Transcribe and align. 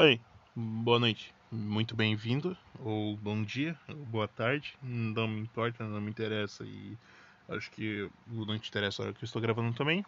Oi, 0.00 0.20
boa 0.54 1.00
noite. 1.00 1.34
Muito 1.50 1.96
bem-vindo, 1.96 2.56
ou 2.84 3.16
bom 3.16 3.42
dia, 3.42 3.76
ou 3.88 3.96
boa 3.96 4.28
tarde. 4.28 4.78
Não 4.80 5.26
me 5.26 5.40
importa, 5.40 5.82
não 5.82 6.00
me 6.00 6.08
interessa 6.08 6.62
e 6.62 6.96
acho 7.48 7.68
que 7.72 8.08
não 8.28 8.56
te 8.60 8.68
interessa 8.68 9.02
a 9.02 9.06
hora 9.06 9.12
que 9.12 9.24
eu 9.24 9.26
estou 9.26 9.42
gravando 9.42 9.76
também. 9.76 10.06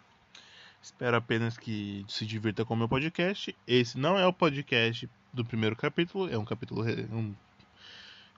Espero 0.81 1.17
apenas 1.17 1.57
que 1.57 2.05
se 2.07 2.25
divirta 2.25 2.63
com 2.63 2.73
o 2.73 2.77
meu 2.77 2.87
podcast. 2.87 3.53
Esse 3.67 3.99
não 3.99 4.17
é 4.17 4.25
o 4.25 4.31
podcast 4.31 5.09
do 5.33 5.43
primeiro 5.43 5.75
capítulo, 5.75 6.29
é 6.31 6.37
um 6.37 6.45
capítulo. 6.45 6.85
Um... 6.85 7.35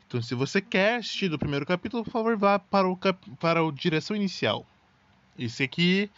Então, 0.07 0.23
se 0.23 0.33
você 0.33 0.59
quer 0.59 0.95
assistir 0.95 1.29
do 1.29 1.37
primeiro 1.37 1.67
capítulo, 1.67 2.03
por 2.03 2.09
favor, 2.09 2.35
vá 2.35 2.57
para 2.57 2.87
o, 2.87 2.97
cap... 2.97 3.29
para 3.39 3.63
o 3.63 3.71
direção 3.71 4.15
inicial. 4.15 4.65
Esse 5.37 5.61
aqui 5.61 6.09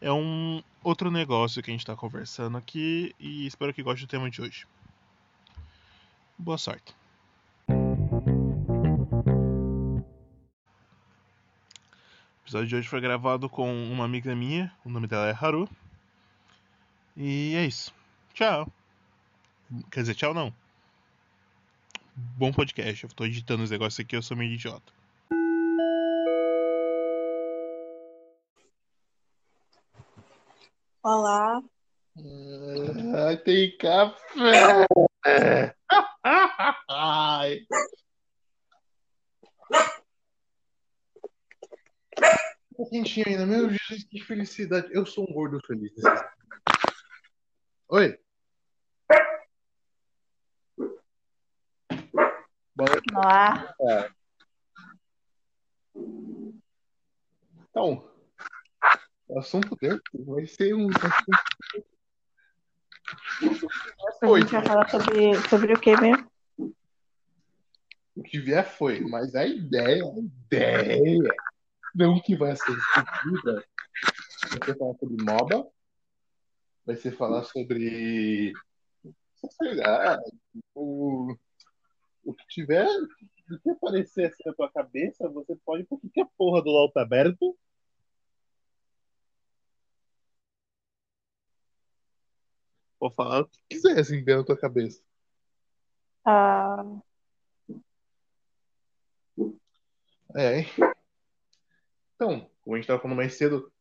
é 0.00 0.10
um 0.10 0.62
outro 0.82 1.10
negócio 1.10 1.62
que 1.62 1.70
a 1.70 1.74
gente 1.74 1.80
está 1.80 1.94
conversando 1.94 2.56
aqui 2.56 3.14
e 3.20 3.46
espero 3.46 3.74
que 3.74 3.82
goste 3.82 4.06
do 4.06 4.08
tema 4.08 4.30
de 4.30 4.40
hoje. 4.40 4.66
Boa 6.38 6.56
sorte. 6.56 6.94
O 7.68 7.74
episódio 12.44 12.68
de 12.68 12.76
hoje 12.76 12.88
foi 12.88 13.00
gravado 13.00 13.50
com 13.50 13.70
uma 13.90 14.04
amiga 14.04 14.34
minha, 14.36 14.72
o 14.84 14.88
nome 14.88 15.08
dela 15.08 15.28
é 15.28 15.32
Haru. 15.32 15.68
E 17.16 17.54
é 17.56 17.66
isso. 17.66 17.92
Tchau. 18.32 18.72
Quer 19.90 20.00
dizer, 20.00 20.14
tchau 20.14 20.32
não. 20.32 20.54
Bom 22.14 22.52
podcast. 22.52 23.04
Eu 23.04 23.10
tô 23.10 23.24
editando 23.24 23.64
os 23.64 23.70
negócios 23.70 23.98
aqui, 23.98 24.16
eu 24.16 24.22
sou 24.22 24.36
meio 24.36 24.52
idiota. 24.52 24.92
Olá. 31.02 31.60
Ah, 32.16 33.36
tem 33.44 33.76
café. 33.76 34.86
Ai. 37.48 37.66
Tá 42.14 42.84
quentinho 42.90 43.26
ainda, 43.26 43.46
meu 43.46 43.70
Jesus, 43.70 44.04
que 44.04 44.20
felicidade. 44.20 44.88
Eu 44.92 45.06
sou 45.06 45.24
um 45.24 45.32
gordo 45.32 45.58
feliz. 45.66 45.92
Oi. 47.88 48.18
Olá. 53.14 53.74
É. 53.80 54.10
Então, 57.70 58.08
o 59.26 59.38
assunto 59.38 59.74
dele 59.76 60.00
vai 60.12 60.46
ser 60.46 60.74
um 60.74 60.88
assunto. 60.90 61.48
A 64.22 64.38
gente 64.38 64.52
vai 64.52 64.64
falar 64.66 64.88
sobre, 64.90 65.48
sobre 65.48 65.72
o 65.72 65.80
que 65.80 65.96
mesmo? 65.98 66.27
Que 68.38 68.44
vier 68.44 68.64
foi, 68.64 69.00
mas 69.00 69.34
a 69.34 69.44
ideia, 69.44 70.04
a 70.04 70.18
ideia, 70.18 71.34
não 71.92 72.20
que 72.20 72.36
vai 72.36 72.54
ser 72.54 72.72
discutida, 72.72 73.64
vai 74.50 74.64
ser 74.64 74.78
falar 74.78 74.94
sobre 74.94 75.24
MOBA, 75.24 75.68
vai 76.86 76.96
ser 76.96 77.10
falar 77.16 77.42
sobre. 77.42 78.52
Sei 79.60 79.74
lá, 79.74 80.20
o, 80.72 81.34
o 82.24 82.32
que 82.32 82.46
tiver, 82.46 82.86
o 82.86 83.58
que 83.58 83.70
aparecer 83.70 84.26
assim 84.26 84.44
na 84.46 84.54
tua 84.54 84.70
cabeça, 84.70 85.28
você 85.28 85.56
pode, 85.64 85.82
porque 85.84 86.08
que 86.08 86.20
a 86.20 86.26
porra 86.26 86.62
do 86.62 86.70
LOL 86.70 86.92
tá 86.92 87.02
aberto? 87.02 87.58
Pode 93.00 93.16
falar 93.16 93.40
o 93.40 93.48
que 93.48 93.58
quiser, 93.68 93.98
assim, 93.98 94.22
dentro 94.22 94.42
da 94.42 94.46
tua 94.46 94.56
cabeça. 94.56 95.02
Ah, 96.24 96.84
É? 100.36 100.64
Então, 102.14 102.48
como 102.62 102.74
a 102.74 102.78
gente 102.78 102.86
tava 102.86 103.00
falando 103.00 103.16
mais 103.16 103.34
cedo. 103.34 103.72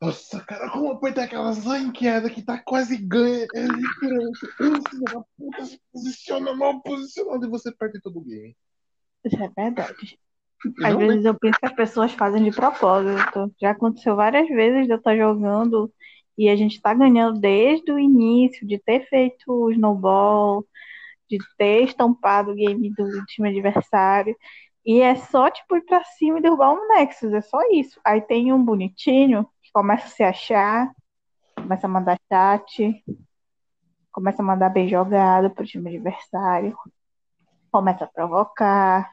Nossa, 0.00 0.40
cara, 0.44 0.70
como 0.70 0.92
apertar 0.92 1.24
aquelas 1.24 1.64
ranqueadas 1.64 2.30
que 2.30 2.42
tá 2.42 2.58
quase 2.58 2.98
ganha. 2.98 3.46
É 3.54 3.62
literalmente. 3.62 4.44
Esse 4.44 4.56
filho 4.56 5.04
da 5.04 5.24
puta 5.36 5.64
se 5.64 5.80
posiciona 5.92 6.54
mal 6.54 6.82
posicionado 6.82 7.46
e 7.46 7.50
você 7.50 7.72
perde 7.72 8.00
todo 8.00 8.18
o 8.18 8.24
game. 8.24 8.54
isso 9.24 9.42
é 9.42 9.48
verdade. 9.48 10.18
Às 10.84 10.92
não 10.92 10.98
vezes 10.98 11.24
eu 11.24 11.34
penso 11.34 11.58
que 11.58 11.66
as 11.66 11.72
pessoas 11.72 12.12
fazem 12.12 12.44
de 12.44 12.50
propósito. 12.50 13.52
Já 13.60 13.70
aconteceu 13.70 14.16
várias 14.16 14.48
vezes 14.48 14.86
de 14.86 14.92
eu 14.92 14.98
estar 14.98 15.16
jogando 15.16 15.92
e 16.36 16.48
a 16.48 16.56
gente 16.56 16.80
tá 16.80 16.92
ganhando 16.92 17.40
desde 17.40 17.90
o 17.90 17.98
início, 17.98 18.66
de 18.66 18.78
ter 18.78 19.08
feito 19.08 19.50
o 19.50 19.70
snowball, 19.70 20.66
de 21.28 21.38
ter 21.56 21.84
estampado 21.84 22.52
o 22.52 22.54
game 22.54 22.90
do 22.94 23.24
time 23.26 23.48
adversário. 23.48 24.36
E 24.86 25.00
é 25.00 25.16
só, 25.16 25.50
tipo, 25.50 25.76
ir 25.76 25.82
pra 25.82 26.04
cima 26.04 26.38
e 26.38 26.42
derrubar 26.42 26.72
um 26.72 26.86
Nexus, 26.86 27.32
é 27.32 27.40
só 27.40 27.58
isso. 27.72 28.00
Aí 28.04 28.20
tem 28.20 28.52
um 28.52 28.64
bonitinho 28.64 29.44
que 29.60 29.72
começa 29.72 30.06
a 30.06 30.10
se 30.10 30.22
achar, 30.22 30.94
começa 31.56 31.88
a 31.88 31.90
mandar 31.90 32.16
chat, 32.32 33.04
começa 34.12 34.40
a 34.40 34.44
mandar 34.44 34.68
bem 34.68 34.88
jogado 34.88 35.50
pro 35.50 35.66
time 35.66 35.96
adversário, 35.96 36.78
começa 37.72 38.04
a 38.04 38.08
provocar, 38.08 39.10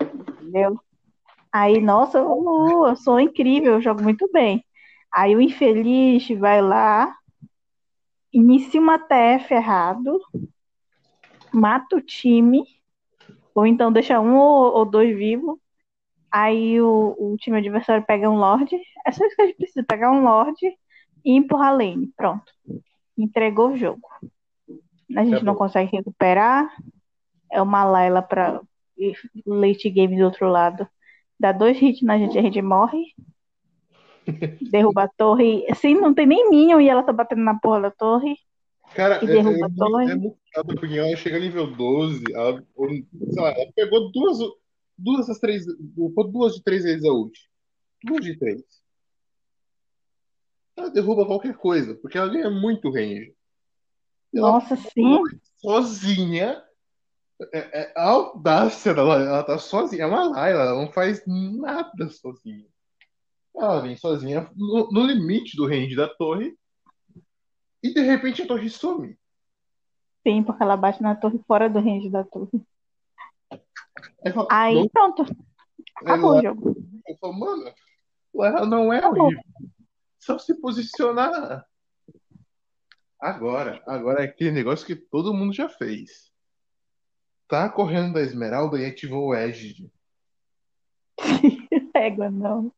entendeu? 0.00 0.80
Aí, 1.52 1.80
nossa, 1.80 2.18
eu, 2.18 2.86
eu 2.86 2.96
sou 2.96 3.18
incrível, 3.18 3.74
eu 3.74 3.80
jogo 3.80 4.00
muito 4.00 4.30
bem. 4.30 4.64
Aí 5.12 5.34
o 5.34 5.40
infeliz 5.40 6.28
vai 6.38 6.62
lá, 6.62 7.12
inicia 8.32 8.80
uma 8.80 8.98
TF 8.98 9.54
errado, 9.54 10.20
mata 11.52 11.96
o 11.96 12.00
time, 12.00 12.64
ou 13.54 13.66
então 13.66 13.92
deixa 13.92 14.20
um 14.20 14.36
ou, 14.36 14.74
ou 14.74 14.84
dois 14.84 15.16
vivos. 15.16 15.58
Aí 16.30 16.80
o, 16.80 17.14
o 17.18 17.36
time 17.38 17.58
adversário 17.58 18.04
pega 18.04 18.30
um 18.30 18.36
Lorde. 18.36 18.76
É 19.06 19.12
só 19.12 19.24
isso 19.24 19.36
que 19.36 19.42
a 19.42 19.46
gente 19.46 19.56
precisa, 19.56 19.84
pegar 19.86 20.10
um 20.10 20.24
Lorde 20.24 20.66
e 21.24 21.32
empurrar 21.32 21.68
a 21.68 21.76
lane. 21.76 22.12
Pronto. 22.16 22.52
Entregou 23.16 23.70
o 23.72 23.76
jogo. 23.76 24.02
A 25.16 25.24
gente 25.24 25.44
não 25.44 25.52
Acabou. 25.52 25.54
consegue 25.54 25.96
recuperar. 25.96 26.68
É 27.52 27.62
uma 27.62 27.84
Layla 27.84 28.22
para 28.22 28.60
late 29.46 29.90
game 29.90 30.16
do 30.16 30.24
outro 30.24 30.48
lado. 30.48 30.88
Dá 31.38 31.52
dois 31.52 31.80
hits 31.80 32.02
na 32.02 32.18
gente, 32.18 32.38
a 32.38 32.42
gente 32.42 32.60
morre. 32.62 33.14
Derruba 34.60 35.04
a 35.04 35.08
torre. 35.08 35.64
Sim, 35.76 35.94
não 35.96 36.14
tem 36.14 36.26
nem 36.26 36.50
minion 36.50 36.80
e 36.80 36.88
ela 36.88 37.02
tá 37.02 37.12
batendo 37.12 37.42
na 37.42 37.58
porra 37.58 37.82
da 37.82 37.90
torre. 37.90 38.36
Cara, 38.94 39.24
E 39.24 39.28
é, 39.28 39.30
é, 39.30 39.42
derruba 39.42 39.70
torre. 39.76 40.10
é 40.10 40.14
muito 40.14 40.38
foda, 40.54 40.74
porque 40.74 40.98
ela 40.98 41.16
chega 41.16 41.38
nível 41.40 41.74
12, 41.74 42.24
ela, 42.32 42.64
sei 43.32 43.42
lá, 43.42 43.50
ela 43.50 43.72
pegou 43.74 44.12
duas, 44.12 44.38
duas 44.96 45.26
das 45.26 45.38
três, 45.38 45.64
duas 45.66 46.54
de 46.54 46.62
três 46.62 46.84
vezes 46.84 47.04
a 47.04 47.12
ult. 47.12 47.38
Duas 48.04 48.24
de 48.24 48.38
três. 48.38 48.62
Ela 50.76 50.90
derruba 50.90 51.26
qualquer 51.26 51.56
coisa, 51.56 51.94
porque 51.96 52.18
ela 52.18 52.28
ganha 52.28 52.50
muito 52.50 52.90
range. 52.90 53.34
Ela 54.34 54.52
Nossa, 54.52 54.76
sim. 54.76 55.22
sozinha. 55.56 56.62
É, 57.52 57.80
é 57.82 57.92
a 57.96 58.10
audácia 58.10 58.94
dela, 58.94 59.20
ela 59.20 59.42
tá 59.42 59.58
sozinha. 59.58 60.04
É 60.04 60.06
uma 60.06 60.28
Layla, 60.28 60.62
ela 60.62 60.82
não 60.82 60.92
faz 60.92 61.22
nada 61.26 62.08
sozinha. 62.08 62.66
Ela 63.56 63.80
vem 63.80 63.96
sozinha 63.96 64.50
no, 64.56 64.90
no 64.90 65.06
limite 65.06 65.56
do 65.56 65.66
range 65.66 65.94
da 65.94 66.08
torre. 66.08 66.56
E 67.84 67.92
de 67.92 68.00
repente 68.00 68.40
a 68.40 68.46
torre 68.46 68.70
some. 68.70 69.14
Sim, 70.26 70.42
porque 70.42 70.62
ela 70.62 70.74
bate 70.74 71.02
na 71.02 71.14
torre 71.14 71.38
fora 71.46 71.68
do 71.68 71.78
range 71.80 72.08
da 72.08 72.24
torre. 72.24 72.66
Aí 74.24 74.32
fala, 74.32 74.48
Aí 74.50 74.74
não, 74.76 74.88
pronto. 74.88 75.22
Acabou 75.96 76.30
o 76.30 76.34
ela, 76.34 76.42
jogo. 76.42 76.74
eu 77.06 77.16
falo, 77.18 77.38
mano, 77.38 77.74
ela 78.36 78.64
não 78.64 78.90
é 78.90 78.98
Acabou. 79.00 79.26
horrível. 79.26 79.42
Só 80.18 80.38
se 80.38 80.58
posicionar. 80.58 81.66
Agora, 83.20 83.82
agora 83.86 84.22
é 84.22 84.26
aquele 84.26 84.52
negócio 84.52 84.86
que 84.86 84.96
todo 84.96 85.34
mundo 85.34 85.52
já 85.52 85.68
fez. 85.68 86.32
Tá 87.46 87.68
correndo 87.68 88.14
da 88.14 88.22
Esmeralda 88.22 88.78
e 88.80 88.86
ativou 88.86 89.28
o 89.28 89.34
Edge. 89.34 89.92
Égua, 91.94 92.30
não. 92.30 92.72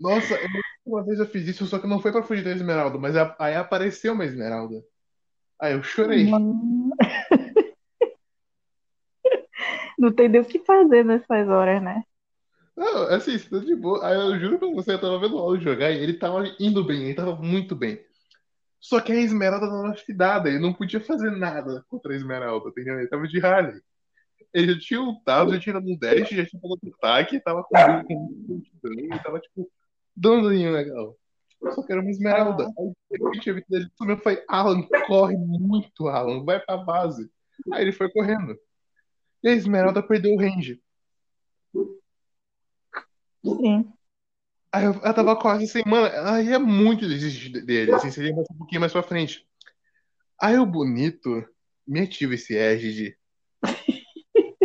Nossa, 0.00 0.34
eu- 0.34 0.61
uma 0.84 1.02
vez 1.04 1.18
eu 1.18 1.26
fiz 1.26 1.46
isso, 1.48 1.66
só 1.66 1.78
que 1.78 1.86
não 1.86 2.00
foi 2.00 2.12
pra 2.12 2.22
fugir 2.22 2.42
da 2.44 2.50
Esmeralda, 2.50 2.98
mas 2.98 3.16
a- 3.16 3.34
aí 3.38 3.54
apareceu 3.54 4.12
uma 4.12 4.24
Esmeralda. 4.24 4.82
Aí 5.60 5.74
eu 5.74 5.82
chorei. 5.82 6.28
Mano. 6.28 6.90
Não 9.98 10.12
tem 10.12 10.28
nem 10.28 10.40
o 10.40 10.44
que 10.44 10.58
fazer 10.60 11.04
nessas 11.04 11.48
horas, 11.48 11.80
né? 11.82 12.02
Não, 12.76 13.02
assim, 13.04 13.34
isso 13.34 13.50
tá 13.50 13.58
de 13.64 13.76
boa. 13.76 14.04
Aí 14.04 14.14
eu 14.16 14.38
juro 14.40 14.58
pra 14.58 14.68
você, 14.68 14.94
eu 14.94 15.00
tava 15.00 15.20
vendo 15.20 15.36
o 15.36 15.38
Alan 15.38 15.60
jogar 15.60 15.90
e 15.90 15.98
ele 15.98 16.14
tava 16.14 16.42
indo 16.58 16.82
bem, 16.84 17.04
ele 17.04 17.14
tava 17.14 17.36
muito 17.36 17.76
bem. 17.76 18.00
Só 18.80 19.00
que 19.00 19.12
a 19.12 19.20
Esmeralda 19.20 19.66
não 19.66 19.86
era 19.86 19.94
fidada, 19.94 20.48
ele 20.48 20.58
não 20.58 20.72
podia 20.72 20.98
fazer 21.00 21.30
nada 21.30 21.84
contra 21.88 22.12
a 22.12 22.16
Esmeralda, 22.16 22.70
entendeu? 22.70 22.98
Ele 22.98 23.06
tava 23.08 23.28
de 23.28 23.44
Harley. 23.44 23.80
Ele 24.52 24.72
já 24.74 24.80
tinha 24.80 25.00
ultado, 25.00 25.52
já 25.54 25.60
tinha 25.60 25.74
dado 25.74 25.86
um 25.88 25.96
dash, 25.96 26.30
já 26.30 26.44
tinha 26.44 26.60
dado 26.60 26.78
um 26.82 26.90
ataque, 26.94 27.38
tava 27.40 27.62
com 27.62 27.68
com- 28.08 28.62
com- 28.80 29.18
tava 29.22 29.38
tipo, 29.38 29.70
dando 30.16 30.40
um 30.40 30.44
daninho 30.44 30.72
legal. 30.72 31.16
Só 31.74 31.82
que 31.82 31.92
era 31.92 32.00
uma 32.00 32.10
Esmeralda. 32.10 32.64
Aí 32.78 32.92
de 33.10 33.24
repente 33.24 33.50
a 33.50 33.54
vida 33.54 33.66
dele 33.68 33.90
sumiu. 33.96 34.16
Eu 34.16 34.22
falei, 34.22 34.44
Alan, 34.48 34.82
corre 35.06 35.36
muito, 35.36 36.08
Alan, 36.08 36.44
vai 36.44 36.60
pra 36.60 36.76
base. 36.76 37.30
Aí 37.72 37.82
ele 37.82 37.92
foi 37.92 38.10
correndo. 38.10 38.58
E 39.42 39.48
a 39.48 39.52
Esmeralda 39.52 40.02
perdeu 40.02 40.32
o 40.32 40.38
range. 40.38 40.80
Sim. 43.44 43.92
Aí 44.72 44.84
eu, 44.84 44.92
eu 44.94 45.14
tava 45.14 45.36
quase 45.36 45.64
assim, 45.64 45.82
mano, 45.86 46.06
ela 46.06 46.40
ia 46.42 46.58
muito 46.58 47.06
desistir 47.06 47.50
dele, 47.50 47.92
assim, 47.92 48.10
seria 48.10 48.34
mais 48.34 48.46
um 48.50 48.56
pouquinho 48.56 48.80
mais 48.80 48.92
pra 48.92 49.02
frente. 49.02 49.46
Aí 50.40 50.58
o 50.58 50.64
bonito 50.64 51.46
me 51.86 52.00
ativa 52.00 52.34
esse 52.34 52.56
edge 52.56 52.92
de. 52.92 53.18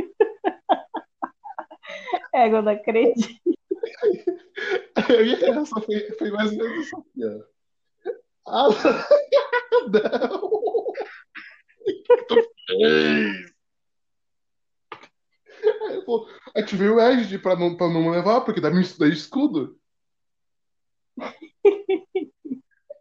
É, 2.33 2.47
eu 2.47 2.61
não 2.61 2.71
acredito. 2.71 3.56
A 5.13 5.23
minha 5.23 5.37
reação 5.37 5.81
foi, 5.81 5.99
foi 6.17 6.31
mais 6.31 6.51
ou 6.51 6.57
menos 6.57 6.93
aqui, 6.93 7.25
ó. 7.25 7.57
Ah, 8.47 8.67
não! 9.91 10.41
O 10.41 10.93
que 11.83 12.23
tu 12.27 12.35
fez? 12.67 13.57
Aí 16.55 16.63
ativei 16.63 16.89
o 16.89 16.99
Edge 16.99 17.37
pra 17.39 17.55
não, 17.55 17.75
pra 17.75 17.87
não 17.89 18.09
levar, 18.09 18.41
porque 18.41 18.61
dá 18.61 18.69
meu 18.69 18.83
dá 18.99 19.07
escudo. 19.07 19.77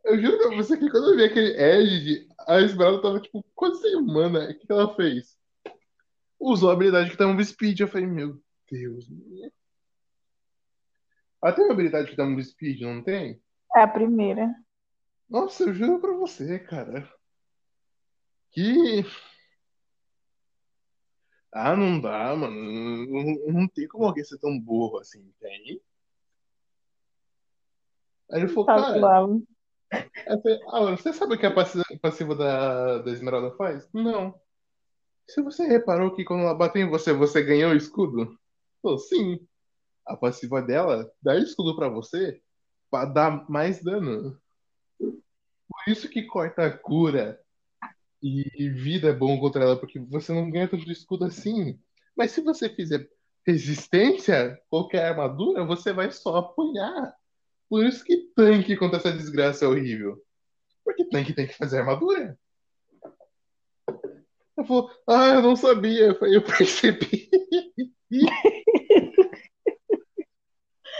Eu 0.05 0.21
juro 0.21 0.39
pra 0.39 0.57
você 0.57 0.77
que 0.77 0.89
quando 0.89 1.11
eu 1.11 1.17
vi 1.17 1.25
aquele 1.25 1.61
Edge, 1.61 2.29
a 2.47 2.61
Esmeralda 2.61 3.03
tava 3.03 3.21
tipo 3.21 3.45
quase 3.55 3.83
sem 3.83 4.01
mana. 4.03 4.51
O 4.51 4.55
que 4.55 4.67
ela 4.71 4.95
fez? 4.95 5.37
Usou 6.39 6.71
a 6.71 6.73
habilidade 6.73 7.11
que 7.11 7.17
dá 7.17 7.27
um 7.27 7.43
speed. 7.43 7.81
Eu 7.81 7.89
falei, 7.89 8.07
meu 8.07 8.41
Deus. 8.71 9.09
Ela 11.47 11.55
tem 11.55 11.65
uma 11.65 11.75
habilidade 11.75 12.11
que 12.11 12.17
dá 12.17 12.25
um 12.25 12.43
speed, 12.43 12.81
não 12.81 13.05
tem? 13.05 13.41
É 13.77 13.81
a 13.83 13.87
primeira. 13.87 14.53
Nossa, 15.31 15.63
eu 15.63 15.73
juro 15.73 16.01
pra 16.01 16.13
você, 16.13 16.59
cara. 16.59 17.09
Que. 18.51 19.05
Ah, 21.53 21.77
não 21.77 22.01
dá, 22.01 22.35
mano. 22.35 23.07
Não, 23.07 23.53
não 23.61 23.69
tem 23.69 23.87
como 23.87 24.07
alguém 24.07 24.25
ser 24.25 24.39
tão 24.39 24.59
burro 24.59 24.99
assim, 24.99 25.33
tem? 25.39 25.81
Aí 28.33 28.41
ele 28.41 28.49
falou, 28.49 28.67
Tá 28.67 28.81
cara, 28.81 28.99
claro. 28.99 29.47
falei, 30.43 30.61
ah, 30.73 30.97
você 30.97 31.13
sabe 31.13 31.37
o 31.37 31.39
que 31.39 31.47
a 31.47 31.55
passi- 31.55 31.99
passiva 32.03 32.35
da, 32.35 32.99
da 32.99 33.11
Esmeralda 33.13 33.57
faz? 33.57 33.89
Não. 33.95 34.35
Se 35.29 35.41
você 35.41 35.65
reparou 35.65 36.13
que 36.13 36.25
quando 36.25 36.41
ela 36.41 36.55
bateu 36.57 36.83
em 36.83 36.91
você, 36.91 37.13
você 37.13 37.41
ganhou 37.41 37.71
o 37.71 37.77
escudo? 37.77 38.37
Falou, 38.83 38.99
sim. 38.99 39.47
A 40.07 40.17
passiva 40.17 40.63
dela 40.63 41.11
dá 41.21 41.37
escudo 41.37 41.75
pra 41.75 41.89
você 41.89 42.41
pra 42.91 43.05
dar 43.05 43.49
mais 43.51 43.83
dano. 43.83 44.41
Por 44.99 45.89
isso 45.89 46.09
que 46.09 46.23
corta 46.23 46.67
a 46.67 46.71
cura 46.71 47.41
e 48.23 48.69
vida 48.71 49.09
é 49.09 49.13
bom 49.13 49.39
contra 49.39 49.63
ela, 49.63 49.79
porque 49.79 49.99
você 49.99 50.33
não 50.33 50.51
ganha 50.51 50.69
tanto 50.69 50.91
escudo 50.91 51.25
assim. 51.25 51.79
Mas 52.17 52.33
se 52.33 52.41
você 52.41 52.69
fizer 52.69 53.09
resistência, 53.47 54.59
qualquer 54.69 55.07
armadura, 55.07 55.65
você 55.65 55.93
vai 55.93 56.11
só 56.11 56.37
apanhar. 56.37 57.15
Por 57.69 57.85
isso 57.85 58.05
que 58.05 58.17
tanque 58.35 58.77
contra 58.77 58.99
essa 58.99 59.13
desgraça 59.13 59.65
é 59.65 59.69
horrível. 59.69 60.21
Porque 60.85 61.05
tanque 61.05 61.33
tem 61.33 61.47
que 61.47 61.57
fazer 61.57 61.81
armadura. 61.81 62.39
Eu 64.57 64.65
falou, 64.65 64.91
ah, 65.07 65.35
eu 65.35 65.43
não 65.43 65.55
sabia. 65.55 66.17
Eu 66.23 66.43
percebi. 66.43 67.29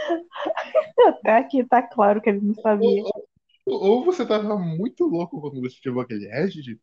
Até 1.07 1.37
aqui 1.37 1.65
tá 1.65 1.83
claro 1.83 2.21
que 2.21 2.31
ele 2.31 2.41
não 2.41 2.55
sabia. 2.55 3.03
Ou 3.65 4.05
você 4.05 4.25
tava 4.25 4.57
muito 4.57 5.07
louco 5.07 5.41
quando 5.41 5.61
você 5.61 5.77
ativou 5.79 6.03
aquele 6.03 6.31
Edge, 6.33 6.81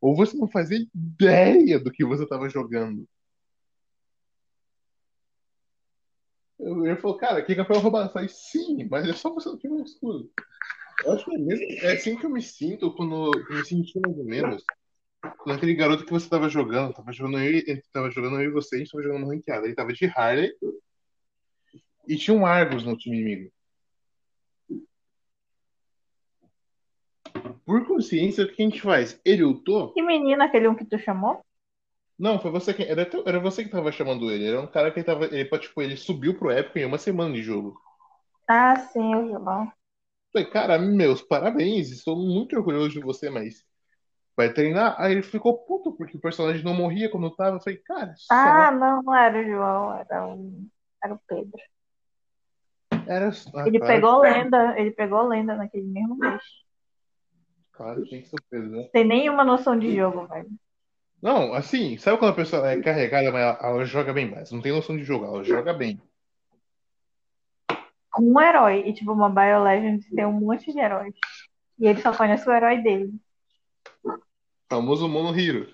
ou 0.00 0.14
você 0.14 0.36
não 0.36 0.46
fazia 0.46 0.78
ideia 0.94 1.78
do 1.78 1.90
que 1.90 2.04
você 2.04 2.26
tava 2.26 2.48
jogando. 2.48 3.08
Ele 6.58 6.96
falou, 6.96 7.16
cara, 7.16 7.42
que 7.42 7.54
foi 7.64 7.78
roubado? 7.78 8.08
Eu 8.08 8.12
falei, 8.12 8.28
sim, 8.28 8.86
mas 8.90 9.08
é 9.08 9.12
só 9.12 9.32
você 9.32 9.48
não 9.48 9.56
tiver 9.56 9.74
um 9.74 9.84
escudo. 9.84 10.30
Eu 11.04 11.12
acho 11.12 11.24
que 11.24 11.34
é, 11.34 11.38
mesmo, 11.38 11.64
é 11.64 11.92
assim 11.92 12.16
que 12.16 12.26
eu 12.26 12.30
me 12.30 12.42
sinto 12.42 12.92
quando 12.94 13.30
me 13.48 13.64
senti 13.64 13.98
mais 14.00 14.18
ou 14.18 14.24
menos. 14.24 14.64
Quando 15.38 15.56
aquele 15.56 15.74
garoto 15.74 16.04
que 16.04 16.10
você 16.10 16.28
tava 16.28 16.48
jogando, 16.48 16.92
tava 16.92 17.12
jogando 17.12 17.38
eu, 17.38 17.82
tava 17.92 18.10
jogando 18.10 18.40
eu 18.40 18.50
e 18.50 18.52
você, 18.52 18.76
a 18.76 18.78
gente 18.78 18.90
tava 18.90 19.04
jogando 19.04 19.26
ranqueada. 19.26 19.66
Ele 19.66 19.74
tava 19.74 19.92
de 19.92 20.06
Harley 20.06 20.52
e 22.08 22.16
tinha 22.16 22.36
um 22.36 22.46
Argus 22.46 22.84
no 22.84 22.96
time 22.96 23.18
inimigo. 23.20 23.52
Por 27.64 27.86
consciência, 27.86 28.44
o 28.44 28.48
que 28.48 28.62
a 28.62 28.64
gente 28.64 28.80
faz? 28.80 29.20
Ele 29.24 29.44
ultou? 29.44 29.92
Que 29.92 30.02
menina 30.02 30.46
aquele 30.46 30.68
um 30.68 30.74
que 30.74 30.84
tu 30.84 30.98
chamou? 30.98 31.44
Não, 32.18 32.40
foi 32.40 32.50
você 32.50 32.74
que. 32.74 32.82
Era, 32.82 33.06
teu- 33.06 33.22
era 33.26 33.38
você 33.38 33.62
que 33.62 33.70
tava 33.70 33.92
chamando 33.92 34.30
ele. 34.30 34.46
Era 34.48 34.60
um 34.60 34.66
cara 34.66 34.90
que 34.90 34.98
ele 34.98 35.06
tava. 35.06 35.26
Ele, 35.26 35.44
tipo, 35.58 35.82
ele 35.82 35.96
subiu 35.96 36.36
pro 36.36 36.50
épico 36.50 36.78
em 36.78 36.84
uma 36.84 36.98
semana 36.98 37.32
de 37.34 37.42
jogo. 37.42 37.78
Ah, 38.48 38.74
sim, 38.76 39.14
o 39.14 39.28
João. 39.28 39.70
Falei, 40.32 40.50
cara, 40.50 40.78
meus 40.78 41.22
parabéns, 41.22 41.90
estou 41.90 42.16
muito 42.16 42.56
orgulhoso 42.56 42.90
de 42.90 43.00
você, 43.00 43.30
mas 43.30 43.64
vai 44.36 44.52
treinar? 44.52 44.94
Aí 44.98 45.12
ele 45.12 45.22
ficou 45.22 45.58
puto 45.58 45.92
porque 45.92 46.16
o 46.16 46.20
personagem 46.20 46.62
não 46.64 46.74
morria 46.74 47.10
quando 47.10 47.34
tava. 47.34 47.56
Eu 47.56 47.60
falei, 47.60 47.78
cara, 47.78 48.14
só 48.16 48.34
Ah, 48.34 48.70
não, 48.70 49.02
não 49.02 49.14
era 49.14 49.38
o 49.38 49.44
João, 49.44 49.94
era 49.94 50.26
o, 50.26 50.66
era 51.04 51.14
o 51.14 51.20
Pedro. 51.26 51.60
Era. 53.08 53.30
Ah, 53.54 53.66
Ele 53.66 53.80
pegou 53.80 54.20
lenda, 54.20 54.78
ele 54.78 54.90
pegou 54.92 55.26
lenda 55.26 55.56
naquele 55.56 55.86
mesmo 55.86 56.16
mês. 56.16 56.42
Claro, 57.72 58.06
tem 58.08 58.20
que 58.20 58.28
ser 58.28 58.36
o 58.36 58.42
Pedro, 58.50 58.70
né? 58.70 58.88
Tem 58.92 59.04
nenhuma 59.04 59.44
noção 59.44 59.78
de 59.78 59.94
jogo, 59.94 60.26
velho. 60.26 60.48
Não, 61.22 61.54
assim, 61.54 61.96
sabe 61.96 62.18
quando 62.18 62.32
a 62.32 62.36
pessoa 62.36 62.70
é 62.70 62.80
carregada, 62.80 63.32
mas 63.32 63.42
ela, 63.42 63.58
ela 63.60 63.84
joga 63.84 64.12
bem 64.12 64.30
mais? 64.30 64.52
Não 64.52 64.60
tem 64.60 64.72
noção 64.72 64.96
de 64.96 65.04
jogo, 65.04 65.24
ela 65.24 65.42
joga 65.42 65.72
bem. 65.72 66.00
Com 68.10 68.22
um 68.22 68.40
herói. 68.40 68.84
E 68.86 68.92
tipo, 68.92 69.14
Mobile 69.14 69.62
Legends 69.64 70.08
tem 70.10 70.26
um 70.26 70.32
monte 70.32 70.72
de 70.72 70.78
heróis. 70.78 71.14
E 71.78 71.86
ele 71.86 72.00
só 72.00 72.12
conhece 72.12 72.48
o 72.48 72.52
herói 72.52 72.82
dele. 72.82 73.12
Famoso 74.68 75.08
Mono 75.08 75.36
Hero. 75.38 75.72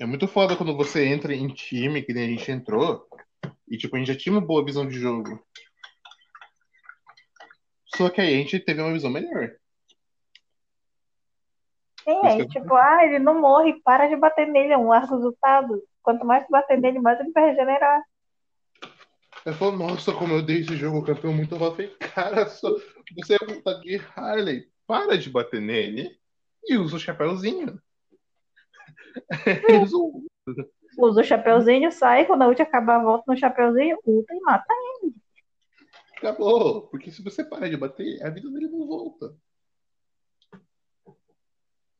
É 0.00 0.06
muito 0.06 0.28
foda 0.28 0.56
quando 0.56 0.76
você 0.76 1.06
entra 1.06 1.34
em 1.34 1.48
time, 1.48 2.02
que 2.02 2.12
nem 2.12 2.24
a 2.24 2.28
gente 2.28 2.50
entrou, 2.52 3.08
e 3.70 3.76
tipo, 3.76 3.96
a 3.96 3.98
gente 3.98 4.08
já 4.08 4.18
tinha 4.18 4.32
uma 4.32 4.40
boa 4.40 4.64
visão 4.64 4.86
de 4.86 4.98
jogo. 4.98 5.42
Só 7.96 8.08
que 8.10 8.20
aí 8.20 8.34
a 8.34 8.38
gente 8.38 8.60
teve 8.60 8.80
uma 8.80 8.92
visão 8.92 9.10
melhor. 9.10 9.56
Sim, 12.04 12.20
aí, 12.24 12.48
tipo, 12.48 12.74
ah, 12.74 13.04
ele 13.04 13.18
não 13.18 13.38
morre, 13.38 13.80
para 13.82 14.08
de 14.08 14.16
bater 14.16 14.46
nele, 14.46 14.72
é 14.72 14.78
um 14.78 14.92
ar 14.92 15.02
resultado. 15.02 15.82
Quanto 16.02 16.24
mais 16.24 16.46
tu 16.46 16.50
bater 16.50 16.80
nele, 16.80 16.98
mais 16.98 17.20
ele 17.20 17.32
vai 17.32 17.50
regenerar. 17.50 18.02
Ela 19.44 19.56
falou, 19.56 19.76
nossa, 19.76 20.12
como 20.12 20.34
eu 20.34 20.42
dei 20.42 20.60
esse 20.60 20.76
jogo, 20.76 21.04
campeão 21.04 21.32
muito. 21.32 21.54
Eu 21.54 21.58
falei, 21.58 21.88
cara, 21.98 22.46
só, 22.48 22.70
você 23.14 23.34
é 23.34 23.52
um 23.52 23.60
tá 23.60 23.74
de 23.74 24.00
Harley, 24.16 24.70
para 24.86 25.18
de 25.18 25.28
bater 25.28 25.60
nele 25.60 26.18
e 26.64 26.76
usa 26.76 26.96
o 26.96 27.00
chapéuzinho. 27.00 27.80
Resolve. 29.68 30.26
Usa 30.98 31.20
o 31.20 31.24
chapeuzinho, 31.24 31.92
sai, 31.92 32.26
quando 32.26 32.42
a 32.42 32.48
ult 32.48 32.60
acabar, 32.60 32.98
volta 32.98 33.22
no 33.28 33.38
chapeuzinho, 33.38 34.00
ulta 34.04 34.34
e 34.34 34.40
mata. 34.40 34.66
Acabou. 36.16 36.88
Porque 36.88 37.12
se 37.12 37.22
você 37.22 37.44
parar 37.44 37.68
de 37.68 37.76
bater, 37.76 38.20
a 38.20 38.28
vida 38.28 38.50
dele 38.50 38.66
não 38.66 38.84
volta. 38.84 39.32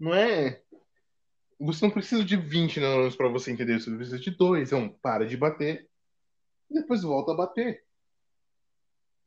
Não 0.00 0.12
é. 0.12 0.61
Você 1.61 1.85
não 1.85 1.93
precisa 1.93 2.25
de 2.25 2.37
20 2.37 2.81
neurônios 2.81 3.14
para 3.14 3.28
você 3.28 3.52
entender. 3.52 3.78
Você 3.78 3.95
precisa 3.95 4.19
de 4.19 4.33
dois. 4.33 4.73
É 4.73 4.76
um 4.76 4.88
para 4.88 5.25
de 5.25 5.37
bater 5.37 5.88
e 6.69 6.75
depois 6.75 7.05
volta 7.05 7.31
a 7.31 7.37
bater. 7.37 7.85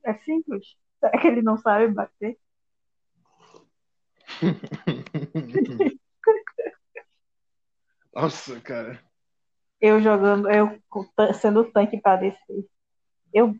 É 0.03 0.13
simples. 0.15 0.75
Será 0.99 1.17
que 1.17 1.27
ele 1.27 1.41
não 1.41 1.57
sabe 1.57 1.87
bater? 1.93 2.37
Nossa, 8.13 8.59
cara. 8.59 9.10
Eu 9.81 9.99
jogando, 9.99 10.47
eu 10.49 10.79
sendo 11.33 11.65
tanque 11.71 11.99
pra 11.99 12.15
descer. 12.15 12.65
Eu. 13.33 13.55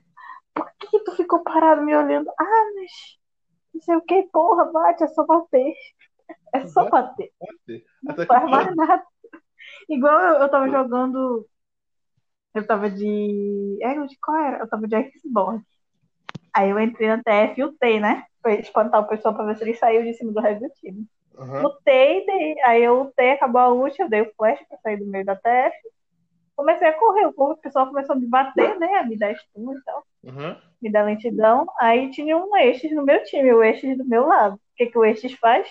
Por 0.54 0.70
que, 0.78 1.00
tu 1.04 1.16
ficou 1.16 1.44
parado 1.44 1.82
me 1.82 1.96
olhando? 1.96 2.30
Ah, 2.40 2.72
mas. 2.76 2.92
Não 3.74 3.82
sei 3.82 3.96
o 3.96 4.02
que, 4.02 4.24
porra, 4.32 4.66
bate, 4.72 5.04
é 5.04 5.08
só 5.08 5.26
bater. 5.26 5.74
É 6.54 6.66
só 6.68 6.90
bater. 6.90 7.32
Bate. 7.40 7.86
Não 8.04 8.26
faz 8.26 8.50
mais 8.50 8.76
nada. 8.76 9.04
Igual 9.90 10.20
eu, 10.20 10.42
eu 10.42 10.50
tava 10.50 10.70
jogando. 10.70 11.46
Eu 12.54 12.68
tava 12.68 12.90
de. 12.90 13.78
É, 13.82 13.94
de 14.06 14.20
qual 14.20 14.38
era? 14.38 14.60
Eu 14.60 14.70
tava 14.70 14.88
de 14.88 15.12
Xbox. 15.12 15.62
Aí 16.54 16.70
eu 16.70 16.80
entrei 16.80 17.08
na 17.08 17.24
TF 17.24 17.62
e 17.62 17.72
T, 17.74 18.00
né? 18.00 18.26
Pra 18.42 18.54
espantar 18.56 19.02
o 19.02 19.08
pessoal 19.08 19.34
pra 19.34 19.46
ver 19.46 19.58
se 19.58 19.64
ele 19.64 19.74
saiu 19.76 20.04
de 20.04 20.14
cima 20.14 20.32
do 20.32 20.42
resto 20.42 20.62
do 20.62 20.74
time. 20.76 21.06
Aham. 21.38 21.64
Lutei, 21.64 22.26
dei, 22.26 22.62
aí 22.64 22.84
eu 22.84 23.04
lutei, 23.04 23.32
acabou 23.32 23.62
a 23.62 23.74
ult, 23.74 24.00
eu 24.00 24.10
dei 24.10 24.22
o 24.22 24.34
flash 24.36 24.60
pra 24.68 24.78
sair 24.80 24.98
do 24.98 25.06
meio 25.06 25.26
da 25.26 25.36
TF. 25.36 25.76
Comecei 26.56 26.88
a 26.88 26.94
correr, 26.94 27.26
o 27.36 27.58
pessoal 27.58 27.88
começou 27.88 28.16
a 28.16 28.20
me 28.20 28.28
bater, 28.28 28.78
né? 28.80 28.96
A 29.00 29.04
me 29.04 29.18
dar 29.18 29.36
stun 29.36 29.74
e 29.74 29.84
tal. 29.84 30.06
Aham. 30.28 30.58
me 30.82 30.92
dá 30.92 31.04
lentidão. 31.04 31.68
Aí 31.80 32.12
tinha 32.12 32.38
um 32.38 32.56
Estes 32.58 32.94
no 32.96 33.04
meu 33.04 33.24
time, 33.24 33.54
o 33.54 33.64
Estes 33.64 33.98
do 33.98 34.06
meu 34.06 34.28
lado. 34.28 34.56
O 34.56 34.60
que, 34.76 34.88
que 34.88 34.98
o 34.98 35.06
Estes 35.06 35.34
faz? 35.34 35.68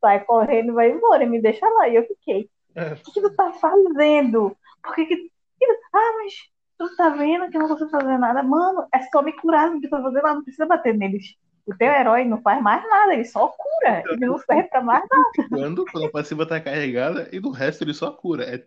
Vai 0.00 0.24
correndo 0.24 0.70
e 0.70 0.74
vai 0.74 0.90
embora, 0.90 1.26
me 1.26 1.40
deixa 1.40 1.68
lá. 1.68 1.88
E 1.88 1.96
eu 1.96 2.06
fiquei. 2.06 2.50
É. 2.74 2.92
O 2.92 2.96
que, 2.96 3.12
que 3.12 3.20
tu 3.22 3.34
tá 3.36 3.52
fazendo? 3.54 4.56
Por 4.82 4.94
que, 4.94 5.06
que... 5.06 5.16
que- 5.16 5.66
Ah, 5.92 6.12
mas 6.22 6.34
tu 6.78 6.96
tá 6.96 7.10
vendo 7.10 7.50
que 7.50 7.56
eu 7.56 7.60
não 7.60 7.68
consigo 7.68 7.90
fazer 7.90 8.18
nada? 8.18 8.42
Mano, 8.42 8.86
é 8.92 9.00
só 9.10 9.22
me 9.22 9.32
curar, 9.34 9.70
não 9.70 9.78
precisa 9.80 10.02
fazer 10.02 10.22
nada, 10.22 10.34
não 10.36 10.42
precisa 10.44 10.66
bater 10.66 10.96
neles. 10.96 11.34
O 11.66 11.76
teu 11.76 11.92
herói 11.92 12.24
não 12.24 12.40
faz 12.42 12.60
mais 12.62 12.82
nada, 12.88 13.14
ele 13.14 13.24
só 13.24 13.48
cura. 13.48 14.02
Ele 14.10 14.26
não 14.26 14.38
serve 14.38 14.64
pra 14.64 14.80
mais 14.82 15.04
nada. 15.10 15.48
Quando, 15.48 15.84
quando 15.86 16.06
a 16.06 16.10
passiva 16.10 16.46
tá 16.46 16.60
carregada 16.60 17.28
e 17.32 17.38
do 17.38 17.50
resto 17.50 17.84
ele 17.84 17.94
só 17.94 18.10
cura. 18.10 18.44
É... 18.44 18.66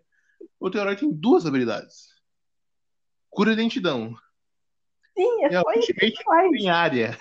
O 0.60 0.70
teu 0.70 0.82
herói 0.82 0.96
tem 0.96 1.12
duas 1.12 1.46
habilidades: 1.46 2.14
cura 3.30 3.54
e 3.54 3.56
lentidão. 3.56 4.16
Sim, 5.18 5.44
é 5.44 5.56
a 5.56 5.62
só 5.62 5.72
isso 5.74 5.94
que 5.94 6.14
em 6.58 6.70
área. 6.70 7.18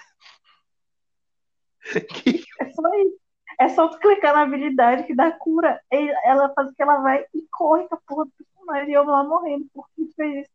É 2.60 2.70
só 2.70 2.94
isso. 2.94 3.24
É 3.60 3.68
só 3.68 3.88
tu 3.88 3.98
clicar 3.98 4.34
na 4.34 4.42
habilidade 4.42 5.04
que 5.04 5.14
dá 5.14 5.30
cura. 5.30 5.80
Ela 5.90 6.52
faz 6.54 6.68
o 6.68 6.74
que 6.74 6.82
ela 6.82 7.00
vai 7.00 7.24
e 7.34 7.46
corre 7.52 7.86
com 7.88 7.94
a 7.94 8.00
porra 8.06 8.24
do 8.24 8.32
personagem. 8.32 8.90
E 8.90 8.94
eu 8.94 9.04
lá 9.04 9.22
morrendo. 9.22 9.66
Por 9.72 9.86
que 9.90 10.06
tu 10.06 10.14
fez 10.14 10.42
isso? 10.42 10.50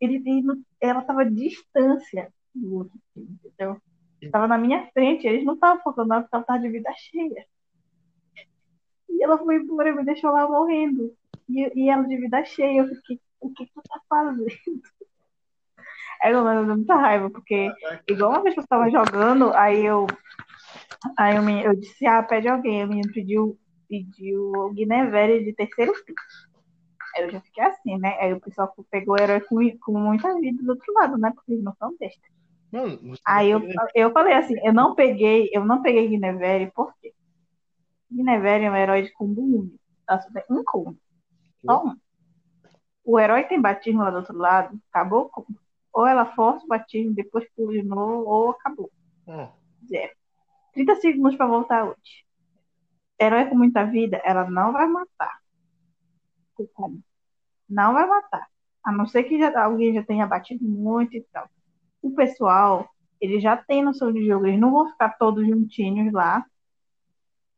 Ele, 0.00 0.16
ele 0.16 0.62
ela 0.80 1.02
tava 1.02 1.22
à 1.22 1.24
distância 1.24 2.32
do 2.54 2.74
outro 2.74 2.98
time, 3.14 3.38
entendeu? 3.44 3.80
Tava 4.30 4.48
na 4.48 4.58
minha 4.58 4.86
frente. 4.92 5.26
Eles 5.26 5.44
não 5.44 5.54
estavam 5.54 5.82
focando 5.82 6.08
nada 6.08 6.22
porque 6.22 6.34
ela 6.34 6.44
tava 6.44 6.60
de 6.60 6.68
vida 6.68 6.92
cheia. 6.96 7.46
E 9.08 9.22
ela 9.22 9.38
foi 9.38 9.56
embora 9.56 9.90
e 9.90 9.92
me 9.92 10.04
deixou 10.04 10.32
lá 10.32 10.46
morrendo. 10.48 11.16
E, 11.52 11.84
e 11.84 11.90
ela 11.90 12.04
de 12.04 12.16
vida 12.16 12.44
cheia. 12.44 12.80
Eu 12.80 12.88
fiquei, 12.88 13.20
o 13.40 13.50
que, 13.50 13.66
tu 13.66 13.82
tá 13.82 14.00
fazendo? 14.08 14.46
Aí 16.22 16.32
eu 16.32 16.44
me 16.44 16.76
muita 16.76 16.94
raiva, 16.94 17.28
porque 17.30 17.68
igual 18.08 18.30
uma 18.30 18.42
vez 18.42 18.54
que 18.54 18.60
eu 18.60 18.66
tava 18.68 18.88
jogando, 18.88 19.52
aí 19.54 19.84
eu 19.84 20.06
Aí 21.16 21.38
o 21.38 21.42
menino, 21.42 21.66
eu 21.66 21.76
disse, 21.76 22.06
ah, 22.06 22.22
pede 22.22 22.48
alguém. 22.48 22.84
O 22.84 22.88
menino 22.88 23.12
pediu, 23.12 23.58
pediu 23.88 24.52
o 24.52 24.70
Guinevere 24.72 25.44
de 25.44 25.52
terceiro 25.52 25.92
piso. 26.04 26.16
Aí 27.16 27.24
eu 27.24 27.30
já 27.30 27.40
fiquei 27.40 27.64
assim, 27.64 27.98
né? 27.98 28.16
Aí 28.20 28.32
o 28.32 28.40
pessoal 28.40 28.72
pegou 28.90 29.16
o 29.16 29.22
herói 29.22 29.40
com, 29.40 29.56
com 29.78 29.98
muita 29.98 30.34
vida 30.38 30.62
do 30.62 30.70
outro 30.70 30.92
lado, 30.94 31.18
né? 31.18 31.32
Porque 31.34 31.52
eles 31.52 31.64
não 31.64 31.74
são. 31.74 31.94
Mano, 32.72 32.98
você 33.02 33.22
Aí 33.26 33.50
eu, 33.50 33.60
eu 33.94 34.12
falei 34.12 34.32
assim, 34.32 34.54
eu 34.64 34.72
não 34.72 34.94
peguei, 34.94 35.50
eu 35.52 35.64
não 35.64 35.82
peguei 35.82 36.08
Guinevere, 36.08 36.70
por 36.70 36.94
quê? 37.00 37.12
Guinevere 38.10 38.64
é 38.64 38.70
um 38.70 38.76
herói 38.76 39.02
de 39.02 39.12
combo 39.12 39.42
único. 39.42 39.78
Tá? 40.06 40.24
Um 40.48 40.62
combo. 40.64 40.96
Um. 41.64 41.96
O 43.04 43.18
herói 43.18 43.44
tem 43.44 43.60
batismo 43.60 44.02
lá 44.02 44.10
do 44.10 44.18
outro 44.18 44.36
lado, 44.36 44.78
acabou. 44.90 45.30
Ou 45.92 46.06
ela 46.06 46.24
força 46.34 46.64
o 46.64 46.68
batismo, 46.68 47.14
depois 47.14 47.46
pula 47.54 47.72
de 47.72 47.82
novo, 47.82 48.24
ou 48.28 48.50
acabou. 48.50 48.90
Hum. 49.26 49.48
Zero. 49.86 50.12
30 50.72 50.96
segundos 50.96 51.36
pra 51.36 51.46
voltar 51.46 51.84
ult. 51.84 52.26
Herói 53.20 53.46
com 53.46 53.56
muita 53.56 53.84
vida, 53.84 54.20
ela 54.24 54.48
não 54.50 54.72
vai 54.72 54.86
matar. 54.86 55.38
O 56.58 56.66
combo. 56.68 57.00
Não 57.68 57.92
vai 57.92 58.06
matar. 58.06 58.46
A 58.84 58.90
não 58.92 59.06
ser 59.06 59.24
que 59.24 59.38
já- 59.38 59.62
alguém 59.64 59.94
já 59.94 60.02
tenha 60.02 60.26
batido 60.26 60.64
muito 60.64 61.16
e 61.16 61.22
tal. 61.32 61.48
O 62.00 62.14
pessoal, 62.14 62.88
ele 63.20 63.40
já 63.40 63.56
tem 63.56 63.82
noção 63.82 64.12
de 64.12 64.26
jogo. 64.26 64.46
Eles 64.46 64.60
não 64.60 64.70
vão 64.72 64.90
ficar 64.90 65.10
todos 65.18 65.46
juntinhos 65.46 66.12
lá 66.12 66.44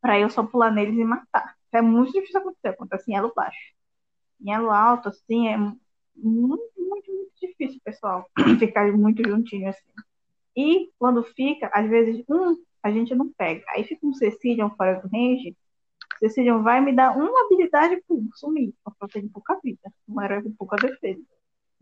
pra 0.01 0.19
eu 0.19 0.29
só 0.29 0.43
pular 0.43 0.71
neles 0.71 0.95
e 0.97 1.03
matar. 1.03 1.55
É 1.71 1.81
muito 1.81 2.11
difícil 2.13 2.39
acontecer. 2.39 2.69
Acontece 2.69 3.11
em 3.11 3.15
elo 3.15 3.33
baixo. 3.35 3.73
Em 4.41 4.53
elo 4.53 4.69
alto, 4.69 5.09
assim, 5.09 5.47
é 5.47 5.57
muito, 5.57 5.81
muito, 6.15 7.11
muito 7.11 7.31
difícil, 7.41 7.79
pessoal. 7.83 8.29
Ficar 8.59 8.91
muito 8.91 9.27
juntinho 9.27 9.69
assim. 9.69 9.85
E 10.55 10.89
quando 10.97 11.23
fica, 11.23 11.69
às 11.73 11.89
vezes, 11.89 12.23
um 12.29 12.55
a 12.81 12.91
gente 12.91 13.15
não 13.15 13.29
pega. 13.29 13.63
Aí 13.69 13.83
fica 13.83 14.05
um 14.05 14.13
Cecilion 14.13 14.69
fora 14.77 15.01
do 15.01 15.07
range. 15.07 15.57
Cecilion 16.19 16.61
vai 16.61 16.79
me 16.79 16.93
dar 16.93 17.17
uma 17.17 17.45
habilidade 17.45 17.99
por 18.07 18.21
sumir. 18.35 18.75
Eu 19.01 19.07
tenho 19.07 19.27
pouca 19.29 19.59
vida. 19.63 19.91
Um 20.07 20.21
herói 20.21 20.43
com 20.43 20.51
pouca 20.51 20.75
defesa. 20.77 21.19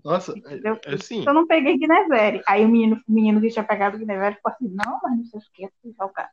Nossa, 0.04 0.32
Entendeu? 0.32 0.80
é, 0.86 0.92
é 0.92 0.96
assim. 0.96 1.26
Eu 1.26 1.34
não 1.34 1.46
peguei 1.46 1.78
Guinevere. 1.78 2.42
Aí 2.48 2.64
o 2.64 2.70
menino, 2.70 3.02
o 3.08 3.12
menino 3.12 3.42
que 3.42 3.50
tinha 3.50 3.66
pegado 3.66 3.98
Guinevere 3.98 4.36
ficou 4.36 4.52
assim, 4.52 4.70
não, 4.70 5.00
mas 5.04 5.18
não 5.18 5.26
sei 5.26 5.40
o 5.40 5.44
que, 5.54 5.70
jogar. 5.98 6.30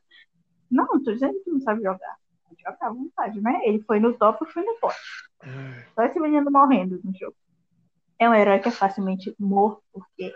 Não, 0.69 0.85
não 0.85 1.03
tô 1.03 1.11
dizendo 1.11 1.33
que 1.33 1.43
tu 1.43 1.51
não 1.51 1.59
sabe 1.59 1.81
jogar. 1.83 2.15
Jogar 2.57 2.77
à 2.87 2.93
vontade, 2.93 3.41
né? 3.41 3.61
Ele 3.65 3.81
foi 3.83 3.99
no 3.99 4.13
top 4.13 4.45
e 4.45 4.53
foi 4.53 4.63
no 4.63 4.77
bot. 4.81 4.95
Só 5.95 6.03
esse 6.03 6.19
menino 6.19 6.49
morrendo 6.51 6.99
no 7.03 7.13
jogo. 7.17 7.35
É 8.19 8.29
um 8.29 8.33
herói 8.33 8.59
que 8.59 8.69
é 8.69 8.71
facilmente 8.71 9.35
morto, 9.39 9.81
porque, 9.91 10.33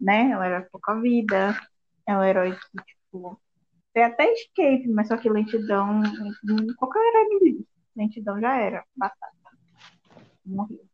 né? 0.00 0.30
É 0.30 0.38
um 0.38 0.42
herói 0.42 0.62
com 0.62 0.70
pouca 0.70 1.00
vida. 1.00 1.58
É 2.06 2.16
um 2.16 2.22
herói 2.22 2.52
que, 2.52 2.84
tipo, 2.84 3.40
tem 3.92 4.04
até 4.04 4.32
escape, 4.32 4.88
mas 4.88 5.08
só 5.08 5.16
que 5.16 5.28
lentidão. 5.28 6.02
Qualquer 6.78 7.00
herói 7.00 7.40
me 7.40 7.66
Lentidão 7.94 8.40
já 8.40 8.56
era. 8.56 8.84
Batata. 8.96 9.32
Morreu. 10.44 10.84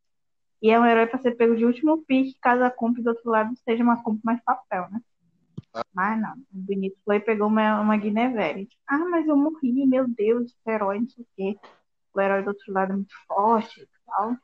E 0.60 0.70
é 0.70 0.80
um 0.80 0.84
herói 0.84 1.06
pra 1.06 1.20
ser 1.20 1.36
pego 1.36 1.56
de 1.56 1.64
último 1.64 2.04
pique, 2.04 2.36
caso 2.40 2.64
a 2.64 2.70
comp 2.70 2.98
do 2.98 3.10
outro 3.10 3.30
lado 3.30 3.54
seja 3.64 3.82
uma 3.82 4.02
comp 4.02 4.20
mais 4.24 4.42
papel, 4.42 4.88
né? 4.90 5.00
Mas 5.94 6.20
não, 6.20 6.32
o 6.32 6.58
Benito 6.58 6.96
foi 7.04 7.16
e 7.16 7.20
pegou 7.20 7.46
uma, 7.46 7.80
uma 7.80 7.96
Guinevere. 7.96 8.68
Ah, 8.86 8.98
mas 8.98 9.26
eu 9.28 9.36
morri, 9.36 9.86
meu 9.86 10.08
Deus, 10.08 10.52
herói, 10.66 11.00
não 11.00 11.08
sei 11.08 11.24
o 11.24 11.28
quê. 11.36 11.58
O 12.18 12.20
herói 12.20 12.42
do 12.42 12.48
outro 12.48 12.72
lado 12.72 12.92
é 12.92 12.96
muito 12.96 13.14
forte 13.28 13.80
e 13.80 13.88
tal. 14.04 14.36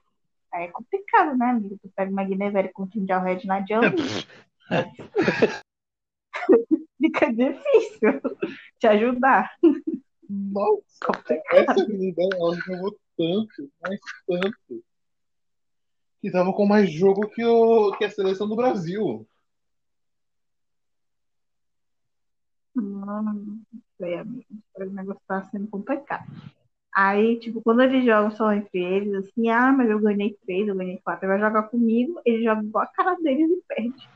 Aí 0.53 0.67
é 0.67 0.69
complicado, 0.69 1.37
né, 1.37 1.47
amigo? 1.47 1.77
Tu 1.83 1.91
pega 1.97 2.09
uma 2.09 2.23
Guinevere 2.23 2.73
com 2.73 2.89
Ginger 2.89 3.21
Red 3.21 3.41
na 3.47 3.59
jungle, 3.67 3.91
fica 6.97 7.33
difícil 7.33 8.21
te 8.79 8.87
ajudar. 8.87 9.51
Nossa, 10.31 10.85
Complicado. 11.05 11.59
essa 11.59 11.83
habilidade 11.83 12.37
ela 12.37 12.55
jogou 12.55 12.97
tanto, 13.17 13.73
mas 13.83 14.01
tanto. 14.25 14.85
Que 16.21 16.31
tava 16.31 16.53
com 16.53 16.65
mais 16.65 16.93
jogo 16.93 17.29
que, 17.31 17.45
o, 17.45 17.91
que 17.97 18.05
a 18.05 18.11
seleção 18.11 18.49
do 18.49 18.55
Brasil. 18.55 19.27
Não 22.73 23.61
sei, 23.99 24.19
amigo. 24.19 24.47
O 24.77 24.85
negócio 24.85 25.21
tá 25.27 25.43
sendo 25.47 25.67
complicado. 25.67 26.25
Aí, 26.95 27.41
tipo, 27.41 27.61
quando 27.61 27.83
eles 27.83 28.05
jogam 28.05 28.31
só 28.31 28.53
entre 28.53 28.79
eles, 28.79 29.15
assim, 29.15 29.49
ah, 29.49 29.73
mas 29.73 29.91
eu 29.91 29.99
ganhei 29.99 30.39
três, 30.47 30.69
eu 30.69 30.77
ganhei 30.77 30.99
quatro, 30.99 31.27
ele 31.27 31.39
vai 31.39 31.49
jogar 31.49 31.65
comigo, 31.65 32.21
ele 32.25 32.45
joga 32.45 32.63
igual 32.63 32.85
a 32.85 32.87
cara 32.87 33.17
deles 33.17 33.51
e 33.51 33.63
perde. 33.67 34.09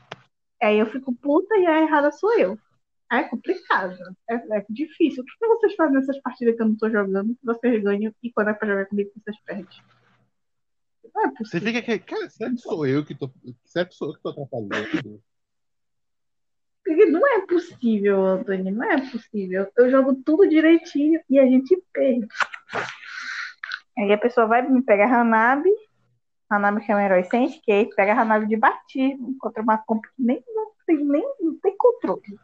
Aí 0.61 0.79
eu 0.79 0.85
fico 0.85 1.13
puta 1.13 1.57
e 1.57 1.65
a 1.65 1.81
errada 1.81 2.11
sou 2.11 2.37
eu. 2.39 2.57
Aí 3.09 3.21
é 3.21 3.27
complicado. 3.27 3.97
É, 4.29 4.35
é 4.35 4.65
difícil. 4.69 5.23
O 5.23 5.25
que 5.25 5.37
que 5.37 5.47
vocês 5.47 5.75
fazem 5.75 5.95
nessas 5.95 6.21
partidas 6.21 6.55
que 6.55 6.61
eu 6.61 6.67
não 6.67 6.75
tô 6.75 6.89
jogando, 6.89 7.35
que 7.35 7.45
vocês 7.45 7.83
ganham 7.83 8.13
e 8.23 8.31
quando 8.31 8.49
é 8.49 8.53
pra 8.53 8.67
jogar 8.67 8.85
comigo 8.85 9.11
vocês 9.15 9.37
perdem? 9.45 9.65
Não 11.13 11.25
é 11.25 11.27
Você 11.31 11.37
possível. 11.37 11.67
fica 11.67 11.81
que, 11.81 11.99
cara, 11.99 12.29
será 12.29 12.51
que 12.51 12.57
sou 12.57 12.85
eu 12.85 13.03
que 13.03 13.15
tô. 13.15 13.29
Será 13.65 13.85
que 13.85 13.95
sou 13.95 14.09
eu 14.09 14.13
que 14.13 14.21
tô 14.21 14.29
atrapalhando? 14.29 15.21
Não 16.85 17.27
é 17.27 17.45
possível, 17.45 18.25
Antônio, 18.25 18.73
não 18.73 18.83
é 18.83 19.11
possível. 19.11 19.67
Eu 19.77 19.91
jogo 19.91 20.15
tudo 20.23 20.47
direitinho 20.47 21.21
e 21.29 21.39
a 21.39 21.45
gente 21.45 21.81
perde. 21.93 22.27
Aí 23.97 24.11
a 24.13 24.17
pessoa 24.17 24.47
vai 24.47 24.61
me 24.61 24.81
pegar 24.81 25.13
Hanabi, 25.13 25.69
Hanabi 26.49 26.85
que 26.85 26.91
é 26.91 26.95
um 26.95 26.99
herói 26.99 27.23
sem 27.23 27.45
skate, 27.45 27.95
pega 27.95 28.13
a 28.13 28.21
Hanabi 28.21 28.47
de 28.47 28.55
batismo 28.55 29.35
contra 29.39 29.61
uma 29.61 29.77
comp 29.77 30.03
que 30.03 30.23
nem, 30.23 30.43
não, 30.47 30.71
tem, 30.85 30.97
nem 30.97 31.23
não 31.41 31.59
tem 31.59 31.75
controle. 31.77 32.39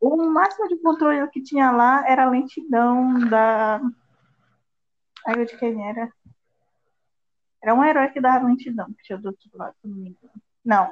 O 0.00 0.16
máximo 0.30 0.66
de 0.68 0.76
controle 0.78 1.28
que 1.28 1.42
tinha 1.42 1.70
lá 1.70 2.08
era 2.08 2.24
a 2.24 2.30
lentidão 2.30 3.18
da. 3.28 3.80
Ai, 5.26 5.44
de 5.44 5.56
quem 5.58 5.86
era? 5.88 6.10
Era 7.62 7.74
um 7.74 7.84
herói 7.84 8.08
que 8.08 8.20
dava 8.20 8.46
lentidão, 8.46 8.86
que 8.94 9.02
tinha 9.02 9.18
do 9.18 9.28
outro 9.28 9.50
lado, 9.52 9.74
não 9.84 9.94
me 9.94 10.08
engano. 10.08 10.42
Não. 10.64 10.90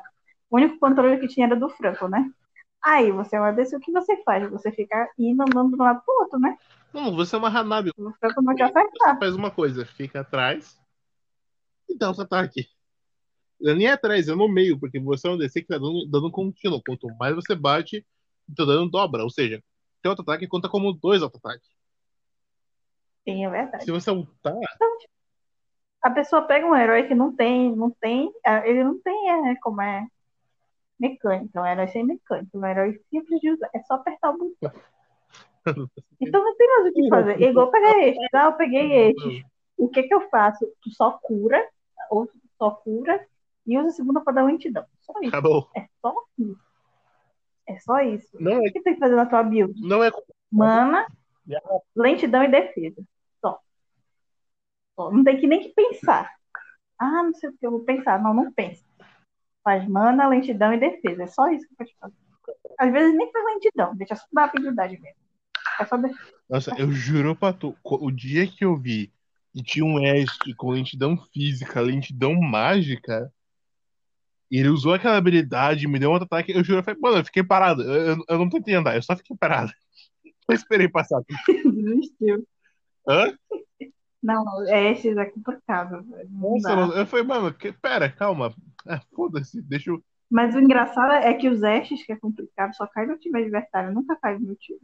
O 0.50 0.56
único 0.56 0.78
controle 0.78 1.18
que 1.18 1.28
tinha 1.28 1.46
era 1.46 1.56
do 1.56 1.70
Franco, 1.70 2.06
né? 2.08 2.30
Aí 2.82 3.10
você 3.10 3.38
vai 3.38 3.54
descer, 3.54 3.76
o 3.76 3.80
que 3.80 3.90
você 3.90 4.22
faz? 4.22 4.48
Você 4.50 4.70
fica 4.70 5.10
indo 5.18 5.42
andando 5.42 5.74
de 5.74 5.80
um 5.80 5.84
lado 5.84 6.02
pro 6.04 6.14
outro, 6.20 6.38
né? 6.38 6.56
Não, 6.92 7.14
você 7.14 7.36
é 7.36 7.38
uma 7.38 7.48
Hanabi. 7.48 7.90
Você 7.96 8.26
acertar. 8.26 9.18
faz 9.18 9.34
uma 9.34 9.50
coisa, 9.50 9.84
fica 9.84 10.20
atrás 10.20 10.78
e 11.88 11.96
dá 11.96 12.10
os 12.10 12.20
ataques. 12.20 12.66
Eu 13.60 13.74
nem 13.74 13.88
atrás, 13.88 14.28
é 14.28 14.34
no 14.34 14.48
meio, 14.48 14.78
porque 14.78 15.00
você 15.00 15.26
é 15.26 15.30
um 15.30 15.36
DC 15.36 15.62
que 15.62 15.68
tá 15.68 15.78
dando, 15.78 16.06
dando 16.08 16.30
contínuo. 16.30 16.82
Quanto 16.86 17.08
mais 17.18 17.34
você 17.34 17.54
bate, 17.54 18.06
teu 18.54 18.66
dano 18.66 18.88
dobra. 18.88 19.24
Ou 19.24 19.30
seja, 19.30 19.62
teu 20.00 20.12
auto-ataque 20.12 20.46
conta 20.46 20.68
como 20.68 20.92
dois 20.92 21.22
auto-ataques. 21.22 21.68
Sim, 23.28 23.44
é 23.44 23.50
verdade. 23.50 23.84
Se 23.84 23.90
você 23.90 24.10
ultar, 24.10 24.54
A 26.02 26.10
pessoa 26.10 26.42
pega 26.42 26.66
um 26.66 26.76
herói 26.76 27.08
que 27.08 27.14
não 27.14 27.34
tem, 27.34 27.74
não 27.74 27.90
tem, 27.90 28.32
ah, 28.46 28.66
ele 28.66 28.84
não 28.84 28.98
tem, 29.00 29.50
é, 29.50 29.56
como 29.56 29.82
é, 29.82 30.06
mecânica, 30.98 31.58
é 31.58 31.62
um 31.62 31.66
herói 31.66 31.88
sem 31.88 32.04
mecânica, 32.04 32.56
um 32.56 32.64
herói 32.64 33.00
simples 33.10 33.40
de 33.40 33.50
usar, 33.50 33.68
é 33.74 33.82
só 33.82 33.94
apertar 33.94 34.30
o 34.30 34.38
botão. 34.38 34.72
Então 36.20 36.42
não 36.42 36.56
tem 36.56 36.68
mais 36.68 36.86
o 36.86 36.92
que 36.92 37.08
fazer. 37.08 37.42
É 37.42 37.48
igual 37.48 37.70
pegar 37.70 37.98
estes, 37.98 38.28
ah, 38.34 38.44
eu 38.46 38.52
peguei 38.54 38.92
estes. 39.10 39.42
O 39.76 39.88
que 39.88 40.02
que 40.02 40.14
eu 40.14 40.28
faço? 40.28 40.66
Tu 40.82 40.90
só 40.90 41.12
cura, 41.22 41.64
ou 42.10 42.26
tu 42.26 42.38
só 42.58 42.70
cura, 42.70 43.24
e 43.66 43.78
usa 43.78 43.88
a 43.88 43.92
segunda 43.92 44.20
pra 44.20 44.32
dar 44.32 44.44
lentidão. 44.44 44.84
Só 45.00 45.12
isso. 45.20 45.28
acabou. 45.28 45.70
É 45.76 45.86
só 46.00 46.14
isso. 46.38 46.68
É 47.66 47.78
só 47.78 48.00
isso. 48.00 48.36
Não 48.40 48.52
é, 48.52 48.68
O 48.68 48.72
que 48.72 48.80
tem 48.80 48.94
que 48.94 49.00
fazer 49.00 49.14
na 49.14 49.26
tua 49.26 49.42
build? 49.42 49.78
não 49.86 50.02
é 50.02 50.10
Mana, 50.50 51.06
lentidão 51.94 52.42
e 52.42 52.48
defesa. 52.48 53.02
Só. 53.40 53.60
Só. 54.96 55.10
Não 55.12 55.22
tem 55.22 55.38
que 55.38 55.46
nem 55.46 55.60
que 55.60 55.68
pensar. 55.68 56.34
Ah, 56.98 57.22
não 57.22 57.34
sei 57.34 57.50
o 57.50 57.52
que 57.52 57.66
eu 57.66 57.70
vou 57.70 57.84
pensar. 57.84 58.20
Não, 58.20 58.32
não 58.32 58.50
pensa. 58.52 58.82
Faz 59.62 59.86
mana, 59.86 60.26
lentidão 60.26 60.72
e 60.72 60.78
defesa. 60.78 61.22
É 61.22 61.26
só 61.26 61.48
isso 61.48 61.68
que 61.68 61.76
pode 61.76 61.94
fazer. 62.00 62.14
Às 62.78 62.90
vezes 62.90 63.14
nem 63.14 63.30
faz 63.30 63.44
lentidão, 63.44 63.94
deixa 63.94 64.16
só 64.16 64.26
da 64.32 64.44
habilidade 64.44 64.98
mesmo. 64.98 65.20
Nossa, 66.48 66.74
eu 66.78 66.90
juro 66.90 67.36
pra 67.36 67.52
tu, 67.52 67.76
o 67.84 68.10
dia 68.10 68.46
que 68.46 68.64
eu 68.64 68.76
vi 68.76 69.12
e 69.54 69.62
tinha 69.62 69.84
um 69.84 69.98
Est 69.98 70.54
com 70.56 70.70
lentidão 70.70 71.16
física, 71.32 71.80
lentidão 71.80 72.34
mágica, 72.34 73.32
e 74.50 74.58
ele 74.58 74.68
usou 74.68 74.94
aquela 74.94 75.16
habilidade, 75.16 75.86
me 75.86 75.98
deu 75.98 76.10
um 76.10 76.14
ataque, 76.14 76.52
eu 76.52 76.64
juro, 76.64 76.78
eu 76.78 76.82
falei, 76.82 77.00
mano, 77.00 77.18
eu 77.18 77.24
fiquei 77.24 77.42
parado. 77.42 77.82
Eu, 77.82 78.16
eu, 78.16 78.24
eu 78.28 78.38
não 78.38 78.48
tentei 78.48 78.74
andar, 78.74 78.96
eu 78.96 79.02
só 79.02 79.14
fiquei 79.14 79.36
parado. 79.36 79.70
Eu 80.50 80.54
esperei 80.54 80.88
passar. 80.88 81.20
Desistiu. 81.46 82.42
Hã? 83.06 83.36
Não, 84.22 84.64
esses 84.66 85.14
é 85.14 85.26
complicado. 85.26 86.02
Nossa, 86.30 86.72
eu, 86.72 86.92
eu 86.92 87.06
falei, 87.06 87.26
mano, 87.26 87.52
que, 87.52 87.70
pera, 87.70 88.10
calma. 88.10 88.54
Ah, 88.86 88.98
foda-se, 89.14 89.60
deixa 89.60 89.90
eu. 89.90 90.02
Mas 90.30 90.54
o 90.54 90.58
engraçado 90.58 91.12
é 91.12 91.34
que 91.34 91.50
os 91.50 91.62
Estes, 91.62 92.02
que 92.02 92.12
é 92.12 92.16
complicado, 92.16 92.74
só 92.74 92.86
cai 92.86 93.04
no 93.04 93.18
time 93.18 93.42
adversário, 93.42 93.92
nunca 93.92 94.16
cai 94.16 94.38
no 94.38 94.46
meu 94.46 94.56
time. 94.56 94.80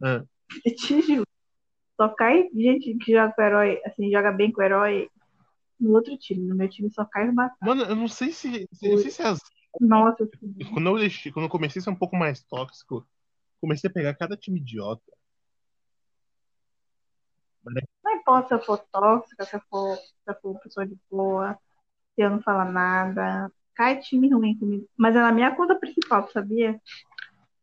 Eu 0.00 0.74
te 0.76 1.00
juro. 1.02 1.24
Só 1.96 2.08
cai 2.10 2.48
gente 2.54 2.96
que 2.98 3.12
joga 3.12 3.32
com 3.34 3.42
o 3.42 3.44
herói, 3.44 3.80
assim, 3.84 4.10
joga 4.10 4.32
bem 4.32 4.50
com 4.50 4.60
o 4.60 4.64
herói 4.64 5.10
no 5.78 5.92
outro 5.92 6.16
time. 6.16 6.48
No 6.48 6.54
meu 6.54 6.68
time 6.68 6.90
só 6.90 7.04
cai 7.04 7.28
o 7.28 7.32
batata. 7.32 7.58
Mano, 7.60 7.82
eu 7.82 7.94
não 7.96 8.08
sei 8.08 8.32
se. 8.32 8.66
se- 8.72 8.88
não 8.88 8.98
sei 8.98 9.10
se 9.10 9.22
as. 9.22 9.38
Nossa, 9.80 10.28
Quando 10.72 10.88
eu, 10.88 10.98
deixei, 10.98 11.30
quando 11.30 11.44
eu 11.44 11.50
comecei 11.50 11.80
a 11.80 11.82
ser 11.82 11.90
um 11.90 11.96
pouco 11.96 12.16
mais 12.16 12.42
tóxico, 12.42 13.06
comecei 13.60 13.88
a 13.88 13.92
pegar 13.92 14.14
cada 14.14 14.36
time 14.36 14.58
idiota. 14.60 15.02
não 18.02 18.12
importa 18.16 18.48
se 18.48 18.54
eu 18.54 18.64
for 18.64 18.78
tóxica, 18.90 19.44
se 19.44 19.56
eu 19.56 19.60
for, 19.70 19.96
se 19.96 20.30
eu 20.30 20.34
for 20.40 20.58
pessoa 20.60 20.86
de 20.86 20.96
boa, 21.10 21.54
se 22.14 22.22
eu 22.22 22.30
não 22.30 22.42
falar 22.42 22.70
nada. 22.70 23.50
Cai 23.74 24.00
time 24.00 24.30
ruim 24.32 24.58
comigo. 24.58 24.86
Mas 24.96 25.14
é 25.14 25.20
na 25.20 25.32
minha 25.32 25.54
conta 25.54 25.74
principal, 25.78 26.28
sabia? 26.30 26.80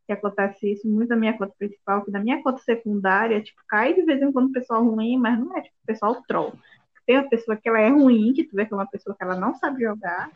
Que 0.08 0.14
acontece 0.14 0.72
isso 0.72 0.88
muito 0.88 1.10
na 1.10 1.18
minha 1.18 1.38
conta 1.38 1.54
principal, 1.60 2.04
que 2.04 2.12
na 2.12 2.20
minha 2.20 2.42
conta 2.42 2.62
secundária, 2.64 3.42
tipo, 3.42 3.62
cai 3.68 3.94
de 3.94 4.04
vez 4.04 4.22
em 4.22 4.32
quando 4.32 4.52
pessoal 4.52 4.84
ruim, 4.84 5.18
mas 5.18 5.38
não 5.38 5.56
é 5.58 5.62
tipo 5.62 5.76
pessoal 5.86 6.24
troll. 6.28 6.54
Tem 7.06 7.18
uma 7.18 7.30
pessoa 7.30 7.58
que 7.58 7.68
ela 7.68 7.80
é 7.80 7.90
ruim, 7.90 8.34
que 8.34 8.44
tu 8.44 8.56
vê 8.56 8.66
que 8.66 8.74
é 8.74 8.78
uma 8.78 8.88
pessoa 8.88 9.16
que 9.16 9.24
ela 9.24 9.36
não 9.36 9.54
sabe 9.56 9.84
jogar, 9.84 10.30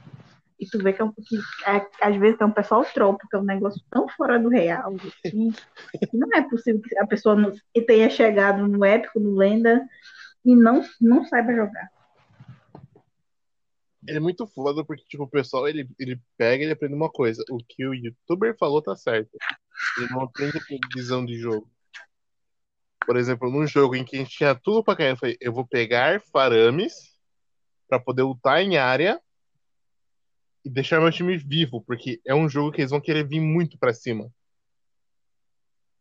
e 0.62 0.66
tu 0.68 0.78
vê 0.78 0.94
que, 0.94 1.02
é 1.02 1.06
um, 1.06 1.12
que 1.12 1.38
é, 1.66 1.88
às 2.02 2.16
vezes 2.18 2.40
é 2.40 2.46
um 2.46 2.52
pessoal 2.52 2.86
troll, 2.86 3.18
porque 3.18 3.36
é 3.36 3.40
um 3.40 3.44
negócio 3.44 3.82
tão 3.90 4.08
fora 4.08 4.38
do 4.38 4.48
real, 4.48 4.96
assim, 5.26 5.52
que 5.52 6.16
não 6.16 6.30
é 6.36 6.42
possível 6.44 6.80
que 6.82 6.98
a 7.00 7.08
pessoa 7.08 7.36
não, 7.36 7.52
tenha 7.88 8.10
chegado 8.12 8.68
no 8.68 8.86
épico, 8.86 9.20
no 9.20 9.36
lenda, 9.36 9.84
e 10.46 10.56
não, 10.56 10.84
não 11.02 11.26
saiba 11.26 11.52
jogar. 11.54 11.90
Ele 14.08 14.18
é 14.18 14.20
muito 14.22 14.48
foda 14.48 14.84
porque, 14.84 15.04
tipo, 15.08 15.24
o 15.24 15.30
pessoal, 15.30 15.68
ele, 15.68 15.88
ele 16.00 16.20
pega 16.38 16.64
e 16.64 16.66
ele 16.66 16.74
aprende 16.74 16.96
uma 16.96 17.10
coisa. 17.10 17.44
O 17.50 17.58
que 17.58 17.86
o 17.86 17.94
youtuber 17.94 18.58
falou 18.58 18.82
tá 18.82 18.96
certo. 18.96 19.30
Ele 19.98 20.10
não 20.10 20.22
aprende 20.22 20.60
com 20.66 20.78
visão 20.94 21.26
de 21.26 21.38
jogo. 21.38 21.70
Por 23.06 23.18
exemplo, 23.18 23.50
num 23.50 23.68
jogo 23.68 23.96
em 23.96 24.04
que 24.04 24.16
a 24.16 24.20
gente 24.20 24.38
tinha 24.38 24.56
tudo 24.56 24.84
pra 24.84 24.96
ganhar, 24.96 25.12
eu 25.12 25.18
falei, 25.18 25.38
eu 25.40 25.54
vou 25.54 25.66
pegar 25.66 26.22
farames 26.32 26.94
pra 27.88 28.00
poder 28.00 28.24
lutar 28.24 28.62
em 28.62 28.78
área 28.78 29.22
e 30.64 30.70
deixar 30.70 31.02
meu 31.02 31.12
time 31.12 31.36
vivo, 31.38 31.82
porque 31.82 32.22
é 32.26 32.34
um 32.34 32.48
jogo 32.48 32.72
que 32.72 32.82
eles 32.82 32.92
vão 32.92 33.02
querer 33.02 33.28
vir 33.28 33.40
muito 33.40 33.78
pra 33.78 33.94
cima. 33.94 34.32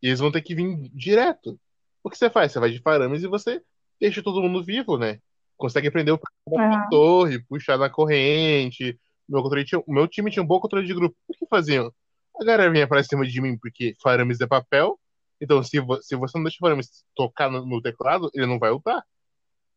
E 0.02 0.08
eles 0.08 0.20
vão 0.20 0.30
ter 0.30 0.42
que 0.42 0.54
vir 0.54 0.90
direto. 0.94 1.58
O 2.02 2.10
que 2.10 2.16
você 2.16 2.30
faz? 2.30 2.52
Você 2.52 2.60
vai 2.60 2.70
de 2.70 2.80
farames 2.80 3.22
e 3.22 3.26
você 3.26 3.62
deixa 3.98 4.22
todo 4.22 4.40
mundo 4.40 4.62
vivo, 4.62 4.96
né? 4.96 5.20
Consegue 5.60 5.90
prender 5.90 6.14
o 6.14 6.18
cara 6.18 6.66
na 6.72 6.84
É. 6.86 6.88
torre, 6.88 7.38
puxar 7.44 7.76
na 7.76 7.90
corrente. 7.90 8.98
Meu, 9.28 9.42
controle 9.42 9.64
tinha- 9.64 9.82
o 9.86 9.92
meu 9.92 10.08
time 10.08 10.30
tinha 10.30 10.42
um 10.42 10.46
bom 10.46 10.58
controle 10.58 10.86
de 10.86 10.94
grupo. 10.94 11.14
O 11.28 11.34
que 11.34 11.46
faziam? 11.46 11.92
A 12.40 12.44
galera 12.44 12.72
vinha 12.72 12.88
pra 12.88 13.02
cima 13.04 13.26
de 13.26 13.40
mim 13.42 13.58
porque 13.58 13.94
farames 14.02 14.40
é 14.40 14.46
papel. 14.46 14.98
Então, 15.38 15.62
se, 15.62 15.78
vo- 15.78 16.00
se 16.02 16.16
você 16.16 16.36
não 16.38 16.44
deixa 16.44 16.56
o 16.56 16.60
farames 16.60 17.04
tocar 17.14 17.50
no, 17.50 17.64
no 17.66 17.80
teclado, 17.82 18.30
ele 18.34 18.46
não 18.46 18.58
vai 18.58 18.70
ultar. 18.70 19.04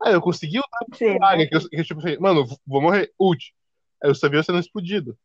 Aí 0.02 0.13
eu 0.13 0.22
consegui 0.22 0.58
ultar 0.58 0.98
Sim, 0.98 1.17
praga, 1.17 1.48
que 1.48 1.56
eu, 1.56 1.69
que 1.69 1.76
eu, 1.76 1.84
tipo 1.84 2.00
assim, 2.00 2.17
mano, 2.17 2.46
vou 2.65 2.82
morrer, 2.82 3.12
ult. 3.19 3.54
Aí 4.02 4.10
eu 4.10 4.15
só 4.15 4.30
vi 4.30 4.38
eu 4.38 4.43
sendo 4.43 4.60
explodido. 4.60 5.17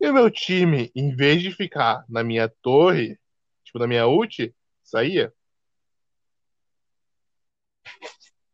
E 0.00 0.08
o 0.08 0.12
meu 0.14 0.28
time, 0.30 0.90
em 0.94 1.14
vez 1.14 1.40
de 1.40 1.52
ficar 1.52 2.04
na 2.08 2.22
minha 2.24 2.48
torre, 2.62 3.16
tipo, 3.64 3.78
na 3.78 3.86
minha 3.86 4.06
ult, 4.08 4.52
saía. 4.82 5.32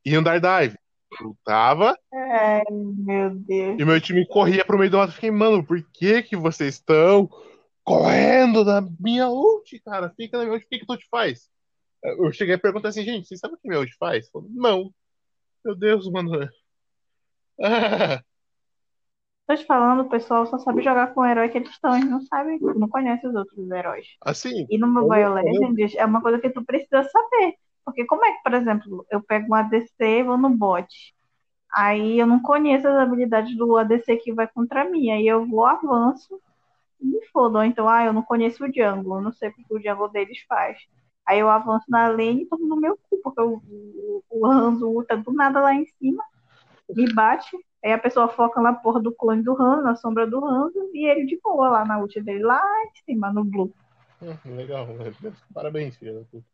Ia 0.05 0.19
andar 0.19 0.39
dive. 0.39 0.79
Lutava 1.21 1.99
Ai, 2.13 2.63
meu 2.71 3.31
Deus. 3.31 3.79
e 3.79 3.83
o 3.83 3.87
meu 3.87 4.01
time 4.01 4.27
corria 4.27 4.65
pro 4.65 4.79
meio 4.79 4.91
do 4.91 4.99
mato. 4.99 5.13
Fiquei, 5.13 5.31
mano, 5.31 5.65
por 5.65 5.83
que 5.93 6.23
que 6.23 6.37
vocês 6.37 6.75
estão 6.75 7.29
correndo 7.83 8.65
na 8.65 8.81
minha 9.01 9.29
ult, 9.29 9.79
cara? 9.85 10.11
Fica 10.17 10.39
na 10.39 10.45
minha 10.45 10.55
ult, 10.55 10.65
o 10.65 10.69
que 10.69 10.79
que 10.79 10.87
tu 10.87 10.97
te 10.97 11.07
faz? 11.11 11.49
Eu 12.03 12.33
cheguei 12.33 12.55
a 12.55 12.59
perguntar 12.59 12.89
assim, 12.89 13.03
gente, 13.03 13.27
vocês 13.27 13.41
sabem 13.41 13.57
o 13.57 13.59
que 13.61 13.69
minha 13.69 13.81
ult 13.81 13.95
faz? 13.99 14.29
Falei, 14.31 14.49
não. 14.53 14.91
Meu 15.65 15.75
Deus, 15.75 16.11
mano. 16.11 16.31
Ah, 17.61 18.23
Tô 19.47 19.55
te 19.55 19.67
falando, 19.67 20.01
o 20.01 20.09
pessoal 20.09 20.47
só 20.47 20.57
sabe 20.59 20.81
jogar 20.83 21.13
com 21.13 21.21
o 21.21 21.27
herói 21.27 21.51
que 21.51 21.59
eles 21.59 21.69
estão, 21.69 21.95
eles 21.95 22.09
não 22.09 22.23
sabem, 22.23 22.59
não 22.61 22.89
conhecem 22.89 23.29
os 23.29 23.37
outros 23.37 23.71
heróis. 23.71 24.07
assim, 24.23 24.67
E 24.71 24.79
no 24.79 24.87
Mobile 24.87 25.21
Eu- 25.21 25.39
eu- 25.39 25.61
Legends 25.61 25.95
é 25.97 26.05
uma 26.07 26.23
coisa 26.23 26.39
que 26.39 26.49
tu 26.49 26.65
precisa 26.65 27.03
saber. 27.05 27.55
Porque 27.85 28.07
como 28.07 28.25
é 28.25 28.33
que, 28.33 28.43
por 28.43 28.55
exemplo, 28.55 29.07
eu 29.11 29.23
pego 29.23 29.53
um 29.53 29.55
ADC, 29.55 30.23
vou 30.25 30.39
no 30.39 30.51
bot. 30.51 30.87
Aí 31.75 32.19
eu 32.19 32.27
não 32.27 32.41
conheço 32.41 32.87
as 32.89 32.97
habilidades 32.97 33.57
do 33.57 33.77
ADC 33.77 34.17
que 34.19 34.33
vai 34.33 34.49
contra 34.49 34.85
mim. 34.89 35.11
Aí 35.11 35.27
eu 35.27 35.47
vou, 35.47 35.67
avanço 35.67 36.41
e 37.01 37.07
me 37.07 37.27
fodo. 37.29 37.59
Ou 37.59 37.65
então, 37.65 37.89
ah, 37.89 38.05
eu 38.05 38.13
não 38.13 38.23
conheço 38.23 38.65
o 38.65 38.73
jungle, 38.73 39.17
eu 39.19 39.23
não 39.23 39.33
sei 39.33 39.51
o 39.51 39.55
que 39.55 39.65
o 39.71 39.83
jungle 39.83 40.09
deles 40.11 40.39
faz. 40.49 40.79
Aí 41.27 41.39
eu 41.39 41.49
avanço 41.49 41.87
na 41.89 42.09
lane 42.09 42.43
e 42.43 42.47
tomo 42.47 42.67
no 42.67 42.77
meu 42.77 42.99
cu, 43.09 43.19
porque 43.23 43.41
o, 43.41 43.63
o, 43.67 44.23
o 44.31 44.47
Hanzo 44.47 45.05
tá 45.09 45.17
do 45.17 45.33
nada 45.33 45.61
lá 45.61 45.75
em 45.75 45.87
cima, 45.99 46.23
me 46.91 47.13
bate. 47.13 47.57
Aí 47.85 47.93
a 47.93 47.99
pessoa 47.99 48.29
foca 48.29 48.61
na 48.61 48.73
porra 48.73 49.01
do 49.01 49.15
clone 49.15 49.43
do 49.43 49.61
Hanzo, 49.61 49.83
na 49.83 49.97
sombra 49.97 50.27
do 50.27 50.45
Hanzo, 50.45 50.91
e 50.93 51.07
ele 51.07 51.27
de 51.27 51.39
boa 51.43 51.69
lá 51.69 51.85
na 51.85 51.99
ult 51.99 52.21
dele, 52.23 52.43
lá 52.43 52.63
em 52.87 53.05
cima, 53.05 53.33
no 53.33 53.45
blue. 53.45 53.73
hum, 54.23 54.57
legal, 54.57 54.87
parabéns, 55.53 55.97
puta. 55.97 56.45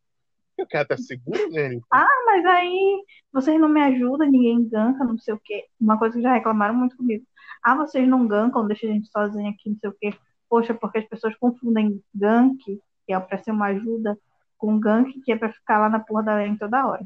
O 0.62 0.66
cara 0.68 0.85
tá 0.85 0.96
seguro 0.96 1.51
nele? 1.51 1.81
Ah, 1.92 2.07
mas 2.27 2.44
aí 2.46 3.05
vocês 3.33 3.61
não 3.61 3.68
me 3.68 3.81
ajudam, 3.83 4.31
ninguém 4.31 4.68
ganka, 4.68 5.05
não 5.05 5.18
sei 5.18 5.35
o 5.35 5.40
quê. 5.42 5.64
Uma 5.81 5.99
coisa 5.99 6.16
que 6.16 6.23
já 6.23 6.33
reclamaram 6.35 6.75
muito 6.75 6.96
comigo. 6.96 7.25
Ah, 7.62 7.75
vocês 7.75 8.09
não 8.09 8.27
gankam, 8.27 8.66
deixa 8.66 8.87
a 8.87 8.90
gente 8.90 9.09
sozinha 9.11 9.51
aqui, 9.51 9.70
não 9.70 9.77
sei 9.79 9.90
o 9.90 9.94
quê. 10.01 10.14
Poxa, 10.49 10.75
porque 10.75 10.99
as 10.99 11.05
pessoas 11.09 11.37
confundem 11.37 12.03
gank, 12.14 12.59
que 13.07 13.12
é 13.12 13.20
pra 13.20 13.38
ser 13.38 13.51
uma 13.53 13.66
ajuda, 13.66 14.18
com 14.59 14.79
gank, 14.79 15.12
que 15.23 15.33
é 15.33 15.37
pra 15.37 15.53
ficar 15.53 15.79
lá 15.79 15.88
na 15.88 16.01
porra 16.01 16.23
da 16.23 16.35
lane 16.35 16.59
toda 16.59 16.87
hora. 16.87 17.05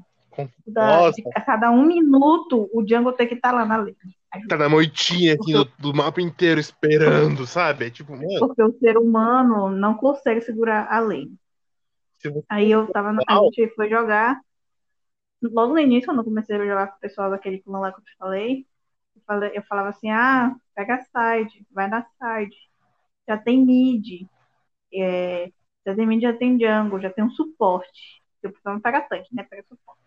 Da- 0.66 1.10
de- 1.10 1.22
a 1.34 1.40
cada 1.40 1.70
um 1.70 1.84
minuto, 1.86 2.68
o 2.72 2.84
jungle 2.86 3.12
tem 3.12 3.28
que 3.28 3.34
estar 3.34 3.52
lá 3.52 3.64
na 3.64 3.76
lane. 3.76 3.96
Tá 4.48 4.56
na 4.56 4.68
moitinha 4.68 5.34
aqui 5.34 5.52
do, 5.52 5.64
do 5.78 5.94
mapa 5.94 6.20
inteiro 6.20 6.58
esperando, 6.58 7.46
sabe? 7.46 7.86
É 7.86 7.90
tipo, 7.90 8.12
mano, 8.16 8.26
Porque 8.40 8.62
o 8.62 8.72
ser 8.80 8.98
humano 8.98 9.70
não 9.70 9.94
consegue 9.94 10.40
segurar 10.40 10.88
a 10.90 10.98
lane. 10.98 11.36
Aí 12.48 12.70
eu 12.70 12.90
tava 12.92 13.12
na. 13.12 13.22
A 13.28 13.36
gente 13.44 13.68
foi 13.74 13.88
jogar. 13.88 14.40
Logo 15.42 15.74
no 15.74 15.78
início, 15.78 16.06
quando 16.08 16.18
eu 16.20 16.24
comecei 16.24 16.56
a 16.56 16.58
jogar 16.66 16.86
com 16.88 16.96
o 16.96 17.00
pessoal 17.00 17.30
daquele 17.30 17.60
clã 17.60 17.78
lá 17.80 17.92
que 17.92 18.00
eu 18.00 18.04
te 18.04 18.16
falei, 18.16 18.66
eu, 19.16 19.22
falei- 19.26 19.52
eu 19.54 19.62
falava 19.64 19.88
assim: 19.90 20.10
ah, 20.10 20.54
pega 20.74 20.94
a 20.96 21.36
side, 21.38 21.66
vai 21.70 21.88
na 21.88 22.02
side. 22.04 22.56
Já 23.28 23.38
tem 23.38 23.64
mid. 23.64 24.26
é, 24.94 25.48
já 25.86 25.94
tem 25.94 26.06
mid, 26.06 26.22
já 26.22 26.32
tem 26.36 26.58
jungle, 26.58 27.00
já 27.00 27.10
tem 27.10 27.24
um 27.24 27.30
suporte. 27.30 28.22
Eu 28.42 28.54
não 28.64 28.80
pega 28.80 29.02
tanque, 29.02 29.34
né? 29.34 29.44
Pega 29.44 29.64
suporte. 29.68 30.00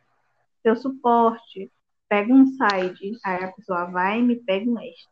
O 0.66 0.76
suporte, 0.76 1.72
pega 2.10 2.34
um 2.34 2.46
side. 2.48 3.18
Aí 3.26 3.44
a 3.46 3.52
pessoa 3.54 3.86
vai 3.86 4.20
e 4.20 4.24
me 4.24 4.36
pega 4.38 4.70
um 4.70 4.80
este. 4.82 5.08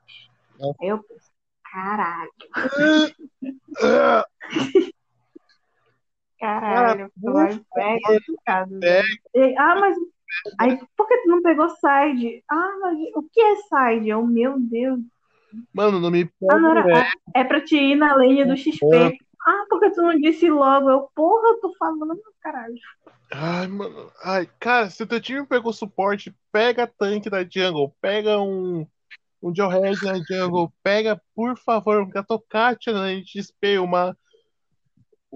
Aí 0.81 0.89
eu 0.89 1.01
penso, 1.03 1.31
caralho, 1.71 2.31
Ah, 3.83 4.25
caralho, 6.45 7.11
Cara, 7.23 7.33
vai, 7.33 7.61
pega 7.73 8.15
esse 8.17 8.35
caso. 8.45 8.79
pega. 8.79 9.07
E- 9.35 9.55
Ah, 9.57 9.75
mas. 9.75 9.97
Aí, 10.59 10.79
por 10.95 11.07
que 11.07 11.17
tu 11.23 11.27
não 11.29 11.41
pegou 11.41 11.69
side? 11.69 12.43
Ah, 12.49 12.77
mas 12.81 12.97
o 13.15 13.23
que 13.23 13.41
é 13.41 13.55
side? 13.55 14.09
Eu, 14.09 14.25
meu 14.25 14.59
Deus. 14.59 14.99
Mano, 15.73 15.99
não 15.99 16.11
me 16.11 16.29
Ah, 16.49 16.57
não 16.59 16.71
era, 16.71 16.83
né? 16.83 17.03
é 17.33 17.43
pra 17.43 17.61
te 17.61 17.75
ir 17.77 17.95
na 17.95 18.15
lane 18.15 18.45
do 18.45 18.55
XP. 18.57 19.17
Ah, 19.47 19.65
porque 19.69 19.91
tu 19.91 20.01
não 20.01 20.17
disse 20.19 20.49
logo? 20.49 20.89
Eu, 20.89 21.09
porra, 21.15 21.49
eu 21.49 21.59
tô 21.61 21.73
falando, 21.77 22.19
caralho. 22.41 22.75
Ai, 23.31 23.67
mano. 23.67 24.11
Ai, 24.23 24.49
cara, 24.59 24.89
se 24.89 25.03
o 25.03 25.07
teu 25.07 25.21
time 25.21 25.45
pegou 25.45 25.71
suporte, 25.71 26.35
pega 26.51 26.87
tanque 26.87 27.29
da 27.29 27.43
jungle, 27.43 27.95
pega 28.01 28.39
um, 28.41 28.85
um 29.41 29.55
Joe 29.55 29.69
Red 29.69 29.97
na 30.03 30.15
jungle, 30.27 30.71
pega, 30.83 31.21
por 31.35 31.57
favor, 31.57 32.01
um 32.01 32.09
Katokatia 32.09 32.93
na 32.93 33.09
XP, 33.23 33.77
uma. 33.79 34.17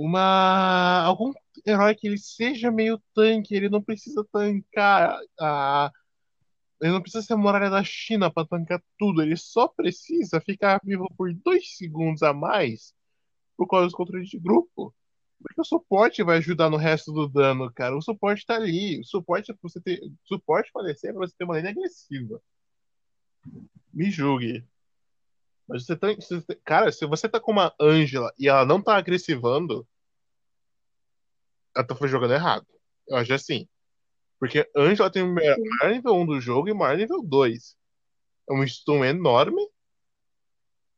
Uma. 0.01 1.03
algum 1.03 1.33
herói 1.67 1.93
que 1.93 2.07
ele 2.07 2.17
seja 2.17 2.71
meio 2.71 3.01
tanque, 3.13 3.53
ele 3.53 3.67
não 3.69 3.83
precisa 3.83 4.25
tancar 4.31 5.19
a. 5.37 5.91
Ele 6.81 6.93
não 6.93 7.01
precisa 7.01 7.21
ser 7.25 7.33
a 7.33 7.37
muralha 7.37 7.69
da 7.69 7.83
China 7.83 8.31
para 8.31 8.47
tancar 8.47 8.81
tudo, 8.97 9.21
ele 9.21 9.35
só 9.35 9.67
precisa 9.67 10.39
ficar 10.39 10.79
vivo 10.81 11.05
por 11.17 11.33
dois 11.33 11.75
segundos 11.75 12.23
a 12.23 12.33
mais 12.33 12.93
por 13.57 13.67
causa 13.67 13.87
dos 13.87 13.93
controles 13.95 14.29
de 14.29 14.39
grupo. 14.39 14.95
Porque 15.41 15.59
o 15.59 15.65
suporte 15.65 16.23
vai 16.23 16.37
ajudar 16.37 16.69
no 16.69 16.77
resto 16.77 17.11
do 17.11 17.27
dano, 17.27 17.71
cara. 17.73 17.97
O 17.97 18.01
suporte 18.01 18.45
tá 18.45 18.55
ali. 18.55 19.01
O 19.01 19.05
suporte 19.05 19.51
é 19.51 19.53
pra 19.53 19.61
você 19.63 19.81
ter. 19.81 19.99
O 20.01 20.27
suporte 20.27 20.71
falecer 20.71 21.09
é 21.09 21.13
pra 21.13 21.27
você 21.27 21.35
ter 21.37 21.43
uma 21.43 21.59
linha 21.59 21.71
agressiva. 21.71 22.41
Me 23.93 24.09
julgue. 24.09 24.65
Mas 25.69 25.85
você 25.85 25.95
tá. 25.95 26.07
Cara, 26.65 26.91
se 26.91 27.05
você 27.05 27.29
tá 27.29 27.39
com 27.39 27.51
uma 27.51 27.73
Ângela 27.79 28.33
e 28.39 28.49
ela 28.49 28.65
não 28.65 28.81
tá 28.81 28.97
agressivando, 28.97 29.87
ela 31.75 31.85
tá 31.85 32.07
jogando 32.07 32.33
errado. 32.33 32.65
Eu 33.07 33.17
acho 33.17 33.31
assim. 33.31 33.69
Porque 34.39 34.67
Ângela 34.75 35.11
tem 35.11 35.21
o 35.21 35.31
maior 35.31 35.57
nível 35.91 36.15
1 36.15 36.25
do 36.25 36.41
jogo 36.41 36.67
e 36.67 36.71
o 36.71 36.75
maior 36.75 36.97
nível 36.97 37.21
2. 37.21 37.77
É 38.49 38.53
um 38.53 38.65
stun 38.65 39.05
enorme. 39.05 39.61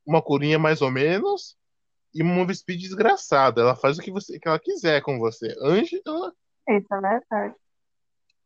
Uma 0.06 0.22
curinha 0.22 0.58
mais 0.58 0.82
ou 0.82 0.90
menos 0.90 1.58
e 2.14 2.24
uma 2.24 2.34
move 2.34 2.56
speed 2.56 2.80
desgraçada. 2.80 3.62
Ela 3.62 3.76
faz 3.76 3.98
o 3.98 4.02
que, 4.02 4.10
você, 4.10 4.40
que 4.40 4.48
ela 4.48 4.58
quiser 4.58 5.02
com 5.02 5.20
você. 5.20 5.54
Ângela. 5.62 6.34
Isso 6.70 6.94
é 6.94 7.02
verdade. 7.02 7.56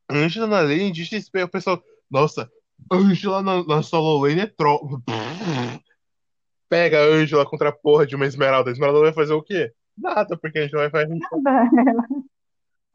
Ângela 0.09 0.47
na 0.47 0.61
lane 0.61 0.91
de 0.91 1.05
XP, 1.05 1.43
o 1.43 1.47
pessoal. 1.47 1.83
Nossa, 2.09 2.51
Ângela 2.91 3.43
na, 3.43 3.63
na 3.63 3.83
solo 3.83 4.25
lane 4.25 4.41
é 4.41 4.47
troll. 4.47 5.03
Pega 6.69 6.99
a 6.99 7.03
Ângela 7.03 7.45
contra 7.45 7.69
a 7.69 7.71
porra 7.71 8.05
de 8.05 8.15
uma 8.15 8.25
Esmeralda. 8.25 8.69
A 8.69 8.73
Esmeralda 8.73 9.01
vai 9.01 9.13
fazer 9.13 9.33
o 9.33 9.43
quê? 9.43 9.71
Nada, 9.97 10.37
porque 10.37 10.59
a 10.59 10.63
Ângela 10.63 10.89
vai 10.89 11.05
fazer. 11.05 11.19
Nada. 11.41 11.69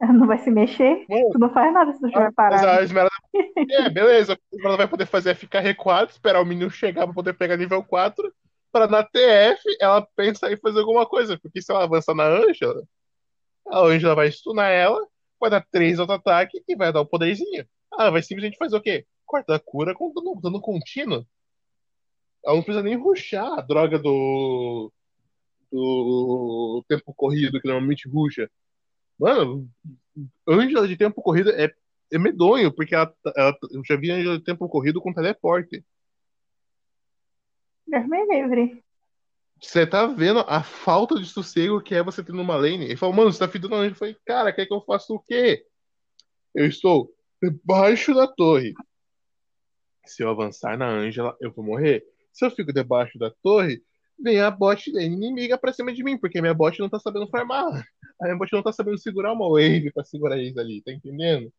Ela 0.01 0.13
não 0.13 0.25
vai 0.25 0.39
se 0.39 0.49
mexer. 0.49 1.05
Tu 1.07 1.37
não 1.37 1.53
faz 1.53 1.71
nada 1.71 1.93
se 1.93 1.99
tu 1.99 2.07
estiver 2.07 2.31
parado. 2.33 2.67
A 2.67 2.83
Esmeralda... 2.83 3.15
é, 3.69 3.89
beleza. 3.89 4.33
A 4.33 4.55
Esmeralda 4.55 4.77
vai 4.77 4.87
poder 4.87 5.05
fazer 5.05 5.29
é 5.29 5.35
ficar 5.35 5.59
recuado, 5.59 6.09
esperar 6.09 6.41
o 6.41 6.45
menino 6.45 6.71
chegar 6.71 7.05
pra 7.05 7.13
poder 7.13 7.33
pegar 7.33 7.55
nível 7.55 7.83
4 7.83 8.33
para 8.71 8.87
na 8.87 9.03
TF 9.03 9.61
ela 9.79 10.01
pensar 10.15 10.51
em 10.51 10.57
fazer 10.57 10.79
alguma 10.79 11.05
coisa, 11.05 11.37
porque 11.37 11.61
se 11.61 11.71
ela 11.71 11.83
avançar 11.83 12.15
na 12.15 12.23
Ângela, 12.23 12.81
a 13.67 13.79
Ângela 13.79 14.15
vai 14.15 14.31
stunar 14.31 14.71
ela, 14.71 15.05
vai 15.39 15.49
dar 15.49 15.65
três 15.71 15.99
auto-ataque 15.99 16.63
e 16.67 16.75
vai 16.75 16.91
dar 16.91 17.01
o 17.01 17.03
um 17.03 17.07
poderzinho. 17.07 17.65
Ela 17.93 18.09
vai 18.09 18.23
simplesmente 18.23 18.57
fazer 18.57 18.75
o 18.75 18.81
quê? 18.81 19.05
Cortar 19.25 19.55
a 19.55 19.59
cura 19.59 19.93
com 19.93 20.11
dano, 20.13 20.39
dano 20.41 20.61
contínuo. 20.61 21.25
Ela 22.45 22.55
não 22.55 22.63
precisa 22.63 22.83
nem 22.83 22.95
ruxar 22.95 23.59
a 23.59 23.61
droga 23.61 23.99
do. 23.99 24.91
do 25.71 26.83
tempo 26.87 27.13
corrido, 27.13 27.59
que 27.61 27.67
normalmente 27.67 28.07
ruxa. 28.07 28.49
Mano, 29.19 29.69
Ângela 30.47 30.87
de 30.87 30.97
tempo 30.97 31.21
corrido 31.21 31.51
é, 31.51 31.73
é 32.11 32.17
medonho, 32.17 32.73
porque 32.73 32.95
ela, 32.95 33.13
ela, 33.35 33.57
eu 33.71 33.83
já 33.85 33.95
vi 33.95 34.11
Ângela 34.11 34.37
de 34.37 34.43
tempo 34.43 34.67
corrido 34.67 34.99
com 34.99 35.13
teleporte. 35.13 35.83
Deus 37.87 38.07
me 38.07 38.25
livre. 38.25 38.83
Você 39.61 39.85
tá 39.85 40.07
vendo 40.07 40.39
a 40.39 40.63
falta 40.63 41.19
de 41.19 41.25
sossego 41.25 41.81
que 41.81 41.93
é 41.93 42.01
você 42.01 42.23
ter 42.23 42.31
numa 42.31 42.55
lane? 42.55 42.85
Ele 42.85 42.97
falou, 42.97 43.13
mano, 43.13 43.31
você 43.31 43.37
tá 43.37 43.47
fidando 43.47 43.75
a 43.75 43.77
lane. 43.77 43.91
Eu 43.91 43.95
falei, 43.95 44.17
cara, 44.25 44.51
quer 44.51 44.65
que 44.65 44.73
eu 44.73 44.81
faça 44.81 45.13
o 45.13 45.19
quê? 45.19 45.65
Eu 46.55 46.65
estou 46.65 47.13
debaixo 47.41 48.13
da 48.13 48.27
torre. 48.27 48.73
Se 50.05 50.23
eu 50.23 50.29
avançar 50.29 50.77
na 50.77 50.87
Ângela, 50.87 51.37
eu 51.39 51.51
vou 51.51 51.63
morrer. 51.63 52.03
Se 52.31 52.45
eu 52.45 52.51
fico 52.51 52.73
debaixo 52.73 53.17
da 53.19 53.31
torre, 53.43 53.83
vem 54.19 54.39
a 54.39 54.51
bot 54.51 54.89
inimiga 54.89 55.57
pra 55.57 55.73
cima 55.73 55.93
de 55.93 56.03
mim, 56.03 56.17
porque 56.17 56.41
minha 56.41 56.53
bot 56.53 56.79
não 56.79 56.89
tá 56.89 56.99
sabendo 56.99 57.27
farmar. 57.27 57.85
A 58.19 58.25
minha 58.25 58.37
bot 58.37 58.51
não 58.53 58.63
tá 58.63 58.71
sabendo 58.71 58.97
segurar 58.97 59.33
uma 59.33 59.49
wave 59.49 59.91
pra 59.91 60.03
segurar 60.03 60.37
eles 60.37 60.57
ali, 60.57 60.81
tá 60.81 60.91
entendendo? 60.91 61.51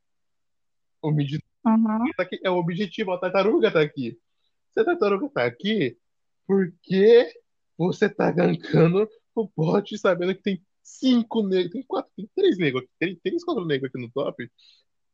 O 1.01 1.11
mid 1.11 1.39
uhum. 1.65 2.11
tá 2.17 2.23
aqui, 2.23 2.41
é 2.43 2.51
o 2.51 2.57
objetivo, 2.57 3.13
a 3.13 3.19
tartaruga 3.19 3.71
tá 3.71 3.81
aqui. 3.81 4.19
Se 4.73 4.81
a 4.81 4.85
tartaruga 4.85 5.29
tá 5.29 5.45
aqui, 5.45 5.97
por 6.47 6.73
que 6.83 7.29
você 7.77 8.09
tá 8.09 8.31
gankando 8.31 9.09
o 9.35 9.49
bot 9.57 9.99
sabendo 9.99 10.35
que 10.35 10.43
tem 10.43 10.63
cinco 10.83 11.43
negros, 11.43 11.73
tem 11.73 11.83
quatro, 11.83 12.11
tem 12.17 12.29
três 12.35 12.59
negros, 12.59 12.85
tem 12.99 13.17
três, 13.17 13.45
quatro 13.45 13.65
negros 13.65 13.89
aqui 13.89 14.01
no 14.01 14.11
top 14.11 14.49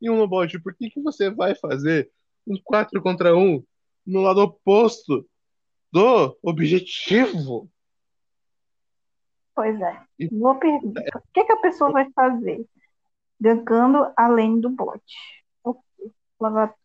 e 0.01 0.09
um 0.09 0.17
no 0.17 0.27
bot? 0.27 0.59
Por 0.59 0.75
que, 0.75 0.89
que 0.89 1.01
você 1.01 1.29
vai 1.29 1.55
fazer 1.55 2.11
um 2.47 2.59
4 2.63 3.01
contra 3.01 3.35
1 3.35 3.63
no 4.05 4.21
lado 4.21 4.41
oposto 4.41 5.27
do 5.91 6.37
objetivo? 6.43 7.69
Pois 9.55 9.79
é. 9.81 10.01
Vou 10.31 10.55
perguntar. 10.55 11.01
O 11.15 11.21
que, 11.33 11.43
que 11.43 11.51
a 11.51 11.57
pessoa 11.57 11.91
vai 11.91 12.09
fazer? 12.11 12.65
Gankando 13.39 14.11
além 14.15 14.59
do 14.59 14.69
bot. 14.69 15.03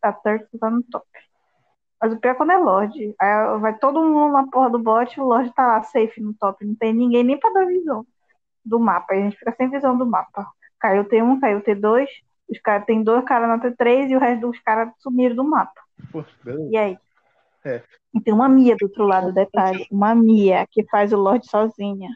A 0.02 0.12
Turtle 0.12 0.58
tá 0.58 0.70
no 0.70 0.82
top. 0.82 1.06
Mas 2.00 2.12
o 2.12 2.18
pior 2.18 2.32
é 2.32 2.34
quando 2.34 2.52
é 2.52 2.56
Lorde. 2.58 3.14
Aí 3.18 3.58
vai 3.60 3.78
todo 3.78 4.02
mundo 4.02 4.32
na 4.32 4.46
porra 4.48 4.70
do 4.70 4.78
bot 4.78 5.20
o 5.20 5.24
Lorde 5.24 5.54
tá 5.54 5.66
lá 5.66 5.82
safe 5.84 6.20
no 6.20 6.34
top. 6.34 6.64
Não 6.64 6.74
tem 6.74 6.92
ninguém 6.92 7.22
nem 7.22 7.38
pra 7.38 7.50
dar 7.50 7.66
visão 7.66 8.04
do 8.64 8.80
mapa. 8.80 9.14
Aí 9.14 9.20
a 9.20 9.22
gente 9.24 9.38
fica 9.38 9.54
sem 9.56 9.70
visão 9.70 9.96
do 9.96 10.04
mapa. 10.04 10.46
Caiu 10.80 11.04
T1, 11.04 11.40
caiu 11.40 11.60
T2. 11.62 12.06
Os 12.48 12.58
caras 12.58 12.84
tem 12.84 13.02
dois 13.02 13.24
caras 13.24 13.48
na 13.48 13.58
T3 13.58 14.10
e 14.10 14.16
o 14.16 14.18
resto 14.18 14.48
dos 14.48 14.58
caras 14.60 14.92
sumiram 14.98 15.36
do 15.36 15.44
mapa. 15.44 15.80
Pô, 16.10 16.24
e 16.70 16.76
aí? 16.76 16.98
É. 17.64 17.82
E 18.14 18.20
tem 18.20 18.32
uma 18.34 18.48
Mia 18.48 18.76
do 18.76 18.84
outro 18.84 19.04
lado, 19.04 19.32
detalhe. 19.32 19.86
Uma 19.90 20.14
Mia 20.14 20.66
que 20.70 20.84
faz 20.84 21.12
o 21.12 21.16
Lorde 21.16 21.48
sozinha. 21.48 22.10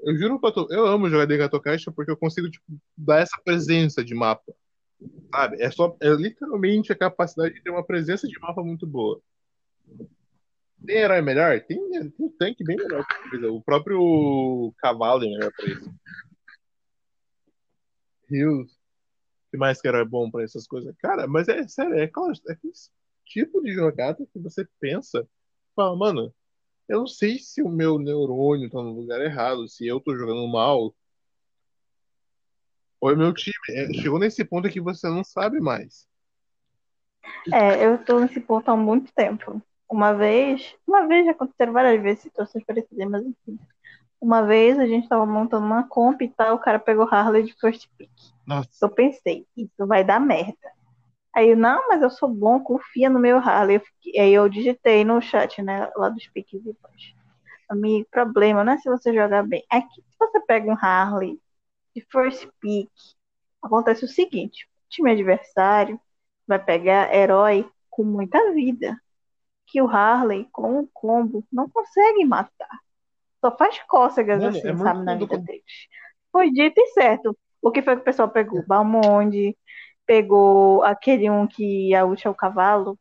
Eu 0.00 0.16
juro 0.16 0.38
pra 0.38 0.52
tu, 0.52 0.66
eu 0.70 0.86
amo 0.86 1.08
jogar 1.08 1.26
de 1.26 1.36
Gato 1.36 1.60
Caixa 1.60 1.90
porque 1.90 2.10
eu 2.10 2.16
consigo 2.16 2.50
tipo, 2.50 2.64
dar 2.96 3.20
essa 3.20 3.40
presença 3.44 4.04
de 4.04 4.14
mapa. 4.14 4.54
Sabe? 5.30 5.60
É, 5.60 5.70
só, 5.70 5.96
é 6.00 6.08
literalmente 6.10 6.92
a 6.92 6.96
capacidade 6.96 7.54
de 7.54 7.62
ter 7.62 7.70
uma 7.70 7.84
presença 7.84 8.26
de 8.26 8.38
mapa 8.38 8.62
muito 8.62 8.86
boa. 8.86 9.20
Tem 10.84 10.96
herói 10.96 11.22
melhor? 11.22 11.60
Tem, 11.62 11.78
tem 11.90 12.12
um 12.20 12.28
tanque 12.28 12.62
bem 12.62 12.76
melhor. 12.76 13.04
O 13.50 13.60
próprio 13.62 14.72
cavalo 14.78 15.24
é 15.24 15.28
melhor 15.28 15.50
pra 15.56 15.66
isso. 15.66 15.94
Rios. 18.28 18.75
Que 19.50 19.56
mais 19.56 19.80
que 19.80 19.88
herói 19.88 20.04
bom 20.04 20.30
pra 20.30 20.42
essas 20.42 20.66
coisas? 20.66 20.94
Cara, 20.98 21.26
mas 21.26 21.48
é 21.48 21.66
sério, 21.68 21.94
é, 21.94 22.04
é 22.04 22.04
aquele 22.52 22.72
tipo 23.24 23.60
de 23.62 23.72
jogada 23.72 24.26
que 24.32 24.38
você 24.38 24.66
pensa, 24.80 25.28
fala, 25.74 25.96
mano, 25.96 26.34
eu 26.88 27.00
não 27.00 27.06
sei 27.06 27.38
se 27.38 27.62
o 27.62 27.68
meu 27.68 27.98
neurônio 27.98 28.70
tá 28.70 28.82
no 28.82 28.92
lugar 28.92 29.20
errado, 29.20 29.68
se 29.68 29.86
eu 29.86 30.00
tô 30.00 30.16
jogando 30.16 30.46
mal, 30.48 30.94
Oi, 32.98 33.14
meu 33.14 33.32
time. 33.32 33.54
É, 33.70 33.92
chegou 33.92 34.18
nesse 34.18 34.44
ponto 34.44 34.68
que 34.70 34.80
você 34.80 35.06
não 35.06 35.22
sabe 35.22 35.60
mais. 35.60 36.08
É, 37.52 37.86
eu 37.86 38.02
tô 38.04 38.18
nesse 38.18 38.40
ponto 38.40 38.68
há 38.70 38.76
muito 38.76 39.12
tempo. 39.12 39.62
Uma 39.88 40.12
vez, 40.12 40.74
uma 40.86 41.06
vez 41.06 41.26
já 41.26 41.32
aconteceram 41.32 41.72
várias 41.72 42.02
vezes 42.02 42.22
situações 42.22 42.64
parecidas, 42.64 43.08
mas 43.08 43.24
enfim. 43.24 43.58
Uma 44.26 44.42
vez 44.42 44.76
a 44.76 44.88
gente 44.88 45.08
tava 45.08 45.24
montando 45.24 45.64
uma 45.64 45.86
comp 45.86 46.20
e 46.20 46.28
tal, 46.28 46.56
o 46.56 46.58
cara 46.58 46.80
pegou 46.80 47.06
Harley 47.08 47.44
de 47.44 47.54
first 47.60 47.88
pick. 47.96 48.10
Nossa. 48.44 48.68
Eu 48.82 48.88
pensei, 48.90 49.46
isso 49.56 49.86
vai 49.86 50.02
dar 50.02 50.18
merda. 50.18 50.72
Aí 51.32 51.50
eu, 51.50 51.56
não, 51.56 51.86
mas 51.86 52.02
eu 52.02 52.10
sou 52.10 52.28
bom, 52.28 52.58
confia 52.58 53.08
no 53.08 53.20
meu 53.20 53.38
Harley. 53.38 53.80
Aí 54.18 54.34
eu 54.34 54.48
digitei 54.48 55.04
no 55.04 55.22
chat, 55.22 55.62
né, 55.62 55.88
lá 55.94 56.08
dos 56.08 56.26
piques 56.26 56.60
e 56.60 56.64
depois. 56.64 57.14
Amigo, 57.68 58.08
problema 58.10 58.64
não 58.64 58.72
é 58.72 58.78
se 58.78 58.90
você 58.90 59.14
jogar 59.14 59.44
bem. 59.44 59.64
Aqui, 59.70 60.02
se 60.02 60.16
você 60.18 60.40
pega 60.40 60.72
um 60.72 60.76
Harley 60.76 61.40
de 61.94 62.04
first 62.10 62.48
pick, 62.60 62.90
acontece 63.62 64.04
o 64.04 64.08
seguinte: 64.08 64.66
o 64.66 64.88
time 64.88 65.12
adversário 65.12 66.00
vai 66.48 66.58
pegar 66.58 67.14
herói 67.14 67.70
com 67.88 68.02
muita 68.02 68.52
vida, 68.52 69.00
que 69.68 69.80
o 69.80 69.86
Harley, 69.86 70.48
com 70.50 70.80
o 70.80 70.88
combo, 70.92 71.46
não 71.52 71.70
consegue 71.70 72.24
matar. 72.24 72.85
Só 73.46 73.56
faz 73.56 73.78
cócegas 73.86 74.42
Mano, 74.42 74.58
assim, 74.58 74.68
é 74.68 74.76
sabe, 74.76 75.04
na 75.04 75.14
vida 75.14 75.38
deles. 75.38 75.62
Foi 76.32 76.50
dito 76.50 76.74
e 76.80 76.88
certo. 76.88 77.38
O 77.62 77.70
que 77.70 77.80
foi 77.80 77.94
que 77.94 78.02
o 78.02 78.04
pessoal 78.04 78.28
pegou? 78.28 78.64
Balmonde, 78.66 79.56
pegou 80.04 80.82
aquele 80.82 81.30
um 81.30 81.46
que 81.46 81.94
a 81.94 82.04
ult 82.04 82.26
é 82.26 82.30
o 82.30 82.34
cavalo, 82.34 82.98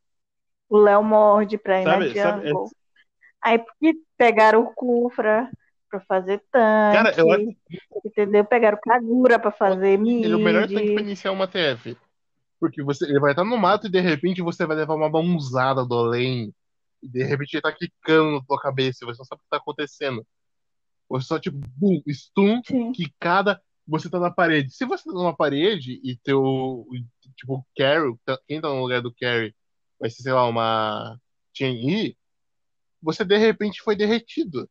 o 0.70 0.78
Léo 0.78 1.04
morde 1.04 1.58
pra 1.58 1.82
ir 1.82 1.86
sabe, 1.86 2.14
na 2.14 2.14
jungle. 2.14 2.68
Sabe, 2.68 2.76
é... 2.76 2.86
Aí 3.42 3.66
pegaram 4.16 4.62
o 4.62 4.74
Kufra, 4.74 5.50
para 5.90 6.00
fazer 6.02 6.44
tanque. 6.52 6.96
Cara, 6.96 7.14
eu 7.18 7.32
acho... 7.32 7.56
Entendeu? 8.06 8.46
Pegaram 8.46 8.78
Kagura 8.80 9.40
para 9.40 9.52
fazer 9.52 9.98
mid. 9.98 10.26
Ele 10.26 10.34
é 10.34 10.36
o 10.36 10.40
melhor 10.40 10.68
tanque 10.68 10.94
pra 10.94 11.02
iniciar 11.02 11.32
uma 11.32 11.48
TF. 11.48 11.98
Porque 12.60 12.84
você, 12.84 13.06
ele 13.06 13.20
vai 13.20 13.32
estar 13.32 13.44
no 13.44 13.58
mato 13.58 13.88
e 13.88 13.92
de 13.92 14.00
repente 14.00 14.44
você 14.44 14.64
vai 14.64 14.78
levar 14.78 14.94
uma 14.94 15.10
mãozada 15.10 15.84
do 15.84 15.96
além. 15.96 16.54
E 17.06 17.08
de 17.08 17.24
repente 17.24 17.54
ele 17.54 17.62
tá 17.62 17.72
quicando 17.72 18.32
na 18.32 18.44
tua 18.44 18.60
cabeça 18.60 19.04
e 19.04 19.06
você 19.06 19.20
não 19.20 19.26
sabe 19.26 19.40
o 19.40 19.44
que 19.44 19.50
tá 19.50 19.58
acontecendo. 19.58 20.26
Você 21.08 21.28
só, 21.28 21.40
tipo, 21.40 21.60
boom, 21.78 22.02
stun, 22.10 22.62
Sim. 22.66 22.92
quicada, 22.92 23.62
você 23.88 24.10
tá 24.10 24.20
na 24.20 24.32
parede. 24.32 24.74
Se 24.74 24.86
você 24.86 25.04
tá 25.04 25.12
numa 25.12 25.36
parede 25.36 26.02
e 26.04 26.18
teu, 26.18 26.88
tipo, 27.38 27.64
carry, 27.78 28.16
quem 28.48 28.60
tá 28.60 28.70
no 28.70 28.82
lugar 28.82 29.04
do 29.04 29.14
carry, 29.14 29.56
vai 30.00 30.10
ser, 30.10 30.24
sei 30.24 30.34
lá, 30.34 30.48
uma 30.48 31.20
Chien-Yi, 31.54 32.18
você 33.00 33.24
de 33.24 33.38
repente 33.38 33.84
foi 33.84 33.96
derretido. 33.96 34.68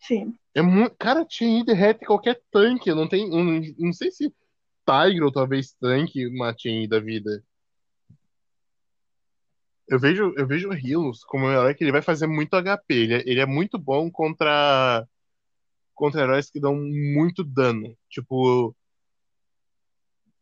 Sim. 0.00 0.36
É 0.52 0.60
muito, 0.60 0.96
cara, 0.98 1.24
Chien-Yi 1.28 1.64
derrete 1.64 2.04
qualquer 2.04 2.40
tanque, 2.50 2.92
não 2.92 3.08
tem, 3.08 3.30
não, 3.30 3.60
não 3.78 3.92
sei 3.92 4.10
se 4.10 4.34
Tiger 4.84 5.22
ou 5.22 5.32
talvez 5.32 5.72
tanque 5.74 6.26
uma 6.26 6.52
Chien-Yi 6.56 6.88
da 6.88 6.98
vida. 6.98 7.44
Eu 9.88 9.98
vejo, 10.00 10.34
eu 10.36 10.46
vejo 10.46 10.68
o 10.68 10.74
Helos 10.74 11.22
como 11.24 11.46
um 11.46 11.50
herói 11.50 11.74
que 11.74 11.84
ele 11.84 11.92
vai 11.92 12.02
fazer 12.02 12.26
muito 12.26 12.54
HP. 12.54 12.94
Ele, 12.94 13.14
é- 13.14 13.22
ele 13.26 13.40
é 13.40 13.46
muito 13.46 13.78
bom 13.78 14.10
contra 14.10 15.06
contra 15.94 16.20
heróis 16.22 16.50
que 16.50 16.60
dão 16.60 16.74
muito 16.76 17.42
dano. 17.42 17.96
Tipo, 18.10 18.76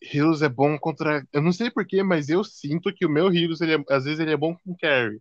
Helos 0.03 0.43
é 0.43 0.49
bom 0.49 0.79
contra. 0.79 1.27
Eu 1.33 1.41
não 1.43 1.53
sei 1.53 1.71
porquê, 1.71 2.03
mas 2.03 2.29
eu 2.29 2.45
sinto 2.45 2.93
que 2.93 3.07
o 3.07 3.11
meu 3.11 3.33
Helos, 3.33 3.61
ele 3.61 3.75
é- 3.77 3.85
às 3.91 4.05
vezes, 4.05 4.21
ele 4.21 4.33
é 4.33 4.37
bom 4.37 4.55
com 4.57 4.77
carry. 4.77 5.21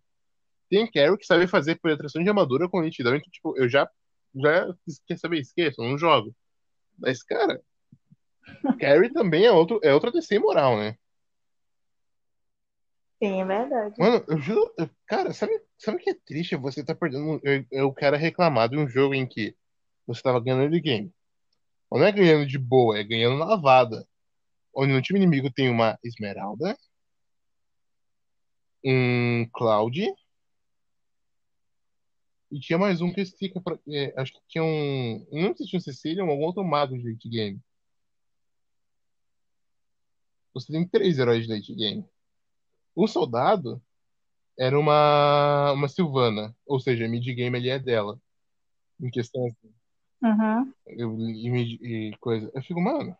Tem 0.68 0.90
carry 0.90 1.16
que 1.18 1.26
sabe 1.26 1.46
fazer 1.46 1.76
penetração 1.80 2.22
de 2.22 2.28
armadura 2.28 2.68
com 2.68 2.80
lentidão, 2.80 3.14
então, 3.14 3.30
tipo, 3.30 3.56
eu 3.56 3.68
já. 3.68 3.88
já 4.34 4.66
quer 5.06 5.18
saber? 5.18 5.38
Esqueça, 5.40 5.80
eu 5.80 5.88
não 5.88 5.98
jogo. 5.98 6.34
Mas, 6.98 7.22
cara, 7.22 7.60
carry 8.78 9.12
também 9.12 9.44
é, 9.46 9.52
outro, 9.52 9.80
é 9.82 9.94
outra 9.94 10.10
DC 10.10 10.38
moral, 10.38 10.76
né? 10.78 10.96
Sim, 13.24 13.40
é 13.40 13.44
verdade. 13.46 13.94
Mano, 13.98 14.22
eu 14.28 14.38
juro. 14.38 14.70
Cara, 15.06 15.32
sabe, 15.32 15.58
sabe 15.78 15.96
o 15.96 16.00
que 16.00 16.10
é 16.10 16.14
triste? 16.14 16.56
Você 16.56 16.84
tá 16.84 16.94
perdendo. 16.94 17.40
Eu, 17.42 17.64
eu 17.70 17.92
quero 17.92 18.18
reclamar 18.18 18.68
de 18.68 18.76
um 18.76 18.86
jogo 18.86 19.14
em 19.14 19.26
que 19.26 19.56
você 20.06 20.20
tava 20.20 20.40
ganhando 20.40 20.70
de 20.70 20.78
game. 20.80 21.10
Não 21.90 22.04
é 22.04 22.12
ganhando 22.12 22.46
de 22.46 22.58
boa, 22.58 22.98
é 22.98 23.04
ganhando 23.04 23.36
lavada. 23.36 24.06
Onde 24.76 24.92
no 24.92 25.00
time 25.00 25.18
inimigo 25.18 25.50
tem 25.50 25.70
uma 25.70 25.98
Esmeralda, 26.04 26.76
um 28.84 29.48
Cloud, 29.54 30.04
e 32.50 32.60
tinha 32.60 32.78
mais 32.78 33.00
um 33.00 33.10
que 33.12 33.24
fica. 33.24 33.60
pra- 33.60 33.78
é, 33.88 34.12
acho 34.20 34.32
que 34.32 34.40
tinha 34.48 34.64
um. 34.64 35.26
Não 35.32 35.56
sei 35.56 35.64
se 35.64 35.70
tinha 35.70 35.78
um 35.78 35.82
Cecília 35.82 36.24
ou 36.24 36.30
algum 36.30 36.44
outro 36.44 36.62
mago 36.64 36.98
de 36.98 37.08
late 37.10 37.28
game. 37.28 37.58
Você 40.52 40.72
tem 40.72 40.86
três 40.86 41.18
heróis 41.18 41.46
de 41.46 41.52
late 41.52 41.74
game. 41.74 42.04
Um 42.96 43.06
soldado 43.06 43.82
era 44.58 44.78
uma, 44.78 45.72
uma 45.72 45.88
Sylvana, 45.88 46.54
ou 46.66 46.78
seja, 46.78 47.08
mid 47.08 47.24
game 47.24 47.56
ali 47.56 47.68
é 47.70 47.78
dela. 47.78 48.18
Em 49.00 49.10
questão 49.10 49.44
assim, 49.46 49.72
Uhum. 50.22 50.72
eu, 50.86 51.18
e, 51.18 52.08
e 52.10 52.16
coisa. 52.18 52.50
Eu 52.54 52.62
fico, 52.62 52.80
mano. 52.80 53.14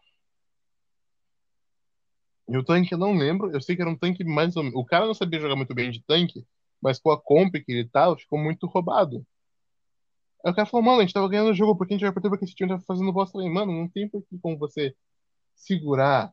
E 2.48 2.56
o 2.56 2.64
tanque 2.64 2.92
eu 2.94 2.98
não 2.98 3.14
lembro, 3.14 3.50
eu 3.52 3.60
sei 3.60 3.74
que 3.76 3.82
era 3.82 3.90
um 3.90 3.96
tanque 3.96 4.24
mais 4.24 4.56
ou 4.56 4.62
menos. 4.62 4.78
O 4.78 4.84
cara 4.84 5.06
não 5.06 5.14
sabia 5.14 5.40
jogar 5.40 5.56
muito 5.56 5.74
bem 5.74 5.90
de 5.90 6.02
tanque, 6.02 6.46
mas 6.80 6.98
com 6.98 7.10
a 7.10 7.20
comp 7.20 7.52
que 7.54 7.72
ele 7.72 7.88
tava, 7.88 8.16
ficou 8.16 8.38
muito 8.38 8.66
roubado. 8.66 9.26
Aí 10.44 10.52
o 10.52 10.54
cara 10.54 10.66
falou, 10.66 10.84
mano, 10.84 10.98
a 10.98 11.02
gente 11.02 11.14
tava 11.14 11.28
ganhando 11.28 11.50
o 11.50 11.54
jogo, 11.54 11.76
por 11.76 11.86
que 11.86 11.94
a 11.94 11.96
gente 11.96 12.04
vai 12.04 12.12
perder 12.12 12.28
porque 12.28 12.44
esse 12.44 12.54
time 12.54 12.70
tá 12.70 12.78
fazendo 12.86 13.12
bosta? 13.12 13.32
Falei, 13.32 13.48
mano, 13.50 13.72
não 13.72 13.88
tem 13.88 14.08
por 14.08 14.22
que 14.26 14.38
como 14.38 14.58
você 14.58 14.94
segurar 15.54 16.32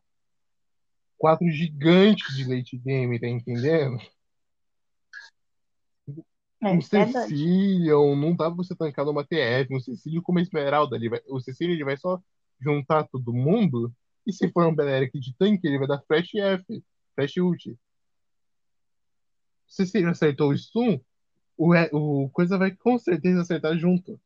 quatro 1.22 1.48
gigantes 1.52 2.36
de 2.36 2.44
late 2.44 2.76
game, 2.80 3.20
tá 3.20 3.28
entendendo? 3.28 4.00
É 6.60 6.68
Um 6.68 6.80
verdade. 6.80 7.30
Cecilion, 7.30 8.16
não 8.16 8.36
dá 8.36 8.48
pra 8.48 8.56
você 8.56 8.76
tancar 8.76 9.06
numa 9.06 9.24
TF, 9.24 9.72
um 9.72 9.80
Cecilion 9.80 10.24
com 10.24 10.32
uma 10.32 10.42
Esmeralda, 10.42 10.96
ele 10.96 11.10
vai, 11.10 11.22
o 11.28 11.40
Cecilion 11.40 11.76
ele 11.76 11.86
vai 11.86 11.96
só 11.96 12.20
juntar 12.60 13.08
todo 13.08 13.32
mundo, 13.32 13.94
e 14.26 14.34
se 14.34 14.52
for 14.52 14.66
um 14.66 14.74
Beleric 14.74 15.20
de 15.20 15.36
tanque, 15.36 15.68
ele 15.68 15.78
vai 15.78 15.88
dar 15.88 16.02
Flash 16.08 16.34
F, 16.34 16.84
Flash 17.16 17.38
Ult. 17.38 17.78
Se 19.68 19.86
Cecilion 19.86 20.10
acertou 20.10 20.50
o 20.50 20.58
stun, 20.58 21.00
o, 21.56 21.76
o 22.24 22.30
coisa 22.32 22.58
vai 22.58 22.72
com 22.72 22.98
certeza 22.98 23.42
acertar 23.42 23.78
junto. 23.78 24.20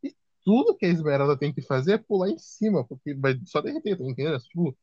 E 0.00 0.14
tudo 0.44 0.76
que 0.76 0.86
a 0.86 0.90
Esmeralda 0.90 1.36
tem 1.36 1.52
que 1.52 1.62
fazer 1.62 1.94
é 1.94 1.98
pular 1.98 2.30
em 2.30 2.38
cima, 2.38 2.84
porque 2.84 3.14
vai 3.14 3.36
só 3.46 3.60
derreter, 3.60 3.98
tá 3.98 4.04
entendendo? 4.04 4.38
Tipo, 4.38 4.76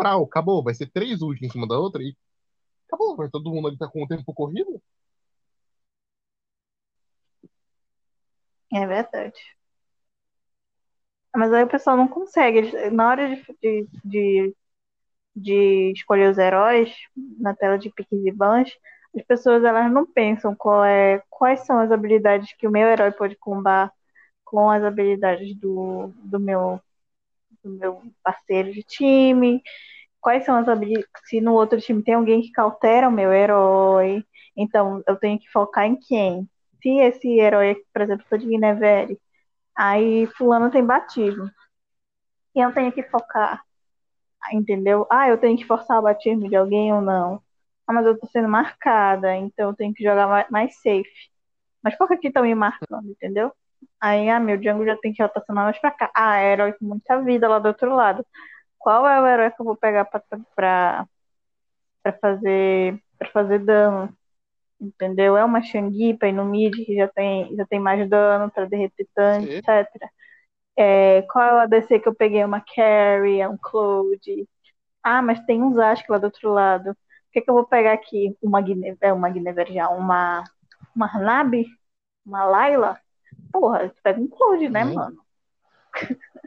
prau, 0.00 0.24
acabou, 0.24 0.62
vai 0.62 0.74
ser 0.74 0.90
três 0.90 1.22
ults 1.22 1.42
em 1.42 1.50
cima 1.50 1.66
da 1.68 1.78
outra 1.78 2.02
e 2.02 2.16
acabou, 2.86 3.16
vai 3.16 3.28
todo 3.30 3.50
mundo 3.50 3.68
ali 3.68 3.78
tá 3.78 3.88
com 3.88 4.02
o 4.02 4.08
tempo 4.08 4.32
corrido. 4.34 4.80
É 8.72 8.86
verdade. 8.86 9.40
Mas 11.34 11.52
aí 11.52 11.62
o 11.64 11.68
pessoal 11.68 11.96
não 11.96 12.08
consegue. 12.08 12.90
Na 12.90 13.08
hora 13.08 13.28
de, 13.28 13.44
de, 13.62 13.88
de, 14.04 14.56
de 15.36 15.92
escolher 15.92 16.30
os 16.30 16.38
heróis, 16.38 16.92
na 17.38 17.54
tela 17.54 17.78
de 17.78 17.90
piques 17.90 18.24
e 18.24 18.32
bans, 18.32 18.70
as 19.16 19.22
pessoas 19.24 19.64
elas 19.64 19.90
não 19.92 20.06
pensam 20.06 20.54
qual 20.54 20.84
é, 20.84 21.22
quais 21.30 21.60
são 21.66 21.78
as 21.80 21.90
habilidades 21.92 22.52
que 22.56 22.66
o 22.66 22.70
meu 22.70 22.88
herói 22.88 23.12
pode 23.12 23.36
combar 23.36 23.92
com 24.44 24.70
as 24.70 24.82
habilidades 24.82 25.54
do, 25.56 26.12
do, 26.16 26.40
meu, 26.40 26.80
do 27.64 27.70
meu 27.70 28.02
parceiro 28.22 28.72
de 28.72 28.82
time. 28.82 29.62
Quais 30.20 30.44
são 30.44 30.56
as 30.56 30.68
habilidades. 30.68 31.08
Se 31.28 31.40
no 31.40 31.54
outro 31.54 31.80
time 31.80 32.02
tem 32.04 32.14
alguém 32.14 32.42
que 32.42 32.52
cautera 32.52 33.08
o 33.08 33.12
meu 33.12 33.32
herói, 33.32 34.24
então 34.56 35.02
eu 35.06 35.16
tenho 35.18 35.38
que 35.40 35.50
focar 35.50 35.86
em 35.86 35.96
quem? 35.98 36.48
Se 36.82 36.90
esse 37.00 37.28
herói, 37.40 37.76
por 37.92 38.02
exemplo, 38.02 38.26
for 38.28 38.38
de 38.38 38.46
Guinevere, 38.46 39.18
aí 39.76 40.26
fulano 40.38 40.70
tem 40.70 40.84
batismo. 40.86 41.50
E 42.54 42.60
eu 42.60 42.72
tenho 42.74 42.92
que 42.92 43.02
focar, 43.04 43.62
entendeu? 44.52 45.06
Ah, 45.10 45.28
eu 45.28 45.38
tenho 45.40 45.58
que 45.58 45.66
forçar 45.66 45.98
o 46.00 46.02
batismo 46.02 46.48
de 46.48 46.56
alguém 46.56 46.92
ou 46.94 47.00
não. 47.02 47.42
Ah, 47.86 47.92
mas 47.92 48.06
eu 48.06 48.18
tô 48.18 48.26
sendo 48.28 48.48
marcada, 48.48 49.36
então 49.36 49.70
eu 49.70 49.76
tenho 49.76 49.94
que 49.94 50.04
jogar 50.04 50.26
ma- 50.28 50.46
mais 50.50 50.76
safe. 50.82 51.10
Mas 51.82 51.96
por 51.98 52.08
que 52.08 52.28
estão 52.28 52.44
me 52.44 52.54
marcando, 52.54 53.10
entendeu? 53.10 53.52
Aí, 54.00 54.28
ah, 54.30 54.40
meu 54.40 54.56
jungle 54.62 54.86
já 54.86 54.96
tem 54.96 55.12
que 55.12 55.22
rotacionar 55.22 55.64
mais 55.64 55.78
pra 55.78 55.90
cá. 55.90 56.10
Ah, 56.14 56.38
é 56.38 56.52
herói 56.52 56.72
com 56.74 56.86
muita 56.86 57.20
vida 57.22 57.48
lá 57.48 57.58
do 57.58 57.68
outro 57.68 57.94
lado. 57.94 58.24
Qual 58.78 59.06
é 59.06 59.20
o 59.20 59.26
herói 59.26 59.50
que 59.50 59.60
eu 59.60 59.66
vou 59.66 59.76
pegar 59.76 60.04
pra, 60.06 60.22
pra, 60.54 61.06
pra 62.02 62.12
fazer, 62.20 63.02
pra 63.18 63.28
fazer 63.30 63.58
dano? 63.60 64.12
Entendeu? 64.80 65.36
É 65.36 65.44
uma 65.44 65.62
Shangui 65.62 66.14
pra 66.16 66.28
ir 66.28 66.32
no 66.32 66.44
mid 66.44 66.74
que 66.74 66.96
já 66.96 67.08
tem, 67.08 67.54
já 67.56 67.66
tem 67.66 67.78
mais 67.80 68.08
dano 68.08 68.50
pra 68.50 68.64
derreter 68.64 69.06
tanque, 69.14 69.46
Sim. 69.52 69.58
etc. 69.58 70.10
É, 70.76 71.22
qual 71.22 71.44
é 71.44 71.54
o 71.54 71.58
ADC 71.58 72.00
que 72.00 72.08
eu 72.08 72.14
peguei? 72.14 72.44
Uma 72.44 72.60
Carry, 72.62 73.40
é 73.40 73.48
um 73.48 73.58
Cloud. 73.58 74.48
Ah, 75.02 75.22
mas 75.22 75.40
tem 75.44 75.62
um 75.62 75.74
Zask 75.74 76.08
lá 76.08 76.18
do 76.18 76.24
outro 76.24 76.52
lado. 76.52 76.90
O 76.92 76.96
que, 77.32 77.40
que 77.42 77.50
eu 77.50 77.54
vou 77.54 77.66
pegar 77.66 77.92
aqui? 77.92 78.36
Uma 78.42 78.60
Guine... 78.60 78.96
é 79.00 79.12
uma 79.12 79.28
Guinevere 79.30 79.74
já, 79.74 79.88
uma 79.90 80.44
uma 80.94 81.06
Hanabi? 81.06 81.66
Uma 82.24 82.44
Layla? 82.44 83.00
Porra, 83.52 83.88
você 83.88 84.00
pega 84.02 84.20
um 84.20 84.28
Cloud, 84.28 84.68
né, 84.68 84.84
mano? 84.84 85.18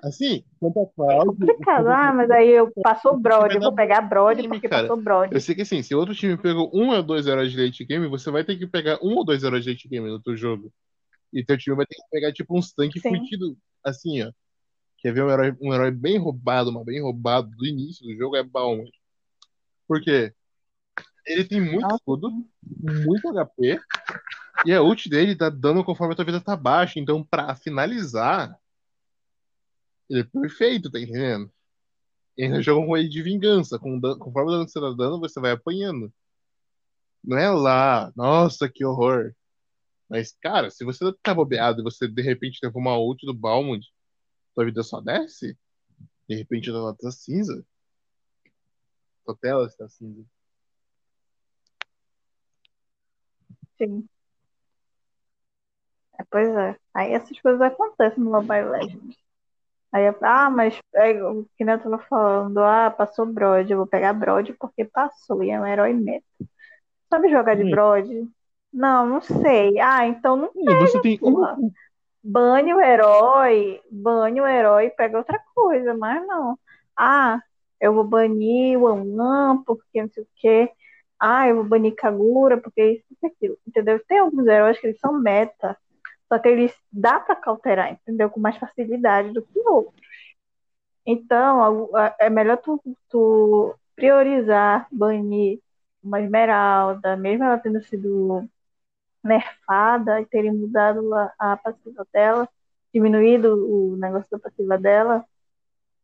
Assim, 0.03 0.43
quanto 0.59 0.79
a 0.79 0.83
É 1.13 1.25
complicado. 1.25 1.87
Ah, 1.87 2.13
mas 2.13 2.29
aí 2.31 2.49
eu 2.49 2.71
passou 2.81 3.17
Brod, 3.17 3.53
eu 3.53 3.61
vou 3.61 3.73
pegar 3.73 4.01
Brod 4.01 4.37
time, 4.37 4.49
porque 4.49 4.69
cara. 4.69 4.83
passou 4.83 5.01
Brod. 5.01 5.31
Eu 5.31 5.39
sei 5.39 5.55
que 5.55 5.61
assim, 5.61 5.81
se 5.81 5.95
outro 5.95 6.15
time 6.15 6.37
pegou 6.37 6.69
um 6.73 6.89
ou 6.89 7.03
dois 7.03 7.27
heróis 7.27 7.51
de 7.51 7.61
late 7.61 7.85
game, 7.85 8.07
você 8.07 8.29
vai 8.31 8.43
ter 8.43 8.57
que 8.57 8.67
pegar 8.67 8.99
um 9.01 9.15
ou 9.15 9.25
dois 9.25 9.43
heróis 9.43 9.63
de 9.63 9.71
late 9.71 9.87
game 9.87 10.07
no 10.07 10.13
outro 10.13 10.35
jogo. 10.35 10.71
E 11.31 11.43
teu 11.43 11.57
time 11.57 11.75
vai 11.75 11.85
ter 11.85 11.95
que 11.95 12.03
pegar 12.11 12.31
tipo 12.31 12.57
uns 12.57 12.73
tanques 12.73 13.01
fudidos, 13.01 13.55
assim, 13.83 14.21
ó. 14.23 14.31
Quer 14.97 15.13
ver 15.13 15.23
um 15.23 15.29
herói, 15.29 15.55
um 15.61 15.73
herói 15.73 15.91
bem 15.91 16.17
roubado, 16.17 16.71
mas 16.71 16.85
bem 16.85 17.01
roubado 17.01 17.49
do 17.49 17.65
início 17.65 18.05
do 18.05 18.15
jogo 18.15 18.37
é 18.37 18.43
Balmond. 18.43 18.91
Por 19.87 20.01
quê? 20.01 20.33
Ele 21.25 21.43
tem 21.43 21.59
muito 21.59 21.81
Nossa. 21.81 21.95
escudo, 21.95 22.29
muito 23.05 23.27
HP, 23.37 23.79
e 24.65 24.73
a 24.73 24.81
ult 24.81 25.09
dele 25.09 25.35
tá 25.35 25.49
dando 25.49 25.83
conforme 25.83 26.13
a 26.13 26.15
tua 26.15 26.25
vida 26.25 26.41
tá 26.41 26.55
baixa. 26.55 26.99
Então, 26.99 27.23
pra 27.23 27.55
finalizar, 27.55 28.57
ele 30.09 30.21
é 30.21 30.23
perfeito, 30.23 30.89
tá 30.91 30.99
entendendo? 30.99 31.51
E 32.37 32.43
ainda 32.45 32.61
joga 32.61 32.85
com 32.85 32.97
ele 32.97 33.09
de 33.09 33.21
vingança. 33.21 33.79
Com 33.79 33.99
dan- 33.99 34.17
conforme 34.19 34.49
o 34.49 34.53
dano 34.53 34.65
que 34.65 34.71
você 34.71 34.79
tá 34.81 34.91
dando, 34.91 35.19
você 35.19 35.39
vai 35.39 35.51
apanhando. 35.51 36.13
Não 37.23 37.37
é 37.37 37.49
lá, 37.49 38.11
nossa, 38.15 38.69
que 38.69 38.85
horror. 38.85 39.33
Mas, 40.09 40.33
cara, 40.41 40.69
se 40.71 40.85
você 40.85 41.13
tá 41.23 41.33
bobeado 41.33 41.81
e 41.81 41.83
você 41.83 42.07
de 42.07 42.21
repente 42.21 42.59
leva 42.63 42.77
uma 42.77 42.97
ult 42.97 43.25
do 43.25 43.33
Balmond, 43.33 43.85
tua 44.55 44.65
vida 44.65 44.83
só 44.83 45.01
desce, 45.01 45.57
de 46.29 46.35
repente 46.35 46.69
ela 46.69 46.95
tá 46.95 47.11
cinza. 47.11 47.65
Tua 49.25 49.35
tela 49.37 49.65
está 49.67 49.87
cinza. 49.89 50.25
Sim. 53.77 54.07
É, 56.19 56.23
pois 56.29 56.49
é. 56.55 56.75
Aí 56.93 57.13
essas 57.13 57.39
coisas 57.41 57.61
acontecem 57.61 58.23
no 58.23 58.31
Mobile 58.31 58.69
Legends. 58.69 59.15
Aí, 59.93 60.03
ah, 60.23 60.49
mas 60.49 60.77
é, 60.95 61.23
o 61.23 61.45
que 61.57 61.63
eu 61.63 61.79
tava 61.79 61.99
falando, 62.09 62.59
ah, 62.59 62.91
passou 62.91 63.25
Brod, 63.27 63.69
eu 63.69 63.77
vou 63.77 63.87
pegar 63.87 64.13
Brod 64.13 64.51
porque 64.59 64.85
passou, 64.85 65.43
e 65.43 65.51
é 65.51 65.59
um 65.59 65.65
herói 65.67 65.93
meta. 65.93 66.25
Sabe 67.09 67.29
jogar 67.29 67.55
de 67.55 67.63
Hum. 67.63 67.71
Brod? 67.71 68.07
Não, 68.73 69.07
não 69.07 69.21
sei. 69.21 69.79
Ah, 69.79 70.07
então 70.07 70.35
não 70.35 70.51
E 70.55 70.75
você 70.75 70.99
tem 71.01 71.19
porra. 71.19 71.55
um. 71.57 71.71
Bane 72.23 72.73
o 72.73 72.81
herói, 72.81 73.81
bane 73.91 74.41
o 74.41 74.47
herói 74.47 74.85
e 74.87 74.91
pega 74.91 75.17
outra 75.17 75.39
coisa, 75.53 75.93
mas 75.95 76.25
não. 76.25 76.57
Ah, 76.97 77.39
eu 77.81 77.93
vou 77.93 78.03
banir 78.03 78.79
o 78.79 78.87
Anã 78.87 79.61
porque 79.65 80.01
não 80.01 80.09
sei 80.09 80.23
o 80.23 80.27
quê. 80.37 80.71
ah, 81.19 81.47
eu 81.47 81.55
vou 81.57 81.65
banir 81.65 81.95
Kagura 81.95 82.57
porque 82.61 82.83
isso 82.93 83.05
e 83.23 83.27
aquilo, 83.27 83.57
entendeu? 83.67 84.01
Tem 84.07 84.19
alguns 84.19 84.47
heróis 84.47 84.79
que 84.79 84.87
eles 84.87 84.99
são 84.99 85.13
meta, 85.19 85.77
só 86.33 86.39
que 86.39 86.47
eles 86.49 86.73
dá 86.91 87.19
para 87.19 87.35
cauterar, 87.35 87.93
entendeu? 87.93 88.27
Com 88.27 88.39
mais 88.39 88.57
facilidade 88.57 89.31
do 89.31 89.43
que 89.43 89.59
outros. 89.59 90.01
Então, 91.05 91.89
é 92.19 92.27
melhor 92.27 92.57
tu, 92.57 92.81
tu 93.07 93.75
priorizar 93.95 94.87
banir 94.91 95.59
uma 96.03 96.19
esmeralda, 96.19 97.15
mesmo 97.15 97.43
ela 97.43 97.59
tendo 97.59 97.83
sido 97.83 98.49
nerfada 99.23 100.21
e 100.21 100.25
terem 100.25 100.51
mudado 100.51 101.13
a, 101.13 101.33
a 101.37 101.57
passiva 101.57 102.05
dela, 102.11 102.49
diminuído 102.91 103.53
o 103.53 103.95
negócio 103.97 104.27
da 104.31 104.39
passiva 104.39 104.77
dela, 104.77 105.23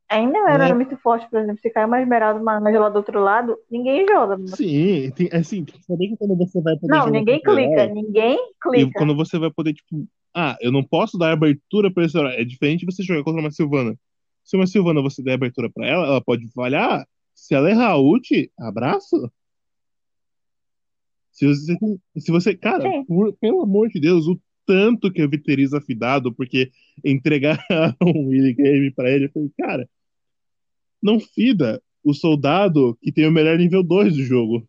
Ainda 0.10 0.39
era 0.50 0.70
é. 0.70 0.74
muito 0.74 0.98
forte, 0.98 1.30
por 1.30 1.39
exemplo, 1.39 1.62
se 1.62 1.70
cai 1.70 1.86
uma 1.86 2.02
esmeralda 2.02 2.42
uma 2.42 2.58
Angela 2.58 2.89
do 2.89 2.96
outro 2.98 3.20
lado, 3.20 3.56
ninguém 3.70 4.08
joga. 4.08 4.39
Sim, 4.48 5.12
tem, 5.12 5.30
assim, 5.32 5.63
tem 5.63 5.80
que 5.80 5.86
saber 5.86 6.08
que 6.08 6.18
quando 6.18 6.36
você 6.36 6.60
vai 6.60 6.76
poder 6.78 6.98
Não, 6.98 7.08
ninguém 7.10 7.39
clica, 7.39 7.86
ninguém 7.86 8.39
clica. 8.60 8.89
E 8.89 8.92
quando 8.92 9.15
você 9.15 9.38
vai 9.38 9.52
poder, 9.52 9.74
tipo, 9.74 10.08
ah, 10.36 10.58
eu 10.62 10.72
não 10.72 10.84
posso 10.84 11.18
dar 11.18 11.32
abertura 11.32 11.92
pra 11.92 12.06
esse 12.06 12.18
horário. 12.18 12.39
É 12.39 12.44
diferente 12.44 12.86
você 12.86 13.04
jogar 13.04 13.24
contra 13.24 13.42
uma 13.42 13.52
Silvana. 13.52 13.98
Se 14.44 14.56
uma 14.56 14.68
Silvana 14.68 15.02
você 15.02 15.22
der 15.22 15.34
abertura 15.34 15.70
pra 15.70 15.88
ela, 15.88 16.06
ela 16.06 16.22
pode 16.22 16.48
falhar. 16.52 17.08
Se 17.34 17.56
ela 17.56 17.70
errar 17.70 17.98
ult, 17.98 18.52
abraço. 18.58 19.32
Se 21.32 21.48
você, 21.48 21.78
se 22.18 22.32
você 22.32 22.56
cara, 22.56 22.84
por, 23.06 23.34
pelo 23.38 23.62
amor 23.62 23.89
de 23.89 24.00
Deus, 24.00 24.28
o 24.28 24.39
tanto 24.65 25.12
que 25.12 25.22
eu 25.22 25.30
viterizo 25.30 25.80
Fidado, 25.82 26.34
porque 26.34 26.72
entregar 27.04 27.65
um 28.04 28.28
Willy 28.28 28.54
Game 28.54 28.92
pra 28.92 29.10
ele, 29.10 29.26
eu 29.26 29.32
falei, 29.32 29.52
cara, 29.58 29.89
não 31.02 31.20
fida 31.20 31.82
o 32.04 32.13
soldado 32.13 32.96
que 33.02 33.12
tem 33.12 33.28
o 33.28 33.32
melhor 33.32 33.58
nível 33.58 33.82
2 33.82 34.15
do 34.15 34.24
jogo. 34.24 34.68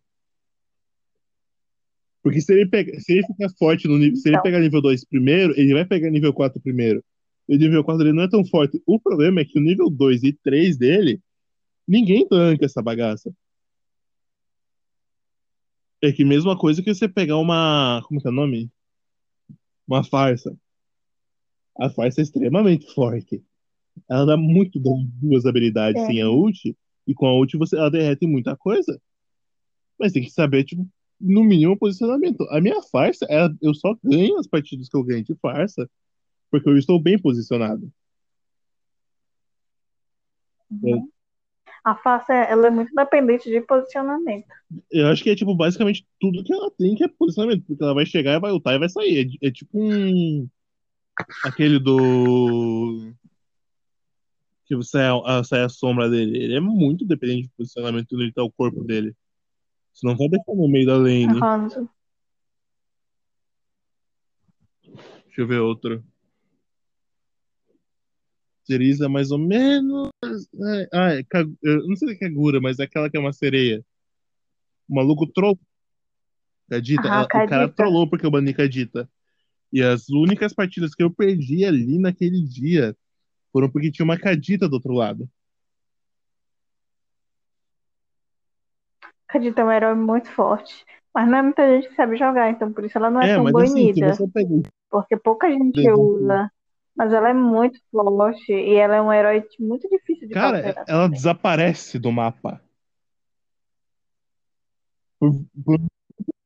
Porque 2.23 2.39
se 2.39 2.53
ele, 2.53 2.67
pega, 2.67 2.99
se 2.99 3.13
ele 3.13 3.25
ficar 3.25 3.49
forte 3.57 3.87
no 3.87 3.97
nível. 3.97 4.15
Se 4.15 4.29
ele 4.29 4.41
pegar 4.41 4.59
nível 4.59 4.81
2 4.81 5.05
primeiro, 5.05 5.53
ele 5.59 5.73
vai 5.73 5.85
pegar 5.85 6.09
nível 6.09 6.33
4 6.33 6.61
primeiro. 6.61 7.03
E 7.49 7.55
o 7.55 7.59
nível 7.59 7.83
4 7.83 8.03
dele 8.03 8.15
não 8.15 8.23
é 8.23 8.29
tão 8.29 8.45
forte. 8.45 8.81
O 8.85 8.99
problema 8.99 9.41
é 9.41 9.45
que 9.45 9.57
o 9.57 9.61
nível 9.61 9.89
2 9.89 10.23
e 10.23 10.33
3 10.33 10.77
dele, 10.77 11.19
ninguém 11.87 12.27
tanca 12.27 12.65
essa 12.65 12.81
bagaça. 12.81 13.33
É 16.01 16.11
que 16.11 16.23
mesma 16.23 16.57
coisa 16.57 16.81
que 16.81 16.93
você 16.93 17.07
pegar 17.07 17.37
uma. 17.37 18.01
Como 18.07 18.21
que 18.21 18.27
é 18.27 18.31
o 18.31 18.33
nome? 18.33 18.71
Uma 19.87 20.03
farsa. 20.03 20.55
A 21.79 21.89
farsa 21.89 22.21
é 22.21 22.23
extremamente 22.23 22.91
forte. 22.93 23.43
Ela 24.09 24.25
dá 24.25 24.37
muito 24.37 24.79
duas 24.79 25.45
habilidades 25.45 26.01
é. 26.01 26.05
sem 26.05 26.21
a 26.21 26.29
ult, 26.29 26.75
e 27.07 27.13
com 27.13 27.25
a 27.25 27.33
ult 27.33 27.57
você, 27.57 27.75
ela 27.77 27.89
derrete 27.89 28.25
muita 28.25 28.55
coisa. 28.55 28.99
Mas 29.99 30.11
tem 30.11 30.23
que 30.23 30.31
saber, 30.31 30.63
tipo, 30.63 30.87
no 31.21 31.43
mínimo, 31.43 31.77
posicionamento. 31.77 32.47
A 32.49 32.59
minha 32.59 32.81
farsa, 32.81 33.25
é, 33.29 33.47
eu 33.61 33.73
só 33.73 33.95
ganho 34.03 34.37
as 34.37 34.47
partidas 34.47 34.89
que 34.89 34.97
eu 34.97 35.03
ganho 35.03 35.23
de 35.23 35.35
farsa 35.35 35.89
porque 36.49 36.67
eu 36.67 36.77
estou 36.77 37.01
bem 37.01 37.17
posicionado. 37.17 37.91
Uhum. 40.69 41.09
A 41.83 41.95
farsa, 41.95 42.33
ela 42.33 42.67
é 42.67 42.69
muito 42.69 42.93
dependente 42.93 43.49
de 43.49 43.61
posicionamento. 43.61 44.47
Eu 44.91 45.07
acho 45.07 45.23
que 45.23 45.29
é, 45.29 45.35
tipo, 45.35 45.55
basicamente 45.55 46.05
tudo 46.19 46.43
que 46.43 46.53
ela 46.53 46.69
tem 46.71 46.93
que 46.95 47.03
é 47.03 47.07
posicionamento, 47.07 47.65
porque 47.65 47.83
ela 47.83 47.93
vai 47.93 48.05
chegar, 48.05 48.39
vai 48.39 48.51
lutar 48.51 48.75
e 48.75 48.79
vai 48.79 48.89
sair. 48.89 49.37
É, 49.41 49.47
é 49.47 49.51
tipo 49.51 49.69
um... 49.73 50.47
Aquele 51.43 51.79
do 51.79 53.13
que 54.65 54.75
você 54.75 54.99
é, 54.99 55.43
sai 55.43 55.63
a 55.63 55.69
sombra 55.69 56.09
dele. 56.09 56.37
Ele 56.37 56.55
é 56.55 56.59
muito 56.59 57.05
dependente 57.05 57.49
do 57.49 57.53
posicionamento 57.57 58.15
onde 58.15 58.31
tá 58.31 58.41
o 58.41 58.51
corpo 58.51 58.83
dele. 58.83 59.13
Você 59.93 60.07
não 60.07 60.15
vai 60.15 60.29
deixar 60.29 60.55
no 60.55 60.67
meio 60.67 60.85
da 60.85 60.97
lane. 60.97 61.27
Deixa 65.25 65.41
eu 65.41 65.47
ver 65.47 65.59
outro. 65.59 66.03
Cerisa, 68.63 69.09
mais 69.09 69.31
ou 69.31 69.37
menos. 69.37 70.09
Ah, 70.93 71.13
é, 71.13 71.23
eu 71.63 71.87
não 71.87 71.95
sei 71.95 72.09
se 72.09 72.15
é 72.15 72.17
Kagura, 72.17 72.59
mas 72.61 72.79
é 72.79 72.83
aquela 72.83 73.09
que 73.09 73.17
é 73.17 73.19
uma 73.19 73.33
sereia. 73.33 73.83
O 74.87 74.95
maluco 74.95 75.27
trollou. 75.27 75.59
Cadita, 76.69 77.09
ah, 77.11 77.23
o 77.23 77.27
cara 77.27 77.67
trollou 77.69 78.09
porque 78.09 78.25
eu 78.25 78.31
bani 78.31 78.53
Cadita. 78.53 79.09
E 79.73 79.81
as 79.81 80.09
únicas 80.09 80.53
partidas 80.53 80.93
que 80.93 81.03
eu 81.03 81.11
perdi 81.11 81.65
ali 81.65 81.97
naquele 81.97 82.41
dia 82.41 82.95
foram 83.51 83.69
porque 83.69 83.91
tinha 83.91 84.05
uma 84.05 84.17
Cadita 84.17 84.67
do 84.67 84.73
outro 84.73 84.93
lado. 84.93 85.29
Cadita 89.31 89.61
é 89.61 89.65
um 89.65 89.71
herói 89.71 89.95
muito 89.95 90.29
forte. 90.31 90.85
Mas 91.13 91.27
não 91.29 91.37
é 91.37 91.41
muita 91.41 91.67
gente 91.67 91.89
que 91.89 91.95
sabe 91.95 92.15
jogar, 92.17 92.49
então 92.49 92.71
por 92.71 92.85
isso 92.85 92.97
ela 92.97 93.09
não 93.09 93.21
é, 93.21 93.31
é 93.31 93.35
tão 93.35 93.43
bonita. 93.45 94.05
Assim, 94.11 94.63
porque 94.89 95.17
pouca 95.17 95.49
gente 95.49 95.89
usa. 95.89 96.51
Mas 96.95 97.13
ela 97.13 97.29
é 97.29 97.33
muito 97.33 97.79
forte 97.91 98.51
e 98.51 98.75
ela 98.75 98.95
é 98.95 99.01
um 99.01 99.11
herói 99.11 99.43
muito 99.59 99.89
difícil 99.89 100.27
de 100.27 100.33
Cara, 100.33 100.59
ela 100.59 100.85
também. 100.85 101.11
desaparece 101.11 101.97
do 101.97 102.11
mapa. 102.11 102.61
Por, 105.17 105.31
por 105.63 105.79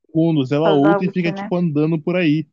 segundos, 0.06 0.52
ela 0.52 0.76
ulta 0.76 1.06
e 1.06 1.12
fica, 1.12 1.32
né? 1.32 1.36
tipo, 1.36 1.56
andando 1.56 2.00
por 2.00 2.15
aí. 2.15 2.48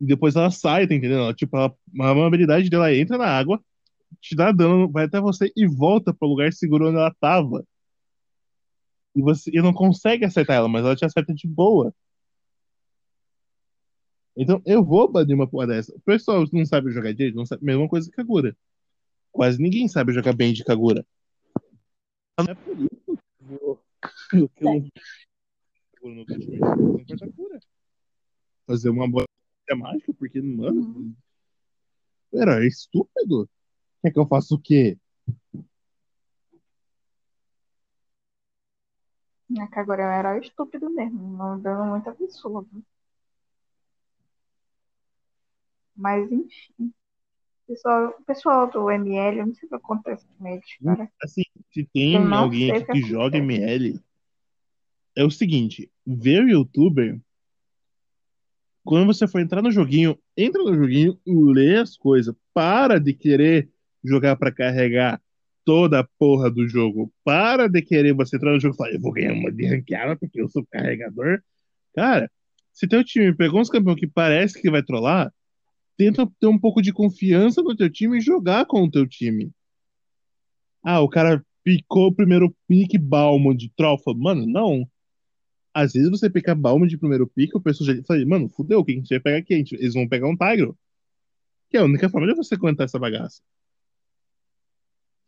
E 0.00 0.06
depois 0.06 0.36
ela 0.36 0.50
sai, 0.50 0.86
tá 0.86 0.94
entendendo? 0.94 1.22
Ela, 1.22 1.34
tipo, 1.34 1.56
ela, 1.56 1.74
a 2.00 2.26
habilidade 2.26 2.68
dela 2.68 2.94
entra 2.94 3.16
na 3.16 3.26
água, 3.26 3.60
te 4.20 4.36
dá 4.36 4.52
dano, 4.52 4.90
vai 4.90 5.06
até 5.06 5.20
você 5.20 5.50
e 5.56 5.66
volta 5.66 6.12
pro 6.12 6.28
lugar 6.28 6.52
seguro 6.52 6.88
onde 6.88 6.98
ela 6.98 7.14
tava. 7.18 7.64
E 9.14 9.22
você 9.22 9.50
e 9.52 9.62
não 9.62 9.72
consegue 9.72 10.24
acertar 10.24 10.56
ela, 10.56 10.68
mas 10.68 10.84
ela 10.84 10.96
te 10.96 11.04
acerta 11.04 11.34
de 11.34 11.46
boa. 11.48 11.94
Então 14.36 14.62
eu 14.64 14.84
vou 14.84 15.10
banir 15.10 15.34
uma 15.34 15.48
porra 15.48 15.66
dessa. 15.66 15.92
O 15.96 16.00
pessoal 16.00 16.44
não 16.52 16.64
sabe 16.64 16.92
jogar 16.92 17.12
direito, 17.12 17.34
não 17.34 17.44
sabe. 17.44 17.64
Mesma 17.64 17.88
coisa 17.88 18.08
que 18.08 18.16
Kagura. 18.16 18.56
Quase 19.32 19.60
ninguém 19.60 19.88
sabe 19.88 20.12
jogar 20.12 20.32
bem 20.32 20.52
de 20.52 20.64
Kagura. 20.64 21.04
Não 22.38 22.46
é 22.46 22.54
por 22.54 22.78
isso 22.78 22.88
que 23.04 23.10
eu 23.10 23.18
vou. 23.58 23.82
Fazer 28.66 28.90
uma 28.90 29.10
boa 29.10 29.24
é 29.68 29.74
mágica, 29.74 30.14
porque, 30.14 30.40
mano, 30.40 30.80
uhum. 30.80 31.14
era 32.32 32.64
estúpido. 32.66 33.48
Quer 34.02 34.12
que 34.12 34.18
eu 34.18 34.26
faça 34.26 34.54
o 34.54 34.58
quê? 34.58 34.98
É 39.56 39.66
que 39.66 39.78
agora 39.78 40.02
eu 40.02 40.08
era 40.08 40.38
estúpido 40.38 40.90
mesmo, 40.90 41.36
não 41.36 41.58
dando 41.58 41.84
muito 41.86 42.10
absurdo. 42.10 42.68
Mas 45.96 46.30
enfim. 46.30 46.92
Pessoal, 47.66 48.14
pessoal 48.26 48.70
do 48.70 48.90
ML, 48.90 49.38
eu 49.38 49.46
não 49.46 49.54
sei 49.54 49.66
o 49.66 49.68
que 49.70 49.74
acontece 49.74 50.26
com 50.38 50.46
eles, 50.46 50.76
cara. 50.82 51.10
Assim, 51.22 51.42
se 51.70 51.84
tem 51.92 52.16
alguém 52.32 52.70
aqui 52.70 52.86
que, 52.86 52.92
que 52.92 53.02
joga 53.02 53.38
ML, 53.38 54.00
é 55.16 55.24
o 55.24 55.30
seguinte, 55.30 55.90
ver 56.06 56.44
o 56.44 56.48
youtuber 56.48 57.20
quando 58.88 59.06
você 59.06 59.28
for 59.28 59.38
entrar 59.38 59.60
no 59.60 59.70
joguinho, 59.70 60.18
entra 60.34 60.62
no 60.62 60.74
joguinho, 60.74 61.20
lê 61.26 61.76
as 61.76 61.94
coisas. 61.94 62.34
Para 62.54 62.98
de 62.98 63.12
querer 63.12 63.68
jogar 64.02 64.34
para 64.36 64.50
carregar 64.50 65.20
toda 65.68 66.00
a 66.00 66.08
porra 66.18 66.50
do 66.50 66.66
jogo. 66.66 67.12
Para 67.22 67.68
de 67.68 67.82
querer 67.82 68.14
você 68.14 68.36
entrar 68.36 68.52
no 68.52 68.58
jogo 68.58 68.74
e 68.74 68.78
falar, 68.78 68.94
eu 68.94 69.00
vou 69.02 69.12
ganhar 69.12 69.34
uma 69.34 69.52
de 69.52 69.66
ranqueada 69.66 70.16
porque 70.16 70.40
eu 70.40 70.48
sou 70.48 70.66
carregador. 70.72 71.42
Cara, 71.94 72.30
se 72.72 72.88
teu 72.88 73.04
time 73.04 73.34
pegou 73.34 73.60
uns 73.60 73.68
campeões 73.68 74.00
que 74.00 74.06
parece 74.06 74.58
que 74.58 74.70
vai 74.70 74.82
trollar, 74.82 75.30
tenta 75.94 76.26
ter 76.40 76.46
um 76.46 76.58
pouco 76.58 76.80
de 76.80 76.90
confiança 76.90 77.60
no 77.60 77.76
teu 77.76 77.90
time 77.90 78.16
e 78.16 78.22
jogar 78.22 78.64
com 78.64 78.82
o 78.82 78.90
teu 78.90 79.06
time. 79.06 79.50
Ah, 80.82 81.02
o 81.02 81.08
cara 81.10 81.44
picou 81.62 82.06
o 82.06 82.14
primeiro 82.14 82.56
pique 82.66 82.96
Balmo 82.96 83.54
de 83.54 83.70
trofa. 83.76 84.14
Mano, 84.14 84.46
não 84.46 84.88
às 85.74 85.92
vezes 85.92 86.08
você 86.08 86.30
pica 86.30 86.54
balma 86.54 86.86
de 86.86 86.96
primeiro 86.96 87.26
pico, 87.26 87.58
o 87.58 87.60
pessoal 87.60 87.94
já 87.94 88.02
fala, 88.04 88.24
mano, 88.24 88.48
fudeu, 88.48 88.80
o 88.80 88.84
que 88.84 88.92
a 88.92 88.94
gente 88.94 89.10
vai 89.10 89.20
pegar 89.20 89.36
aqui? 89.36 89.52
Eles 89.72 89.92
vão 89.92 90.08
pegar 90.08 90.26
um 90.26 90.36
Tigro. 90.36 90.76
Que 91.70 91.76
é 91.76 91.80
a 91.80 91.84
única 91.84 92.08
forma 92.08 92.26
de 92.26 92.34
você 92.34 92.54
aguentar 92.54 92.86
essa 92.86 92.98
bagaça. 92.98 93.42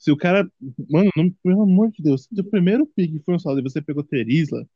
Se 0.00 0.10
o 0.10 0.16
cara. 0.16 0.50
Mano, 0.88 1.10
não, 1.14 1.30
pelo 1.42 1.62
amor 1.62 1.90
de 1.90 2.02
Deus, 2.02 2.24
se 2.24 2.40
o 2.40 2.44
primeiro 2.44 2.86
pique 2.86 3.20
foi 3.20 3.34
um 3.34 3.38
saldo 3.38 3.60
e 3.60 3.62
você 3.62 3.82
pegou 3.82 4.02
Terisla, 4.02 4.66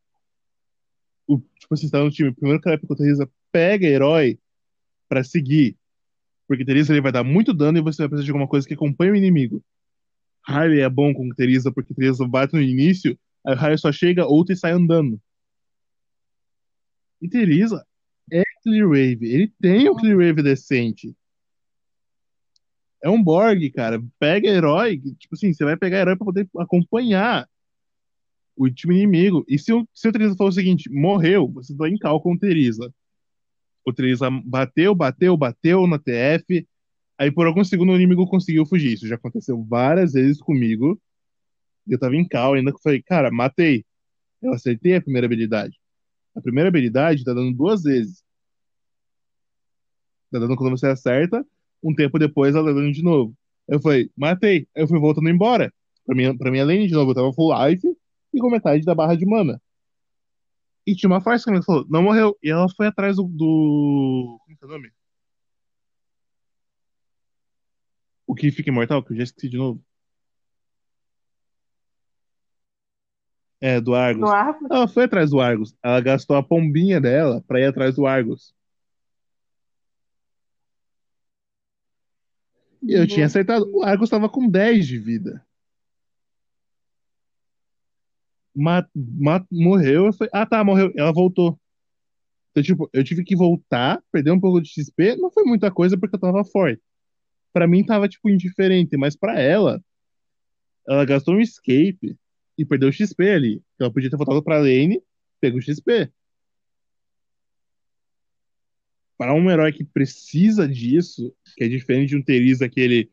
o, 1.27 1.39
tipo, 1.39 1.75
você 1.75 1.87
está 1.87 1.99
no 1.99 2.11
time, 2.11 2.29
o 2.29 2.35
primeiro 2.35 2.61
cara 2.61 2.79
pegou 2.79 2.95
Terisla, 2.95 3.27
pega 3.51 3.87
herói 3.87 4.39
pra 5.09 5.25
seguir. 5.25 5.79
Porque 6.47 6.62
Terisla 6.62 6.95
ele 6.95 7.01
vai 7.01 7.11
dar 7.11 7.25
muito 7.25 7.55
dano 7.55 7.79
e 7.79 7.81
você 7.81 8.03
vai 8.03 8.09
precisar 8.11 8.27
de 8.27 8.31
alguma 8.33 8.47
coisa 8.47 8.68
que 8.68 8.75
acompanhe 8.75 9.12
o 9.12 9.16
inimigo. 9.16 9.64
Harley 10.47 10.81
é 10.81 10.91
bom 10.91 11.14
com 11.14 11.31
Terisla 11.31 11.72
porque 11.72 11.95
Terisla 11.95 12.29
bate 12.29 12.53
no 12.53 12.61
início, 12.61 13.18
aí 13.47 13.55
o 13.55 13.59
Harley 13.59 13.79
só 13.79 13.91
chega, 13.91 14.27
outra 14.27 14.53
e 14.53 14.59
sai 14.59 14.72
andando. 14.72 15.18
E 17.22 17.31
Teresa 17.31 17.83
é 18.31 18.43
Clear 18.62 18.87
Wave. 18.87 19.25
Ele 19.25 19.53
tem 19.59 19.89
o 19.89 19.97
Clear 19.97 20.18
Wave 20.18 20.43
decente. 20.43 21.16
É 23.05 23.11
um 23.11 23.23
Borg, 23.23 23.71
cara. 23.71 24.03
Pega 24.19 24.49
herói. 24.49 24.99
Tipo 25.19 25.35
assim, 25.35 25.53
você 25.53 25.63
vai 25.63 25.77
pegar 25.77 25.99
herói 25.99 26.17
pra 26.17 26.25
poder 26.25 26.49
acompanhar. 26.59 27.47
o 28.57 28.71
time 28.71 28.95
inimigo. 28.95 29.45
E 29.47 29.59
se 29.59 29.75
o, 29.75 29.87
se 29.93 30.09
o 30.09 30.13
Teresa 30.13 30.35
o 30.39 30.53
seguinte, 30.53 30.91
morreu, 30.91 31.47
você 31.49 31.75
vai 31.75 31.91
em 31.91 31.99
cal 31.99 32.19
com 32.23 32.33
o 32.33 32.39
Teresa. 32.39 32.91
O 33.85 33.93
Teresa 33.93 34.31
bateu, 34.31 34.95
bateu, 34.95 35.37
bateu 35.37 35.87
na 35.87 35.99
TF. 35.99 36.67
Aí 37.19 37.31
por 37.31 37.47
alguns 37.47 37.69
segundos 37.69 37.95
o 37.95 37.99
inimigo 37.99 38.27
conseguiu 38.27 38.65
fugir. 38.65 38.95
Isso 38.95 39.07
já 39.07 39.17
aconteceu 39.17 39.63
várias 39.63 40.15
vezes 40.15 40.41
comigo. 40.41 40.99
Eu 41.87 41.99
tava 41.99 42.17
em 42.17 42.27
cal 42.27 42.55
ainda 42.55 42.73
falei, 42.83 43.03
cara, 43.03 43.31
matei. 43.31 43.85
Eu 44.41 44.55
acertei 44.55 44.97
a 44.97 45.03
primeira 45.03 45.27
habilidade. 45.27 45.79
A 46.35 46.41
primeira 46.41 46.71
habilidade 46.71 47.23
tá 47.23 47.35
dando 47.35 47.55
duas 47.55 47.83
vezes. 47.83 48.25
Tá 50.31 50.39
dando 50.39 50.57
quando 50.57 50.71
você 50.71 50.87
acerta, 50.87 51.47
um 51.85 51.95
tempo 51.95 52.18
depois 52.18 52.55
ela 52.55 52.68
tá 52.68 52.72
dando 52.72 52.93
de 52.93 53.03
novo. 53.03 53.37
Eu 53.68 53.80
falei, 53.80 54.11
matei. 54.16 54.66
Aí 54.74 54.82
eu 54.82 54.89
fui 54.89 54.99
voltando 54.99 55.28
embora. 55.28 55.72
Pra 56.07 56.14
minha, 56.14 56.37
pra 56.37 56.51
minha 56.51 56.64
lane 56.64 56.89
de 56.89 56.95
novo, 56.95 57.11
eu 57.11 57.14
tava 57.14 57.32
full 57.32 57.53
life 57.66 57.87
e 58.32 58.39
com 58.39 58.51
metade 58.51 58.85
da 58.85 58.95
barra 58.95 59.14
de 59.14 59.26
mana. 59.26 59.61
E 60.87 60.95
tinha 60.95 61.09
uma 61.09 61.20
farsa 61.20 61.45
que 61.45 61.51
ela 61.51 61.62
falou, 61.62 61.87
não 61.89 62.03
morreu. 62.03 62.37
E 62.43 62.51
ela 62.51 62.66
foi 62.68 62.87
atrás 62.87 63.16
do. 63.16 63.24
do... 63.24 64.39
Como 64.45 64.59
é 64.62 64.64
o 64.64 64.68
nome? 64.68 64.93
O 68.26 68.35
que 68.35 68.51
fica 68.51 68.70
imortal, 68.70 69.03
que 69.03 69.12
eu 69.12 69.16
já 69.16 69.22
esqueci 69.22 69.49
de 69.49 69.57
novo. 69.57 69.82
É, 73.61 73.80
do 73.80 73.95
Argus. 73.95 74.20
Do 74.20 74.30
Argus? 74.30 74.70
Ela 74.70 74.89
foi 74.89 75.05
atrás 75.05 75.30
do 75.30 75.41
Argus. 75.41 75.74
Ela 75.82 76.01
gastou 76.01 76.37
a 76.37 76.43
pombinha 76.43 77.01
dela 77.01 77.43
pra 77.47 77.61
ir 77.61 77.64
atrás 77.64 77.95
do 77.95 78.07
Argus. 78.07 78.54
Eu 82.87 83.07
tinha 83.07 83.26
acertado. 83.26 83.70
O 83.72 83.82
Argus 83.82 84.11
tava 84.11 84.28
com 84.28 84.49
10 84.49 84.87
de 84.87 84.99
vida. 84.99 85.45
Mat, 88.55 88.89
mat, 88.95 89.45
morreu. 89.51 90.12
Falei, 90.12 90.30
ah, 90.32 90.47
tá, 90.47 90.62
morreu. 90.62 90.93
Ela 90.97 91.12
voltou. 91.12 91.59
Então, 92.51 92.62
tipo, 92.62 92.89
eu 92.93 93.03
tive 93.03 93.24
que 93.24 93.35
voltar, 93.35 94.01
perder 94.12 94.30
um 94.30 94.41
pouco 94.41 94.61
de 94.61 94.68
XP. 94.68 95.16
Não 95.16 95.30
foi 95.30 95.45
muita 95.45 95.70
coisa 95.70 95.99
porque 95.99 96.14
eu 96.14 96.20
tava 96.20 96.45
forte. 96.45 96.80
Pra 97.53 97.66
mim 97.66 97.85
tava, 97.85 98.09
tipo, 98.09 98.28
indiferente. 98.28 98.97
Mas 98.97 99.16
pra 99.16 99.41
ela, 99.41 99.82
ela 100.87 101.05
gastou 101.05 101.35
um 101.35 101.41
escape 101.41 102.16
e 102.57 102.64
perdeu 102.64 102.89
o 102.89 102.93
XP 102.93 103.30
ali. 103.30 103.62
Ela 103.78 103.93
podia 103.93 104.11
ter 104.11 104.16
voltado 104.16 104.43
pra 104.43 104.59
lane, 104.59 105.03
pegou 105.41 105.59
o 105.59 105.62
XP. 105.62 106.11
Para 109.17 109.35
um 109.35 109.51
herói 109.51 109.73
que 109.73 109.85
precisa 109.85 110.67
disso, 110.69 111.35
que 111.57 111.65
é 111.65 111.69
diferente 111.69 112.11
de 112.11 112.17
um 112.17 112.23
Teresa 112.23 112.69
que 112.69 112.81
ele, 112.81 113.05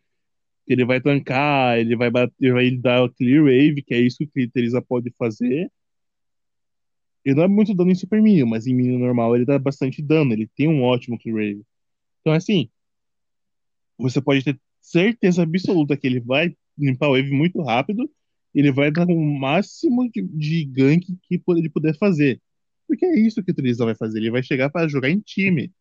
que 0.66 0.74
ele 0.74 0.86
vai 0.86 1.00
tancar, 1.00 1.80
ele 1.80 1.96
vai 1.96 2.10
bater, 2.10 2.54
vai 2.54 2.72
dar 2.72 3.04
o 3.04 3.10
clear 3.10 3.44
wave, 3.44 3.84
que 3.84 3.94
é 3.94 4.00
isso 4.00 4.26
que 4.28 4.48
Teresa 4.48 4.82
pode 4.82 5.14
fazer. 5.18 5.72
Ele 7.24 7.36
não 7.36 7.44
é 7.44 7.48
muito 7.48 7.76
dano 7.76 7.92
em 7.92 7.96
Super 7.96 8.22
Minion, 8.22 8.48
mas 8.48 8.66
em 8.66 8.74
Minion 8.74 8.98
normal 8.98 9.36
ele 9.36 9.46
dá 9.46 9.60
bastante 9.60 10.02
dano, 10.02 10.34
ele 10.34 10.50
tem 10.56 10.68
um 10.68 10.82
ótimo 10.84 11.20
clear 11.20 11.38
wave. 11.38 11.64
Então, 12.22 12.34
assim, 12.34 12.70
você 13.98 14.20
pode 14.20 14.44
ter 14.44 14.60
certeza 14.80 15.44
absoluta 15.44 15.96
que 15.96 16.08
ele 16.08 16.20
vai 16.20 16.56
limpar 16.78 17.10
o 17.10 17.12
wave 17.12 17.32
muito 17.32 17.62
rápido 17.62 18.10
ele 18.54 18.72
vai 18.72 18.92
dar 18.92 19.08
o 19.08 19.20
máximo 19.20 20.10
de, 20.10 20.22
de 20.22 20.66
gank 20.66 21.06
que 21.24 21.42
ele 21.48 21.70
puder 21.70 21.98
fazer. 21.98 22.42
Porque 22.88 23.06
é 23.06 23.20
isso 23.20 23.42
que 23.44 23.52
o 23.52 23.54
Tristan 23.54 23.86
vai 23.86 23.96
fazer. 23.96 24.20
Ele 24.20 24.32
vai 24.32 24.44
chegar 24.44 24.70
para 24.70 24.88
jogar 24.88 25.10
em 25.10 25.20
time. 25.20 25.72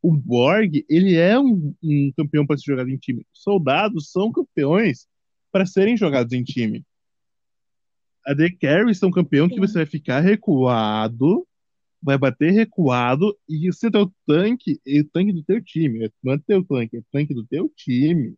O 0.00 0.12
Borg, 0.12 0.84
ele 0.88 1.16
é 1.16 1.38
um, 1.38 1.74
um 1.82 2.12
campeão 2.16 2.46
para 2.46 2.56
ser 2.56 2.70
jogado 2.72 2.88
em 2.88 2.96
time. 2.96 3.26
Soldados 3.32 4.10
são 4.10 4.30
campeões 4.30 5.06
para 5.50 5.66
serem 5.66 5.96
jogados 5.96 6.32
em 6.32 6.44
time. 6.44 6.84
A 8.24 8.34
The 8.34 8.50
Carries 8.50 8.98
são 8.98 9.10
campeão 9.10 9.48
que 9.48 9.58
você 9.58 9.74
vai 9.74 9.86
ficar 9.86 10.20
recuado, 10.20 11.46
vai 12.00 12.16
bater 12.18 12.52
recuado 12.52 13.36
e 13.48 13.72
você 13.72 13.90
tem 13.90 14.00
o 14.00 14.12
tanque, 14.26 14.80
o 14.86 15.04
tanque 15.04 15.32
do 15.32 15.42
teu 15.42 15.62
time. 15.62 16.10
Não 16.22 16.34
é 16.34 16.38
teu 16.38 16.62
tanque, 16.64 16.96
é 16.96 17.00
o 17.00 17.04
tanque 17.10 17.34
do 17.34 17.44
teu 17.44 17.68
time 17.74 18.36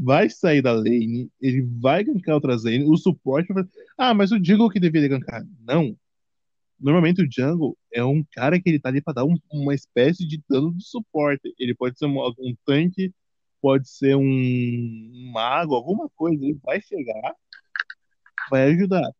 vai 0.00 0.30
sair 0.30 0.62
da 0.62 0.72
lane, 0.72 1.28
ele 1.40 1.62
vai 1.80 2.04
gankar 2.04 2.36
outras 2.36 2.64
lane, 2.64 2.84
o 2.84 2.96
suporte 2.96 3.52
vai 3.52 3.64
Ah, 3.96 4.14
mas 4.14 4.30
o 4.30 4.42
jungle 4.42 4.70
que 4.70 4.78
deveria 4.78 5.08
gankar. 5.08 5.44
Não. 5.66 5.96
Normalmente 6.78 7.22
o 7.22 7.28
jungle 7.30 7.76
é 7.92 8.04
um 8.04 8.24
cara 8.32 8.60
que 8.60 8.68
ele 8.68 8.78
tá 8.78 8.88
ali 8.88 9.02
pra 9.02 9.12
dar 9.12 9.24
um, 9.24 9.36
uma 9.52 9.74
espécie 9.74 10.26
de 10.26 10.40
dano 10.48 10.72
de 10.72 10.84
suporte. 10.84 11.52
Ele 11.58 11.74
pode 11.74 11.98
ser 11.98 12.06
um, 12.06 12.18
um 12.38 12.54
tanque, 12.64 13.12
pode 13.60 13.88
ser 13.88 14.14
um, 14.14 14.22
um 14.22 15.30
mago, 15.32 15.74
alguma 15.74 16.08
coisa. 16.10 16.42
Ele 16.42 16.58
vai 16.62 16.80
chegar, 16.80 17.34
vai 18.50 18.70
ajudar. 18.72 19.10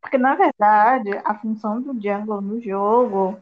Porque, 0.00 0.16
na 0.16 0.34
verdade, 0.34 1.10
a 1.24 1.38
função 1.38 1.80
do 1.80 1.92
jungle 2.00 2.40
no 2.40 2.60
jogo 2.60 3.38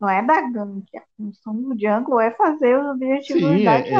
não 0.00 0.08
é 0.08 0.22
da 0.24 0.40
gank. 0.40 0.86
A 0.96 1.02
função 1.16 1.54
do 1.54 1.78
jungle 1.78 2.18
é 2.18 2.30
fazer 2.30 2.78
os 2.78 2.86
objetivos 2.86 3.42
Sim, 3.42 3.64
da 3.64 3.78
é, 3.78 3.92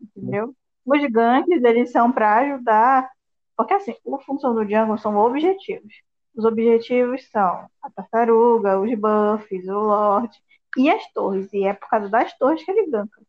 entendeu? 0.00 0.56
Os 0.84 1.06
ganks, 1.10 1.62
eles 1.62 1.92
são 1.92 2.10
para 2.10 2.38
ajudar, 2.38 3.08
porque 3.56 3.74
assim, 3.74 3.94
a 4.12 4.18
função 4.20 4.54
do 4.54 4.68
jungle 4.68 4.98
são 4.98 5.16
objetivos. 5.16 5.92
Os 6.34 6.44
objetivos 6.44 7.28
são 7.30 7.68
a 7.82 7.90
tartaruga, 7.94 8.80
os 8.80 8.90
buffs, 8.98 9.68
o 9.68 9.72
lord 9.72 10.30
e 10.76 10.90
as 10.90 11.12
torres. 11.12 11.52
E 11.52 11.64
é 11.64 11.74
por 11.74 11.88
causa 11.88 12.08
das 12.08 12.36
torres 12.38 12.64
que 12.64 12.70
ele 12.70 12.90
ganka. 12.90 13.20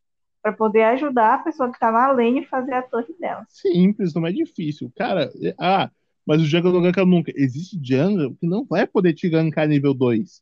Para 0.41 0.54
poder 0.54 0.84
ajudar 0.84 1.36
a 1.36 1.38
pessoa 1.39 1.72
que 1.72 1.80
tá 1.80 1.91
na 1.91 2.12
lane 2.12 2.39
a 2.39 2.47
fazer 2.47 2.74
a 2.74 2.82
torre 2.82 3.14
dela. 3.20 3.45
Simples, 3.49 4.14
não 4.14 4.26
é 4.26 4.32
difícil. 4.32 4.91
Cara, 4.95 5.32
é, 5.41 5.56
ah, 5.60 5.89
mas 6.26 6.41
o 6.41 6.45
jungle 6.45 6.72
não 6.72 6.82
ganka 6.82 7.06
nunca. 7.06 7.32
Existe 7.36 7.80
jungle 7.82 8.36
que 8.36 8.47
não 8.47 8.64
vai 8.64 8.88
poder 8.88 9.14
te 9.14 9.30
gankar 9.30 9.68
nível 9.68 9.93
2. 9.93 10.41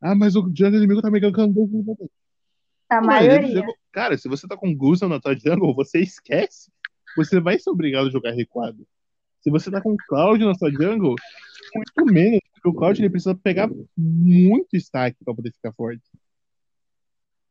Ah, 0.00 0.14
mas 0.14 0.36
o 0.36 0.42
jungle 0.54 0.76
inimigo 0.76 1.02
tá 1.02 1.10
me 1.10 1.20
gankando 1.20 1.66
nível 1.66 1.96
2. 1.96 2.10
A 2.88 3.00
maioria. 3.00 3.64
Cara, 3.92 4.18
se 4.18 4.28
você 4.28 4.46
tá 4.46 4.56
com 4.56 4.74
Gusta 4.74 5.08
na 5.08 5.20
tua 5.20 5.36
jungle, 5.36 5.74
você 5.74 6.00
esquece. 6.00 6.70
Você 7.16 7.40
vai 7.40 7.58
ser 7.58 7.70
obrigado 7.70 8.08
a 8.08 8.10
jogar 8.10 8.32
recuado. 8.32 8.86
Se 9.44 9.50
você 9.50 9.70
tá 9.70 9.78
com 9.78 9.94
Cloud 10.08 10.42
na 10.42 10.54
sua 10.54 10.70
jungle, 10.70 11.14
muito 11.74 12.12
menos, 12.12 12.40
porque 12.54 12.68
o 12.70 12.72
Cloud 12.72 12.98
ele 12.98 13.10
precisa 13.10 13.34
pegar 13.34 13.68
muito 13.94 14.74
stack 14.74 15.22
pra 15.22 15.34
poder 15.34 15.52
ficar 15.52 15.70
forte. 15.74 16.02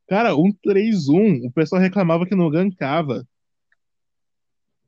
Cara, 0.08 0.34
um 0.34 0.52
3-1, 0.52 1.46
o 1.46 1.52
pessoal 1.52 1.80
reclamava 1.80 2.26
que 2.26 2.34
não 2.34 2.50
gankava. 2.50 3.24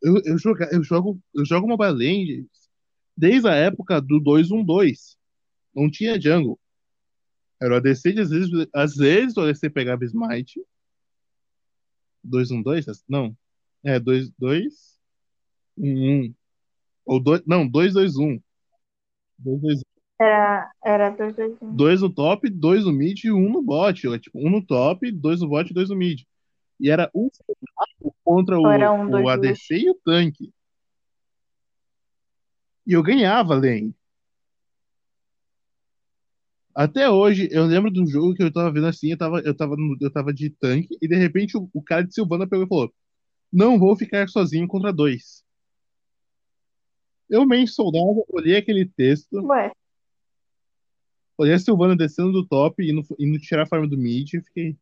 Eu, 0.02 0.20
eu, 0.24 0.36
joga, 0.36 0.68
eu, 0.72 0.82
jogo, 0.82 1.20
eu 1.32 1.44
jogo 1.44 1.68
Mobile 1.68 1.92
Legends 1.92 2.68
desde 3.16 3.48
a 3.48 3.54
época 3.54 4.00
do 4.00 4.20
2-1-2. 4.20 5.16
Não 5.72 5.88
tinha 5.88 6.20
jungle. 6.20 6.58
Era 7.62 7.74
o 7.74 7.76
ADC, 7.76 8.18
às 8.18 8.30
vezes, 8.30 8.50
às 8.74 8.96
vezes 8.96 9.36
o 9.36 9.42
ADC 9.42 9.70
pegava 9.70 10.04
Smite. 10.04 10.60
2-1-2? 12.24 13.04
Não. 13.08 13.36
É, 13.84 14.00
2-2. 14.00 14.72
1-1. 15.78 16.34
Ou 17.06 17.20
dois, 17.20 17.40
não, 17.46 17.66
2-2-1. 17.66 18.40
2-2-1. 19.38 19.80
Era, 20.20 20.70
era 20.84 21.10
2, 21.10 21.36
2, 21.36 21.56
1. 21.62 21.76
2 21.76 22.00
no 22.00 22.10
top, 22.10 22.50
2 22.50 22.84
no 22.84 22.92
mid 22.92 23.22
e 23.24 23.30
1 23.30 23.36
um 23.36 23.48
no 23.50 23.62
bot. 23.62 24.06
Ou, 24.08 24.18
tipo, 24.18 24.38
1 24.38 24.46
um 24.46 24.50
no 24.50 24.66
top, 24.66 25.10
2 25.12 25.40
no 25.40 25.48
bot 25.48 25.70
e 25.70 25.74
2 25.74 25.88
no 25.88 25.96
mid. 25.96 26.22
E 26.80 26.90
era 26.90 27.10
um 27.14 27.30
contra 28.24 28.58
o, 28.58 28.66
Era 28.66 28.92
um, 28.92 29.08
dois, 29.08 29.24
o 29.24 29.28
ADC 29.28 29.68
dois. 29.68 29.82
e 29.82 29.90
o 29.90 29.94
tanque. 30.04 30.52
E 32.86 32.92
eu 32.92 33.02
ganhava 33.02 33.54
lane. 33.54 33.94
Até 36.74 37.08
hoje, 37.08 37.48
eu 37.50 37.64
lembro 37.64 37.90
de 37.90 38.00
um 38.02 38.06
jogo 38.06 38.34
que 38.34 38.42
eu 38.42 38.52
tava 38.52 38.70
vendo 38.70 38.86
assim, 38.86 39.10
eu 39.10 39.16
tava, 39.16 39.40
eu 39.40 39.56
tava, 39.56 39.76
no- 39.76 39.96
eu 40.00 40.10
tava 40.12 40.32
de 40.32 40.50
tanque, 40.50 40.96
e 41.00 41.08
de 41.08 41.16
repente 41.16 41.56
o, 41.56 41.68
o 41.72 41.82
cara 41.82 42.02
de 42.04 42.12
Silvana 42.12 42.46
pegou 42.46 42.66
e 42.66 42.68
falou: 42.68 42.92
Não 43.52 43.78
vou 43.78 43.96
ficar 43.96 44.28
sozinho 44.28 44.68
contra 44.68 44.92
dois. 44.92 45.45
Eu, 47.28 47.44
meio 47.46 47.66
soldado, 47.66 48.24
olhei 48.28 48.56
aquele 48.56 48.86
texto, 48.86 49.44
Ué, 49.46 49.72
olhei 51.36 51.54
a 51.54 51.58
Silvana 51.58 51.96
descendo 51.96 52.32
do 52.32 52.46
top 52.46 52.82
e 52.82 52.90
indo, 52.90 53.02
indo 53.18 53.38
tirar 53.38 53.62
a 53.62 53.66
farm 53.66 53.86
do 53.86 53.98
mid, 53.98 54.32
e 54.32 54.42
fiquei. 54.42 54.76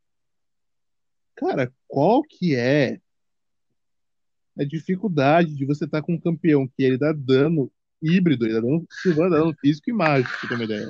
Cara, 1.34 1.72
qual 1.88 2.22
que 2.22 2.54
é 2.54 3.00
a 4.56 4.64
dificuldade 4.64 5.54
de 5.54 5.64
você 5.64 5.84
estar 5.84 6.00
com 6.02 6.14
um 6.14 6.20
campeão 6.20 6.66
que 6.68 6.82
ele 6.82 6.96
dá 6.96 7.12
dano 7.12 7.72
híbrido, 8.00 8.44
ele 8.44 8.54
dá 8.54 8.60
dano, 8.60 8.86
Silvana 9.02 9.30
dá 9.30 9.38
dano 9.38 9.56
físico 9.60 9.90
e 9.90 9.92
mágico, 9.92 10.38
pra 10.38 10.48
ter 10.48 10.54
uma 10.54 10.64
ideia. 10.64 10.88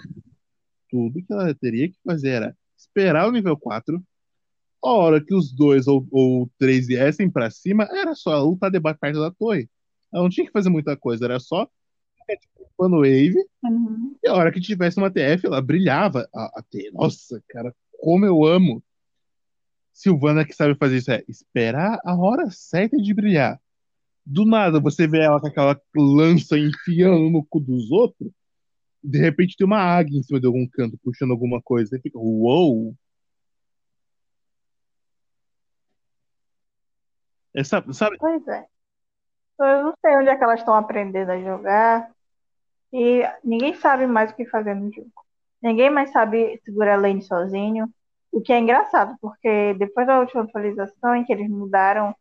Tudo 0.91 1.25
que 1.25 1.33
ela 1.33 1.55
teria 1.55 1.89
que 1.89 1.99
fazer 2.05 2.31
era 2.31 2.57
esperar 2.77 3.27
o 3.29 3.33
nível 3.33 3.57
4, 3.57 4.05
a 4.85 4.91
hora 4.91 5.25
que 5.25 5.35
os 5.35 5.51
dois 5.51 5.87
ou, 5.87 6.07
ou 6.11 6.51
três 6.59 6.87
viessem 6.87 7.31
pra 7.31 7.51
cima, 7.51 7.85
era 7.91 8.15
só 8.15 8.43
lutar 8.43 8.71
debaixo 8.71 8.99
da 9.01 9.31
torre. 9.31 9.69
Ela 10.15 10.23
não 10.23 10.31
tinha 10.31 10.47
que 10.47 10.53
fazer 10.53 10.71
muita 10.71 10.97
coisa, 10.97 11.25
era 11.25 11.41
só 11.41 11.69
ficar, 12.21 12.37
tipo, 12.37 12.63
upando 12.63 12.99
wave, 12.99 13.35
uhum. 13.65 14.17
e 14.23 14.29
a 14.29 14.35
hora 14.35 14.53
que 14.53 14.61
tivesse 14.61 14.97
uma 14.97 15.11
TF, 15.11 15.47
ela 15.47 15.61
brilhava. 15.61 16.29
A, 16.33 16.61
a 16.61 16.63
T- 16.63 16.91
Nossa, 16.93 17.43
cara, 17.49 17.75
como 18.01 18.25
eu 18.25 18.45
amo. 18.45 18.83
Silvana 19.93 20.45
que 20.45 20.53
sabe 20.53 20.77
fazer 20.77 20.97
isso 20.97 21.11
é 21.11 21.25
esperar 21.29 22.01
a 22.05 22.17
hora 22.17 22.51
certa 22.51 22.97
de 22.97 23.15
brilhar. 23.15 23.61
Do 24.27 24.45
nada, 24.45 24.81
você 24.81 25.07
vê 25.07 25.21
ela 25.21 25.41
com 25.41 25.47
aquela 25.49 25.81
lança 25.95 26.59
enfiando 26.59 27.31
no 27.31 27.45
cu 27.45 27.61
dos 27.61 27.91
outros. 27.91 28.31
De 29.03 29.19
repente 29.19 29.57
tem 29.57 29.67
uma 29.67 29.79
águia 29.81 30.19
em 30.19 30.23
cima 30.23 30.41
de 30.41 30.47
algum 30.47 30.67
canto, 30.67 30.99
puxando 31.03 31.33
alguma 31.33 31.61
coisa. 31.61 31.95
Aí 31.95 32.03
fica, 32.03 32.19
uou! 32.19 32.97
É, 37.55 37.63
sabe, 37.63 37.95
sabe? 37.95 38.17
Pois 38.19 38.47
é. 38.49 38.67
Eu 39.59 39.85
não 39.85 39.95
sei 40.01 40.17
onde 40.17 40.29
é 40.29 40.37
que 40.37 40.45
elas 40.45 40.61
estão 40.61 40.75
aprendendo 40.75 41.31
a 41.31 41.41
jogar. 41.41 42.11
E 42.93 43.23
ninguém 43.43 43.75
sabe 43.75 44.07
mais 44.07 44.31
o 44.31 44.35
que 44.35 44.47
fazer 44.47 44.75
no 44.75 44.93
jogo. 44.93 45.11
Ninguém 45.63 45.91
mais 45.91 46.11
sabe 46.11 46.61
segurar 46.65 46.95
a 46.95 47.01
lane 47.01 47.23
sozinho. 47.23 47.89
O 48.31 48.41
que 48.41 48.53
é 48.53 48.59
engraçado, 48.59 49.17
porque 49.21 49.75
depois 49.75 50.07
da 50.07 50.21
última 50.21 50.43
atualização 50.43 51.15
em 51.15 51.25
que 51.25 51.33
eles 51.33 51.49
mudaram 51.49 52.15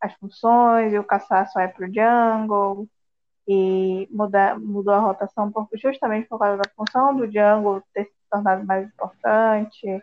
as 0.00 0.14
funções, 0.14 0.92
e 0.92 0.98
o 0.98 1.04
caçar 1.04 1.50
só 1.50 1.60
é 1.60 1.68
pro 1.68 1.86
jungle, 1.86 2.88
e 3.46 4.08
muda, 4.10 4.58
mudou 4.58 4.94
a 4.94 4.98
rotação 4.98 5.50
por, 5.50 5.68
justamente 5.74 6.28
por 6.28 6.38
causa 6.38 6.58
da 6.58 6.70
função 6.76 7.16
do 7.16 7.26
jungle 7.26 7.82
ter 7.94 8.04
se 8.04 8.12
tornado 8.30 8.66
mais 8.66 8.86
importante. 8.86 10.02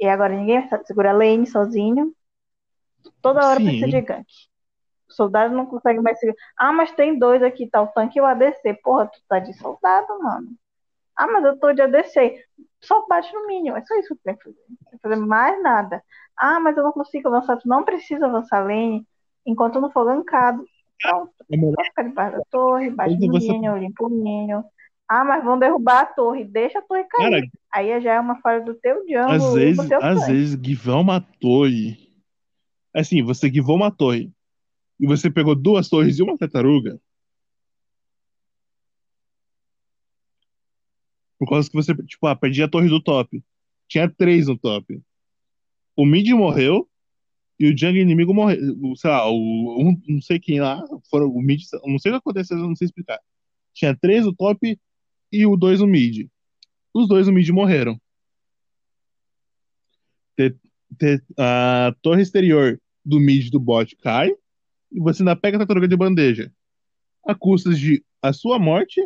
E 0.00 0.08
agora 0.08 0.34
ninguém 0.34 0.66
sabe 0.68 0.86
segurar 0.86 1.10
a 1.10 1.18
lane 1.18 1.46
sozinho. 1.46 2.14
Toda 3.20 3.46
hora 3.46 3.60
Sim. 3.60 3.64
precisa 3.64 3.88
de 3.88 4.00
gank. 4.00 4.26
Soldado 5.12 5.54
não 5.54 5.66
consegue 5.66 6.00
mais 6.00 6.18
segurar. 6.18 6.38
Ah, 6.58 6.72
mas 6.72 6.92
tem 6.92 7.18
dois 7.18 7.42
aqui, 7.42 7.66
tá? 7.68 7.80
O 7.82 7.88
tanque 7.88 8.18
e 8.18 8.22
o 8.22 8.26
ADC. 8.26 8.74
Porra, 8.82 9.06
tu 9.06 9.20
tá 9.28 9.38
de 9.38 9.52
soldado, 9.54 10.18
mano. 10.22 10.48
Ah, 11.16 11.26
mas 11.26 11.44
eu 11.44 11.58
tô 11.58 11.72
de 11.72 11.82
ADC. 11.82 12.42
Só 12.80 13.06
bate 13.06 13.32
no 13.34 13.46
mínimo. 13.46 13.76
É 13.76 13.84
só 13.84 13.94
isso 13.96 14.08
que 14.14 14.20
tu 14.20 14.24
tem 14.24 14.36
que 14.36 14.44
fazer. 14.44 14.56
Não 14.68 14.76
tem 14.90 14.98
que 14.98 15.02
fazer 15.02 15.16
mais 15.16 15.62
nada. 15.62 16.02
Ah, 16.36 16.58
mas 16.58 16.76
eu 16.76 16.82
não 16.82 16.92
consigo 16.92 17.28
avançar. 17.28 17.56
Tu 17.58 17.68
não 17.68 17.84
precisa 17.84 18.26
avançar 18.26 18.60
lane 18.64 19.06
enquanto 19.46 19.80
não 19.80 19.90
for 19.90 20.04
gankado. 20.06 20.64
Pronto. 21.00 21.32
É 21.50 21.56
melhor 21.56 21.74
Só 21.76 21.84
ficar 21.84 22.02
debaixo 22.04 22.36
da 22.38 22.42
torre, 22.50 22.90
bate 22.90 23.18
no 23.26 23.32
você- 23.32 23.52
minion, 23.52 23.76
limpa 23.76 24.04
o 24.04 24.08
minion. 24.08 24.62
Ah, 25.08 25.24
mas 25.24 25.44
vão 25.44 25.58
derrubar 25.58 26.00
a 26.02 26.06
torre. 26.06 26.44
Deixa 26.44 26.78
a 26.78 26.82
torre 26.82 27.04
cair. 27.04 27.30
Cara, 27.30 27.42
Aí 27.74 28.00
já 28.00 28.14
é 28.14 28.20
uma 28.20 28.36
falha 28.40 28.60
do 28.60 28.74
teu 28.74 28.96
jungle 29.06 29.30
às 29.30 29.54
vezes, 29.54 29.92
às 29.92 30.26
vezes, 30.26 30.54
guivar 30.54 30.96
uma 31.00 31.20
torre. 31.40 31.96
Assim, 32.94 33.22
você 33.22 33.48
guivou 33.48 33.76
uma 33.76 33.90
torre 33.90 34.30
e 35.02 35.06
você 35.06 35.28
pegou 35.28 35.56
duas 35.56 35.88
torres 35.88 36.20
e 36.20 36.22
uma 36.22 36.38
tartaruga. 36.38 36.96
Por 41.36 41.48
causa 41.48 41.68
que 41.68 41.74
você, 41.74 41.92
tipo, 42.04 42.24
ah, 42.28 42.36
perdi 42.36 42.62
a 42.62 42.68
torre 42.68 42.88
do 42.88 43.02
top. 43.02 43.42
Tinha 43.88 44.08
três 44.08 44.46
no 44.46 44.56
top. 44.56 45.02
O 45.96 46.06
mid 46.06 46.30
morreu 46.30 46.88
e 47.58 47.66
o 47.66 47.76
jungle 47.76 48.00
inimigo 48.00 48.32
morreu. 48.32 48.60
Sei 48.94 49.10
lá, 49.10 49.28
o, 49.28 49.82
um, 49.82 50.00
não 50.06 50.22
sei 50.22 50.38
quem 50.38 50.60
lá, 50.60 50.80
foram, 51.10 51.26
o 51.26 51.42
mid, 51.42 51.60
não 51.84 51.98
sei 51.98 52.12
o 52.12 52.14
que 52.14 52.18
aconteceu, 52.18 52.56
eu 52.56 52.68
não 52.68 52.76
sei 52.76 52.84
explicar. 52.84 53.18
Tinha 53.74 53.96
três 53.96 54.24
no 54.24 54.32
top 54.32 54.78
e 55.32 55.46
o 55.46 55.56
dois 55.56 55.80
no 55.80 55.88
mid. 55.88 56.28
Os 56.94 57.08
dois 57.08 57.26
no 57.26 57.32
mid 57.32 57.48
morreram. 57.48 58.00
A 61.36 61.92
torre 62.02 62.22
exterior 62.22 62.80
do 63.04 63.18
mid 63.18 63.50
do 63.50 63.58
bot 63.58 63.96
cai 63.96 64.32
e 64.92 65.00
você 65.00 65.22
ainda 65.22 65.36
pega 65.36 65.56
a 65.56 65.60
tartaruga 65.60 65.88
de 65.88 65.96
bandeja. 65.96 66.52
A 67.24 67.34
custas 67.34 67.78
de 67.78 68.04
a 68.20 68.32
sua 68.32 68.58
morte 68.58 69.00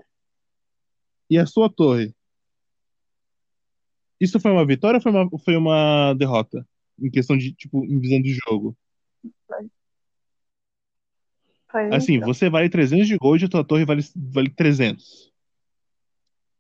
e 1.30 1.38
a 1.38 1.46
sua 1.46 1.70
torre. 1.70 2.14
Isso 4.20 4.40
foi 4.40 4.50
uma 4.50 4.66
vitória 4.66 4.98
ou 4.98 5.02
foi 5.02 5.12
uma, 5.12 5.38
foi 5.38 5.56
uma 5.56 6.14
derrota? 6.14 6.66
Em 6.98 7.10
questão 7.10 7.36
de, 7.36 7.52
tipo, 7.52 7.84
em 7.84 8.00
visão 8.00 8.20
de 8.20 8.32
jogo. 8.32 8.76
Pois 9.46 9.70
Assim, 11.92 12.14
então. 12.14 12.28
você 12.28 12.48
vale 12.48 12.68
300 12.68 13.06
de 13.06 13.18
gold 13.18 13.44
e 13.44 13.46
a 13.46 13.48
tua 13.48 13.64
torre 13.64 13.84
vale, 13.84 14.02
vale 14.14 14.48
300. 14.50 15.30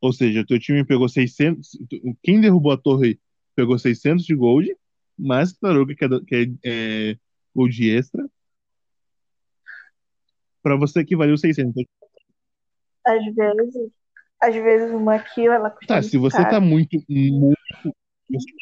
Ou 0.00 0.12
seja, 0.12 0.40
o 0.40 0.46
teu 0.46 0.58
time 0.58 0.84
pegou 0.84 1.08
600. 1.08 1.70
Quem 2.22 2.40
derrubou 2.40 2.72
a 2.72 2.76
torre 2.76 3.18
pegou 3.54 3.78
600 3.78 4.24
de 4.26 4.34
gold, 4.34 4.76
mais 5.18 5.50
a 5.50 5.54
tartaruga, 5.54 5.94
que 5.94 6.04
é, 6.04 6.08
que 6.20 6.34
é, 6.34 7.10
é 7.10 7.18
gold 7.54 7.90
extra. 7.90 8.28
Pra 10.66 10.74
você 10.74 11.04
que 11.04 11.14
valeu 11.14 11.38
600. 11.38 11.84
Às 13.06 13.24
vezes, 13.36 13.88
às 14.42 14.52
vezes 14.52 14.90
uma 14.92 15.16
kill 15.16 15.52
ela 15.52 15.70
custa 15.70 15.86
Tá, 15.86 15.94
muito 16.00 16.08
se 16.10 16.16
você 16.18 16.38
caro. 16.38 16.50
tá 16.50 16.60
muito, 16.60 17.04
muito 17.08 17.56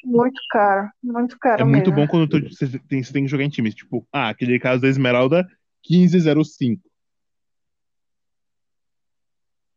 Muito 0.05 0.41
caro, 0.51 0.91
muito 1.03 1.39
caro 1.39 1.63
É 1.63 1.65
muito 1.65 1.91
mesmo. 1.91 1.95
bom 1.95 2.07
quando 2.07 2.29
tu- 2.29 2.55
você 2.55 2.79
tem, 2.81 3.03
você 3.03 3.11
tem 3.11 3.25
que 3.25 3.31
jogar 3.31 3.45
em 3.45 3.49
times. 3.49 3.75
Tipo, 3.75 4.07
ah, 4.13 4.29
aquele 4.29 4.59
caso 4.61 4.83
da 4.83 4.89
Esmeralda 4.89 5.49
1505. 5.89 6.83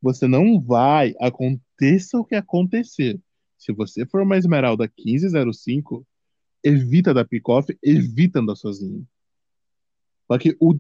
Você 0.01 0.27
não 0.27 0.59
vai, 0.59 1.15
aconteça 1.21 2.19
o 2.19 2.25
que 2.25 2.35
acontecer. 2.35 3.17
Se 3.57 3.71
você 3.71 4.05
for 4.05 4.21
uma 4.21 4.35
Esmeralda 4.37 4.91
1505, 4.97 6.05
evita 6.61 7.13
dar 7.13 7.23
pick-off, 7.23 7.73
evita 7.81 8.39
andar 8.41 8.57
sozinho. 8.57 9.07
Porque 10.27 10.57
o, 10.59 10.75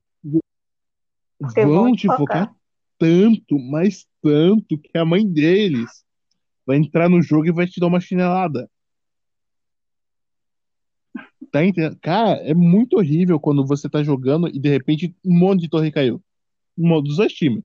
Porque 1.39 1.65
vão 1.65 1.83
vão 1.83 1.95
te 1.95 2.07
focar. 2.07 2.55
tanto, 2.97 3.59
mas 3.59 4.05
tanto, 4.21 4.77
que 4.77 4.97
a 4.97 5.05
mãe 5.05 5.25
deles 5.25 6.03
vai 6.65 6.77
entrar 6.77 7.09
no 7.09 7.21
jogo 7.21 7.47
e 7.47 7.51
vai 7.51 7.67
te 7.67 7.79
dar 7.79 7.87
uma 7.87 7.99
chinelada. 7.99 8.69
Tá 11.51 11.63
entendendo? 11.63 11.97
Cara, 12.01 12.31
é 12.41 12.53
muito 12.53 12.97
horrível 12.97 13.39
quando 13.39 13.65
você 13.65 13.89
tá 13.89 14.03
jogando 14.03 14.47
e 14.47 14.59
de 14.59 14.69
repente 14.69 15.15
um 15.25 15.37
monte 15.37 15.61
de 15.61 15.69
torre 15.69 15.91
caiu. 15.91 16.21
Um 16.77 17.01
dos 17.01 17.17
dois 17.17 17.33
times. 17.33 17.63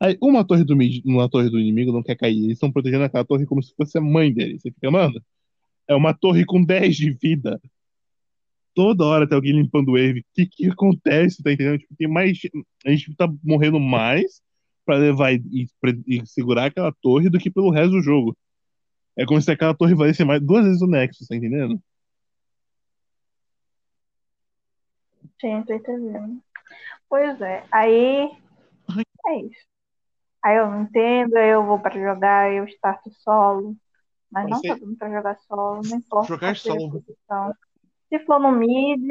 Aí 0.00 0.18
uma 0.20 0.44
torre 0.44 0.64
do 0.64 0.76
mid, 0.76 1.02
uma 1.04 1.28
torre 1.28 1.48
do 1.48 1.58
inimigo 1.58 1.92
não 1.92 2.02
quer 2.02 2.16
cair. 2.16 2.36
Eles 2.36 2.52
estão 2.52 2.70
protegendo 2.70 3.04
aquela 3.04 3.24
torre 3.24 3.46
como 3.46 3.62
se 3.62 3.74
fosse 3.74 3.96
a 3.96 4.00
mãe 4.00 4.32
deles. 4.32 4.60
Você 4.60 4.70
fica, 4.70 4.90
mano, 4.90 5.20
é 5.88 5.94
uma 5.94 6.12
torre 6.12 6.44
com 6.44 6.62
10 6.62 6.96
de 6.96 7.10
vida. 7.10 7.60
Toda 8.74 9.04
hora 9.04 9.28
tem 9.28 9.36
alguém 9.36 9.52
limpando 9.52 9.92
wave. 9.92 10.20
O 10.20 10.24
que 10.34 10.46
que 10.46 10.66
acontece? 10.70 11.42
Tá 11.42 11.52
entendendo? 11.52 11.78
Tipo, 11.78 11.94
tem 11.96 12.08
mais. 12.08 12.38
A 12.84 12.90
gente 12.90 13.14
tá 13.16 13.28
morrendo 13.42 13.78
mais 13.78 14.42
pra 14.84 14.96
levar 14.96 15.32
e, 15.32 15.42
e- 15.52 15.68
e 16.06 16.26
segurar 16.26 16.66
aquela 16.66 16.92
torre 17.00 17.30
do 17.30 17.38
que 17.38 17.50
pelo 17.50 17.70
resto 17.70 17.92
do 17.92 18.02
jogo. 18.02 18.36
É 19.16 19.24
como 19.24 19.40
se 19.40 19.50
aquela 19.50 19.74
torre 19.74 19.94
valesse 19.94 20.24
mais 20.24 20.42
duas 20.42 20.64
vezes 20.64 20.82
o 20.82 20.86
Nexus, 20.88 21.28
tá 21.28 21.36
entendendo? 21.36 21.80
Sim, 25.40 25.62
tô 25.62 25.72
entendendo. 25.74 26.42
Pois 27.08 27.40
é, 27.40 27.64
aí 27.70 28.30
é 29.26 29.40
isso. 29.40 29.66
Aí 30.42 30.56
eu 30.58 30.70
não 30.70 30.82
entendo, 30.82 31.36
aí 31.36 31.50
eu 31.50 31.64
vou 31.64 31.78
pra 31.78 31.92
jogar, 31.98 32.52
eu 32.52 32.64
starto 32.68 33.10
solo. 33.22 33.76
Mas 34.30 34.48
não 34.50 34.58
Você- 34.58 34.68
tá 34.68 34.74
dando 34.74 34.96
pra 34.96 35.10
jogar 35.10 35.38
solo, 35.46 35.80
não 35.88 35.96
importa 35.96 36.28
Jogar 36.28 36.56
solo. 36.56 36.90
posição. 36.90 37.54
Se 38.08 38.18
for 38.24 38.38
no 38.40 38.52
mid, 38.52 39.10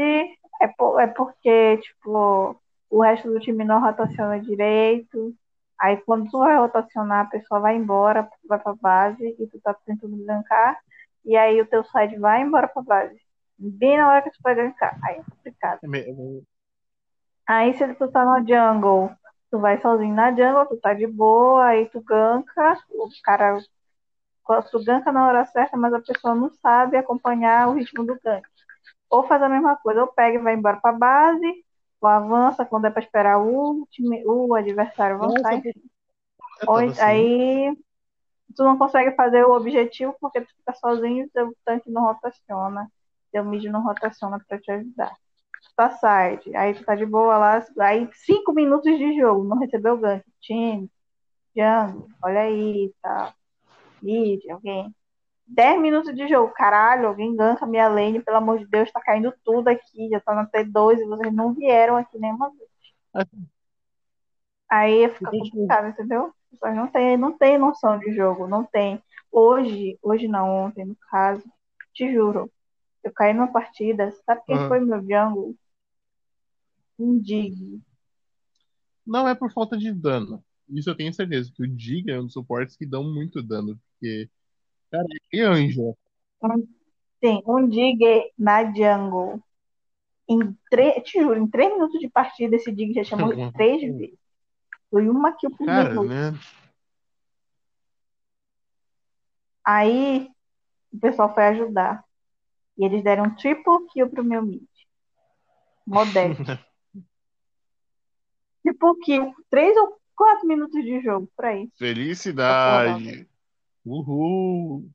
é, 0.62 0.68
po- 0.78 1.00
é 1.00 1.08
porque, 1.08 1.78
tipo, 1.78 2.56
o 2.90 3.02
resto 3.02 3.30
do 3.32 3.40
time 3.40 3.64
não 3.66 3.82
rotaciona 3.82 4.40
direito. 4.40 5.34
Aí 5.80 5.98
quando 6.06 6.30
tu 6.30 6.40
vai 6.40 6.56
rotacionar, 6.58 7.26
a 7.26 7.30
pessoa 7.30 7.60
vai 7.60 7.76
embora, 7.76 8.30
vai 8.48 8.60
pra 8.60 8.74
base 8.76 9.36
e 9.40 9.48
tu 9.48 9.60
tá 9.62 9.74
tentando 9.86 10.16
gankar. 10.26 10.78
E 11.26 11.36
aí 11.36 11.60
o 11.62 11.66
teu 11.66 11.84
side 11.86 12.18
vai 12.18 12.42
embora 12.42 12.68
pra 12.68 12.82
base. 12.82 13.20
Bem 13.58 13.98
na 13.98 14.10
hora 14.10 14.22
que 14.22 14.32
tu 14.32 14.40
vai 14.44 14.56
gankar. 14.56 14.98
Aí 15.04 15.16
é 15.18 15.24
complicado. 15.24 15.80
É 15.84 15.88
Aí 17.48 17.74
se 17.74 17.94
tu 17.96 18.10
tá 18.12 18.24
no 18.26 18.46
jungle, 18.48 19.12
tu 19.52 19.60
vai 19.60 19.80
sozinho 19.82 20.14
na 20.16 20.32
jungle, 20.32 20.66
tu 20.68 20.78
tá 20.78 20.94
de 20.94 21.08
boa, 21.08 21.66
aí 21.66 21.90
tu 21.90 22.02
ganka, 22.02 22.78
o 22.92 23.10
cara. 23.24 23.58
Tu 24.72 24.84
ganka 24.84 25.12
na 25.12 25.28
hora 25.28 25.46
certa, 25.46 25.78
mas 25.78 25.94
a 25.94 26.02
pessoa 26.02 26.36
não 26.36 26.50
sabe 26.50 26.98
acompanhar 26.98 27.70
o 27.70 27.74
ritmo 27.74 28.06
do 28.06 28.20
gank. 28.24 28.46
Ou 29.14 29.24
faz 29.28 29.44
a 29.44 29.48
mesma 29.48 29.76
coisa, 29.76 30.02
ou 30.02 30.08
pega 30.08 30.40
e 30.40 30.42
vai 30.42 30.56
embora 30.56 30.78
pra 30.82 30.92
base, 30.92 31.64
ou 32.02 32.10
avança 32.10 32.66
quando 32.66 32.86
é 32.86 32.90
pra 32.90 33.04
esperar 33.04 33.40
o, 33.40 33.88
time, 33.92 34.24
o 34.26 34.56
adversário 34.56 35.18
avançar, 35.18 35.62
Ou, 36.66 36.78
assim. 36.78 37.00
aí 37.00 37.78
tu 38.56 38.64
não 38.64 38.76
consegue 38.76 39.16
fazer 39.16 39.46
o 39.46 39.56
objetivo 39.56 40.16
porque 40.20 40.42
tu 40.42 40.48
fica 40.56 40.74
sozinho 40.74 41.26
e 41.26 41.30
teu 41.30 41.56
tanque 41.64 41.92
não 41.92 42.06
rotaciona, 42.06 42.92
teu 43.32 43.46
mid 43.46 43.66
não 43.66 43.84
rotaciona 43.84 44.44
pra 44.48 44.60
te 44.60 44.72
ajudar. 44.72 45.14
Tu 45.62 45.70
tá 45.76 45.92
side, 45.92 46.56
aí 46.56 46.74
tu 46.74 46.84
tá 46.84 46.96
de 46.96 47.06
boa 47.06 47.38
lá, 47.38 47.64
aí 47.82 48.10
cinco 48.14 48.52
minutos 48.52 48.98
de 48.98 49.16
jogo, 49.16 49.44
não 49.44 49.60
recebeu 49.60 49.96
gank. 49.96 50.24
Time, 50.42 50.90
jungle, 51.56 52.10
olha 52.24 52.42
aí, 52.42 52.92
tá. 53.00 53.32
Mid, 54.02 54.42
alguém. 54.50 54.92
10 55.46 55.80
minutos 55.82 56.16
de 56.16 56.28
jogo, 56.28 56.54
caralho, 56.54 57.08
alguém 57.08 57.36
ganka 57.36 57.66
minha 57.66 57.88
lane, 57.88 58.24
pelo 58.24 58.38
amor 58.38 58.60
de 58.60 58.68
Deus, 58.68 58.92
tá 58.92 59.02
caindo 59.02 59.34
tudo 59.44 59.68
aqui, 59.68 60.10
já 60.10 60.20
tá 60.20 60.34
na 60.34 60.46
T2 60.46 61.00
e 61.00 61.06
vocês 61.06 61.34
não 61.34 61.54
vieram 61.54 61.98
aqui 61.98 62.18
nenhuma 62.18 62.50
vez. 62.50 62.70
Aí 64.70 65.08
fica 65.10 65.32
complicado, 65.32 65.88
entendeu? 65.90 66.26
As 66.28 66.50
pessoas 66.50 66.76
não 66.76 66.88
têm, 66.88 67.18
não 67.18 67.38
têm 67.38 67.58
noção 67.58 68.00
de 68.00 68.14
jogo, 68.14 68.48
não 68.48 68.64
tem. 68.64 69.02
Hoje, 69.32 69.98
hoje 70.02 70.28
não, 70.28 70.50
ontem, 70.50 70.86
no 70.86 70.96
caso, 71.10 71.44
te 71.94 72.12
juro, 72.12 72.52
eu 73.04 73.12
caí 73.12 73.34
numa 73.34 73.52
partida, 73.52 74.12
sabe 74.26 74.42
quem 74.46 74.56
Aham. 74.56 74.68
foi 74.68 74.80
meu 74.80 75.02
jungle? 75.02 75.56
Um 76.98 77.20
Dig. 77.20 77.82
não 79.06 79.28
é 79.28 79.36
por 79.36 79.52
falta 79.52 79.78
de 79.78 79.92
dano. 79.92 80.44
Isso 80.70 80.90
eu 80.90 80.96
tenho 80.96 81.14
certeza, 81.14 81.52
que 81.54 81.64
o 81.64 81.68
Dig 81.68 82.10
é 82.10 82.20
um 82.20 82.24
dos 82.24 82.34
suportes 82.34 82.76
que 82.76 82.86
dão 82.86 83.04
muito 83.04 83.44
dano, 83.44 83.80
porque, 83.92 84.30
que 85.30 85.42
anjo. 85.42 85.96
Sim, 87.24 87.42
um 87.48 87.68
Dig 87.68 88.00
na 88.38 88.66
jungle. 88.66 89.42
Em 90.28 90.56
três, 90.70 91.04
te 91.04 91.22
juro, 91.22 91.40
em 91.40 91.48
três 91.48 91.72
minutos 91.72 92.00
de 92.00 92.10
partida, 92.10 92.56
esse 92.56 92.72
Dig 92.72 92.94
já 92.94 93.04
chamou 93.04 93.30
três 93.54 93.82
vezes. 93.82 94.18
Foi 94.90 95.10
uma 95.10 95.34
kill 95.34 95.52
por 95.58 95.66
Cara, 95.66 96.04
né? 96.04 96.38
Aí 99.66 100.30
o 100.92 101.00
pessoal 101.00 101.34
foi 101.34 101.48
ajudar. 101.48 102.04
E 102.78 102.86
eles 102.86 103.04
deram 103.04 103.26
um 103.26 103.36
triple 103.36 103.86
kill 103.92 104.10
pro 104.10 104.24
meu 104.24 104.42
mid. 104.42 104.64
Modesto. 105.86 106.44
triple 108.64 109.00
kill. 109.04 109.34
Três 109.50 109.76
ou 109.78 109.98
quatro 110.16 110.48
minutos 110.48 110.84
de 110.84 111.02
jogo 111.02 111.30
pra 111.36 111.56
isso. 111.56 111.74
Felicidade. 111.78 113.28
Uhul. 113.86 114.90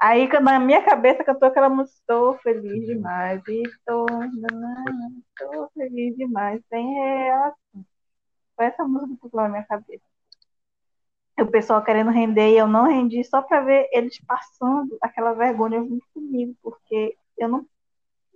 Aí 0.00 0.28
na 0.40 0.60
minha 0.60 0.82
cabeça 0.84 1.24
cantou 1.24 1.48
aquela 1.48 1.68
música, 1.68 1.98
estou 1.98 2.38
feliz 2.38 2.86
demais, 2.86 3.42
estou, 3.48 4.06
estou 4.06 5.70
feliz 5.74 6.16
demais, 6.16 6.62
sem 6.68 6.94
reação. 6.94 7.84
Foi 8.54 8.66
essa 8.66 8.84
música 8.84 9.14
que 9.14 9.20
ficou 9.22 9.42
na 9.42 9.48
minha 9.48 9.64
cabeça. 9.64 10.04
O 11.40 11.46
pessoal 11.46 11.82
querendo 11.84 12.10
render 12.10 12.52
e 12.52 12.58
eu 12.58 12.66
não 12.66 12.86
rendi 12.86 13.22
só 13.24 13.42
pra 13.42 13.60
ver 13.60 13.88
eles 13.92 14.20
passando 14.24 14.96
aquela 15.00 15.32
vergonha 15.32 15.80
junto 15.80 16.04
comigo, 16.12 16.54
porque 16.62 17.16
eu 17.36 17.48
não 17.48 17.66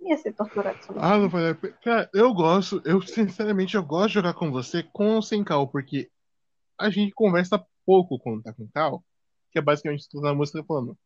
ia 0.01 0.17
ser 0.17 0.33
torturado. 0.33 0.77
Ah, 0.97 1.17
não 1.17 1.29
foi. 1.29 1.53
Cara, 1.81 2.09
eu 2.13 2.33
gosto, 2.33 2.81
eu 2.85 3.01
sinceramente 3.01 3.75
eu 3.75 3.83
gosto 3.83 4.07
de 4.09 4.13
jogar 4.15 4.33
com 4.33 4.51
você 4.51 4.83
com 4.83 5.15
ou 5.15 5.21
sem 5.21 5.43
cal, 5.43 5.67
porque 5.67 6.09
a 6.79 6.89
gente 6.89 7.13
conversa 7.13 7.65
pouco 7.85 8.19
quando 8.19 8.41
tá 8.41 8.53
com 8.53 8.67
cal, 8.73 9.03
que 9.53 9.59
é 9.59 9.61
basicamente 9.61 10.01
escutando 10.01 10.27
a 10.29 10.35
música 10.35 10.63
falando 10.65 10.97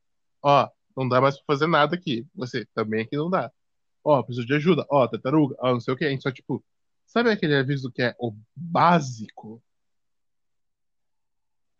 Ó, 0.41 0.69
não 0.95 1.07
dá 1.09 1.21
mais 1.21 1.35
pra 1.37 1.45
fazer 1.55 1.67
nada 1.67 1.95
aqui. 1.95 2.25
Você, 2.35 2.65
também 2.73 3.03
aqui 3.03 3.17
não 3.17 3.29
dá. 3.29 3.51
Ó, 4.03 4.23
preciso 4.23 4.47
de 4.47 4.53
ajuda. 4.55 4.85
Ó, 4.89 5.07
tartaruga. 5.07 5.55
Ó, 5.59 5.73
não 5.73 5.79
sei 5.81 5.93
o 5.93 5.97
que. 5.97 6.05
A 6.05 6.09
gente 6.09 6.23
só, 6.23 6.31
tipo, 6.31 6.63
sabe 7.05 7.31
aquele 7.31 7.55
aviso 7.55 7.91
que 7.91 8.01
é 8.01 8.15
o 8.19 8.33
básico? 8.55 9.61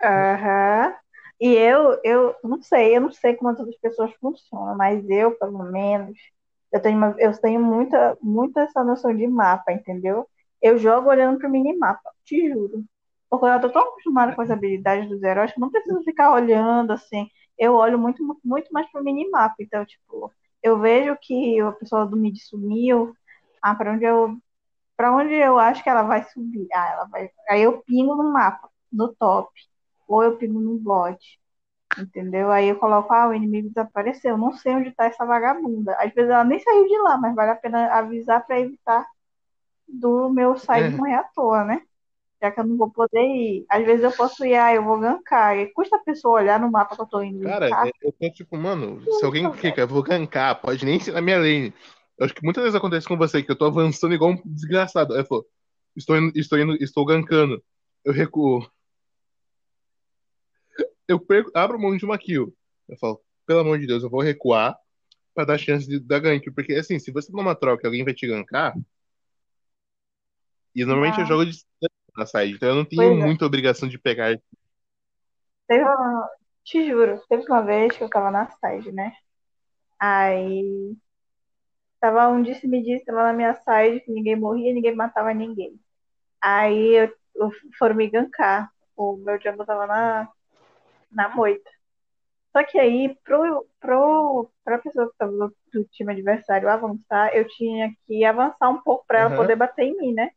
Aham. 0.03 0.95
E 1.39 1.53
eu, 1.53 1.99
eu 2.03 2.36
não 2.43 2.61
sei, 2.61 2.97
eu 2.97 3.01
não 3.01 3.11
sei 3.11 3.36
como 3.36 3.51
as 3.51 3.78
pessoas 3.78 4.11
funcionam, 4.15 4.76
mas 4.76 5.07
eu, 5.09 5.38
pelo 5.38 5.63
menos, 5.72 6.18
eu 6.72 6.82
tenho, 6.82 6.97
uma, 6.97 7.15
eu 7.20 7.39
tenho 7.39 7.61
muita, 7.61 8.18
muita 8.22 8.61
essa 8.61 8.84
noção 8.84 9.15
de 9.15 9.28
mapa, 9.28 9.72
entendeu? 9.72 10.28
Eu 10.61 10.80
jogo 10.80 11.09
olhando 11.09 11.38
pro 11.38 11.49
minimapa, 11.49 12.11
te 12.26 12.49
juro. 12.49 12.84
Porque 13.30 13.46
eu 13.46 13.62
tô 13.62 13.70
tão 13.70 13.82
acostumada 13.84 14.36
com 14.36 14.42
as 14.42 14.52
habilidades 14.52 15.10
dos 15.10 15.22
heróis 15.22 15.52
que 15.52 15.60
eu 15.60 15.62
não 15.62 15.72
preciso 15.72 16.02
ficar 16.04 16.32
olhando 16.34 16.92
assim 16.92 17.28
eu 17.58 17.74
olho 17.76 17.98
muito, 17.98 18.24
muito 18.44 18.72
mais 18.72 18.90
pro 18.92 19.04
minimapa. 19.04 19.56
Então, 19.60 19.86
tipo, 19.86 20.32
eu 20.62 20.80
vejo 20.80 21.18
que 21.22 21.60
a 21.60 21.72
pessoa 21.72 22.06
do 22.06 22.16
mid 22.16 22.38
sumiu. 22.38 23.16
Ah, 23.62 23.76
para 23.76 23.94
onde 23.94 24.06
eu 24.06 24.38
para 24.96 25.16
onde 25.16 25.34
eu 25.34 25.60
acho 25.60 25.84
que 25.84 25.90
ela 25.90 26.04
vai 26.04 26.24
subir? 26.24 26.68
Ah, 26.74 26.92
ela 26.94 27.06
vai. 27.06 27.30
Aí 27.50 27.62
eu 27.62 27.82
pingo 27.84 28.16
no 28.16 28.34
mapa, 28.34 28.70
no 28.92 29.14
top, 29.16 29.52
ou 30.08 30.24
eu 30.24 30.38
pingo 30.38 30.60
no 30.60 30.78
bot. 30.80 31.20
Entendeu? 32.00 32.52
Aí 32.52 32.70
eu 32.70 32.78
coloco, 32.80 33.14
ah, 33.14 33.30
o 33.30 33.34
inimigo 33.34 33.70
desapareceu. 33.70 34.32
Eu 34.32 34.38
não 34.38 34.54
sei 34.54 34.76
onde 34.76 34.92
tá 34.92 35.06
essa 35.06 35.26
vagabunda. 35.26 35.94
Às 36.00 36.14
vezes 36.14 36.32
ela 36.32 36.44
nem 36.44 36.60
saiu 36.60 36.88
de 36.88 36.98
lá, 37.00 37.18
mas 37.18 37.36
vale 37.36 37.52
a 37.52 37.56
pena 37.56 37.88
avisar 37.94 38.46
para 38.46 38.60
evitar 38.60 39.06
do 39.88 40.30
meu 40.30 40.58
sair 40.58 40.86
é. 40.86 40.90
morrer 40.90 41.16
à 41.16 41.24
toa, 41.24 41.64
né? 41.64 41.82
Já 42.42 42.52
que 42.52 42.60
eu 42.60 42.66
não 42.66 42.78
vou 42.78 42.90
poder 42.90 43.22
ir. 43.22 43.66
Às 43.70 43.86
vezes 43.86 44.04
eu 44.04 44.12
posso 44.12 44.46
ir, 44.46 44.56
ah, 44.56 44.74
eu 44.74 44.84
vou 44.84 45.00
gankar. 45.00 45.58
E 45.58 45.68
custa 45.74 45.96
a 45.96 46.00
pessoa 46.00 46.42
olhar 46.42 46.60
no 46.60 46.72
mapa 46.72 46.96
que 46.96 47.02
eu 47.02 47.06
tô 47.06 47.22
indo. 47.22 47.44
Cara, 47.44 47.70
gankar. 47.70 47.92
eu 48.02 48.12
tô 48.12 48.30
tipo, 48.32 48.58
mano, 48.58 49.02
se 49.04 49.26
alguém 49.26 49.52
fica, 49.54 49.82
eu 49.82 49.88
vou 49.88 50.04
gankar, 50.04 50.62
pode 50.62 50.86
nem 50.86 51.00
ser 51.00 51.14
na 51.14 51.22
minha 51.22 51.38
lane. 51.38 51.74
Eu 52.18 52.26
acho 52.26 52.34
que 52.34 52.44
muitas 52.44 52.64
vezes 52.64 52.76
acontece 52.76 53.08
com 53.08 53.18
você, 53.18 53.44
que 53.44 53.52
eu 53.52 53.56
tô 53.56 53.66
avançando 53.66 54.14
igual 54.14 54.32
um 54.32 54.42
desgraçado. 54.46 55.14
Aí 55.14 55.22
eu 55.22 55.26
falo, 55.26 55.46
estou 55.96 56.18
indo, 56.18 56.38
estou 56.38 56.60
indo, 56.60 56.76
estou 56.84 57.06
gankando. 57.06 57.64
Eu 58.04 58.14
recuo. 58.14 58.68
Eu 61.08 61.20
perco, 61.20 61.52
abro 61.54 61.80
mão 61.80 61.96
de 61.96 62.06
uma 62.06 62.18
kill. 62.18 62.54
Eu 62.88 62.98
falo, 62.98 63.22
pelo 63.46 63.60
amor 63.62 63.80
de 63.80 63.88
Deus, 63.88 64.04
eu 64.04 64.10
vou 64.10 64.22
recuar 64.22 64.78
pra 65.34 65.46
dar 65.46 65.58
chance 65.58 65.88
de 65.88 66.00
dar 66.00 66.20
gank. 66.20 66.52
Porque 66.52 66.74
assim, 66.74 67.00
se 67.00 67.12
você 67.12 67.32
numa 67.32 67.56
troca 67.56 67.86
e 67.86 67.88
alguém 67.88 68.04
vai 68.04 68.14
te 68.14 68.28
gankar. 68.28 68.76
E 70.76 70.86
normalmente 70.86 71.20
ah. 71.20 71.24
eu 71.24 71.28
jogo 71.28 71.46
de 71.46 71.58
na 72.18 72.26
side, 72.26 72.55
então 72.55 72.70
eu 72.70 72.76
não 72.76 72.86
tinha 72.86 73.07
pois 73.07 73.20
é. 73.20 73.26
muita 73.26 73.45
é. 73.45 73.47
obrigação 73.47 73.88
de 73.88 73.97
pegar. 73.97 74.38
Teve 75.68 75.84
uma, 75.84 76.30
te 76.63 76.88
juro, 76.88 77.22
teve 77.30 77.43
uma 77.43 77.61
vez 77.61 77.95
que 77.95 78.03
eu 78.03 78.09
tava 78.09 78.32
na 78.32 78.49
side, 78.49 78.91
né? 78.91 79.13
Aí 79.99 80.95
tava 81.99 82.28
um 82.28 82.41
disse-me 82.41 82.84
disse, 82.84 83.05
tava 83.05 83.24
na 83.24 83.34
minha 83.34 83.53
side, 83.55 84.01
que 84.01 84.11
ninguém 84.11 84.36
morria, 84.36 84.74
ninguém 84.74 84.95
matava 84.95 85.34
ninguém. 85.34 85.80
Aí 86.41 86.95
eu, 86.95 87.13
eu 87.36 87.51
foram 87.78 87.95
me 87.95 88.09
gankar. 88.09 88.72
O 88.95 89.18
meu 89.18 89.39
jungle 89.39 89.65
tava 89.65 89.86
na, 89.86 90.30
na 91.11 91.30
moita. 91.30 91.70
Só 92.51 92.63
que 92.63 92.80
aí, 92.80 93.15
pro, 93.24 93.68
pro, 93.80 94.49
pra 94.63 94.80
pessoa 94.80 95.09
que 95.11 95.18
tava 95.18 95.32
do, 95.32 95.55
do 95.72 95.84
time 95.91 96.11
adversário 96.11 96.70
avançar, 96.70 97.36
eu 97.36 97.47
tinha 97.47 97.93
que 98.05 98.26
avançar 98.26 98.70
um 98.70 98.82
pouco 98.82 99.05
pra 99.05 99.20
ela 99.20 99.36
poder 99.36 99.55
bater 99.55 99.84
em 99.84 99.97
mim, 99.97 100.13
né? 100.13 100.32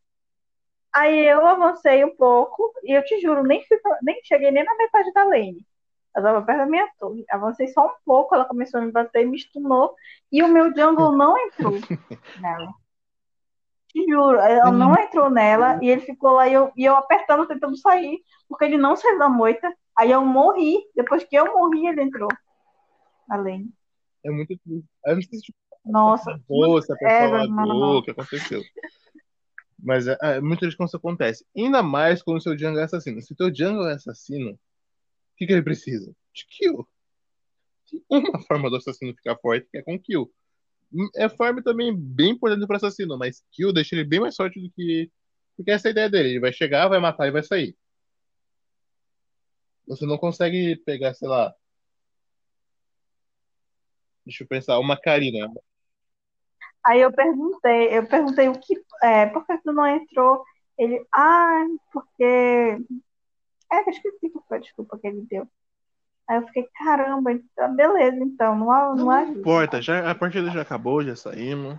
Aí 0.93 1.25
eu 1.25 1.45
avancei 1.45 2.03
um 2.03 2.15
pouco 2.15 2.73
e 2.83 2.91
eu 2.91 3.03
te 3.03 3.19
juro, 3.21 3.43
nem, 3.43 3.65
fui, 3.65 3.77
nem 4.01 4.19
cheguei 4.23 4.51
nem 4.51 4.63
na 4.63 4.75
metade 4.75 5.11
da 5.13 5.23
lane. 5.23 5.65
Ela 6.13 6.25
tava 6.25 6.45
perto 6.45 6.59
da 6.59 6.65
minha 6.65 6.89
torre. 6.99 7.23
Avancei 7.29 7.67
só 7.69 7.87
um 7.87 7.93
pouco, 8.05 8.35
ela 8.35 8.45
começou 8.45 8.81
a 8.81 8.83
me 8.83 8.91
bater, 8.91 9.25
me 9.25 9.39
stunou 9.39 9.95
e 10.31 10.43
o 10.43 10.47
meu 10.47 10.75
jungle 10.75 11.13
não 11.13 11.37
entrou 11.37 11.71
nela. 12.41 12.73
Te 13.87 14.05
juro, 14.09 14.39
ela 14.39 14.69
uhum. 14.69 14.77
não 14.77 14.93
entrou 14.95 15.29
nela 15.29 15.79
e 15.81 15.89
ele 15.89 16.01
ficou 16.01 16.31
lá 16.31 16.47
e 16.47 16.53
eu, 16.53 16.71
e 16.75 16.83
eu 16.83 16.95
apertando, 16.95 17.47
tentando 17.47 17.77
sair, 17.77 18.19
porque 18.47 18.65
ele 18.65 18.77
não 18.77 18.95
saiu 18.95 19.17
da 19.17 19.29
moita. 19.29 19.73
Aí 19.97 20.11
eu 20.11 20.25
morri. 20.25 20.77
Depois 20.95 21.23
que 21.23 21.35
eu 21.35 21.45
morri, 21.53 21.87
ele 21.87 22.01
entrou 22.01 22.29
na 23.27 23.37
lane. 23.37 23.69
É 24.25 24.31
muito 24.31 24.57
triste. 24.63 25.29
Sei 25.29 25.39
se 25.39 25.53
Nossa. 25.85 26.31
Se 26.81 26.91
a 26.91 26.95
pessoa 26.95 27.41
é, 27.41 27.97
o 27.97 28.03
que 28.03 28.11
aconteceu. 28.11 28.61
Mas 29.81 30.07
é, 30.07 30.17
é 30.21 30.41
muito 30.41 30.59
triste 30.59 30.77
quando 30.77 30.87
isso 30.89 30.97
acontece. 30.97 31.45
Ainda 31.55 31.81
mais 31.81 32.21
quando 32.21 32.37
o 32.37 32.41
seu 32.41 32.57
jungle 32.57 32.79
é 32.79 32.83
assassino. 32.83 33.21
Se 33.21 33.33
o 33.33 33.35
teu 33.35 33.53
jungle 33.53 33.89
é 33.89 33.93
assassino, 33.93 34.51
o 34.51 34.57
que, 35.37 35.47
que 35.47 35.53
ele 35.53 35.63
precisa? 35.63 36.15
De 36.33 36.45
kill. 36.47 36.87
Uma 38.09 38.39
forma 38.47 38.69
do 38.69 38.77
assassino 38.77 39.15
ficar 39.15 39.35
forte 39.37 39.67
é 39.73 39.81
com 39.81 39.99
kill. 39.99 40.31
É 41.15 41.27
farm 41.29 41.61
também 41.63 41.95
bem 41.95 42.31
importante 42.31 42.67
para 42.67 42.77
assassino, 42.77 43.17
mas 43.17 43.43
kill 43.51 43.73
deixa 43.73 43.95
ele 43.95 44.03
bem 44.03 44.19
mais 44.19 44.35
forte 44.35 44.59
do 44.61 44.69
que. 44.71 45.09
Porque 45.57 45.71
essa 45.71 45.87
é 45.87 45.89
a 45.89 45.91
ideia 45.91 46.09
dele. 46.09 46.29
Ele 46.29 46.39
vai 46.39 46.53
chegar, 46.53 46.87
vai 46.87 46.99
matar 46.99 47.27
e 47.27 47.31
vai 47.31 47.43
sair. 47.43 47.75
Você 49.87 50.05
não 50.05 50.17
consegue 50.17 50.75
pegar, 50.85 51.13
sei 51.13 51.27
lá. 51.27 51.53
Deixa 54.25 54.43
eu 54.43 54.47
pensar, 54.47 54.79
uma 54.79 54.99
Karina. 54.99 55.49
Aí 56.85 57.01
eu 57.01 57.11
perguntei, 57.11 57.97
eu 57.97 58.07
perguntei 58.07 58.47
o 58.47 58.59
que, 58.59 58.83
é, 59.03 59.27
por 59.27 59.45
que 59.45 59.57
tu 59.59 59.71
não 59.71 59.85
entrou? 59.85 60.43
Ele, 60.77 61.05
ah, 61.13 61.65
porque. 61.93 62.23
É, 62.23 63.79
eu 63.79 63.89
esqueci 63.89 64.29
qual 64.29 64.43
foi 64.47 64.57
a 64.57 64.61
desculpa 64.61 64.97
que 64.97 65.07
ele 65.07 65.25
deu. 65.29 65.47
Aí 66.27 66.37
eu 66.37 66.47
fiquei, 66.47 66.67
caramba, 66.75 67.31
então, 67.31 67.75
beleza, 67.75 68.17
então, 68.17 68.55
não 68.55 68.71
há. 68.71 68.95
Não, 68.95 69.05
não 69.05 69.27
importa, 69.33 69.81
já, 69.81 70.09
a 70.09 70.15
partida 70.15 70.49
já 70.49 70.61
acabou, 70.61 71.03
já 71.03 71.15
saímos. 71.15 71.77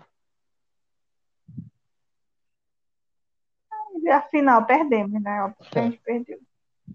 Afinal, 4.11 4.65
perdemos, 4.67 5.23
né? 5.23 5.55
Que 5.71 5.79
a 5.79 5.83
gente 5.83 6.01
perdeu. 6.01 6.39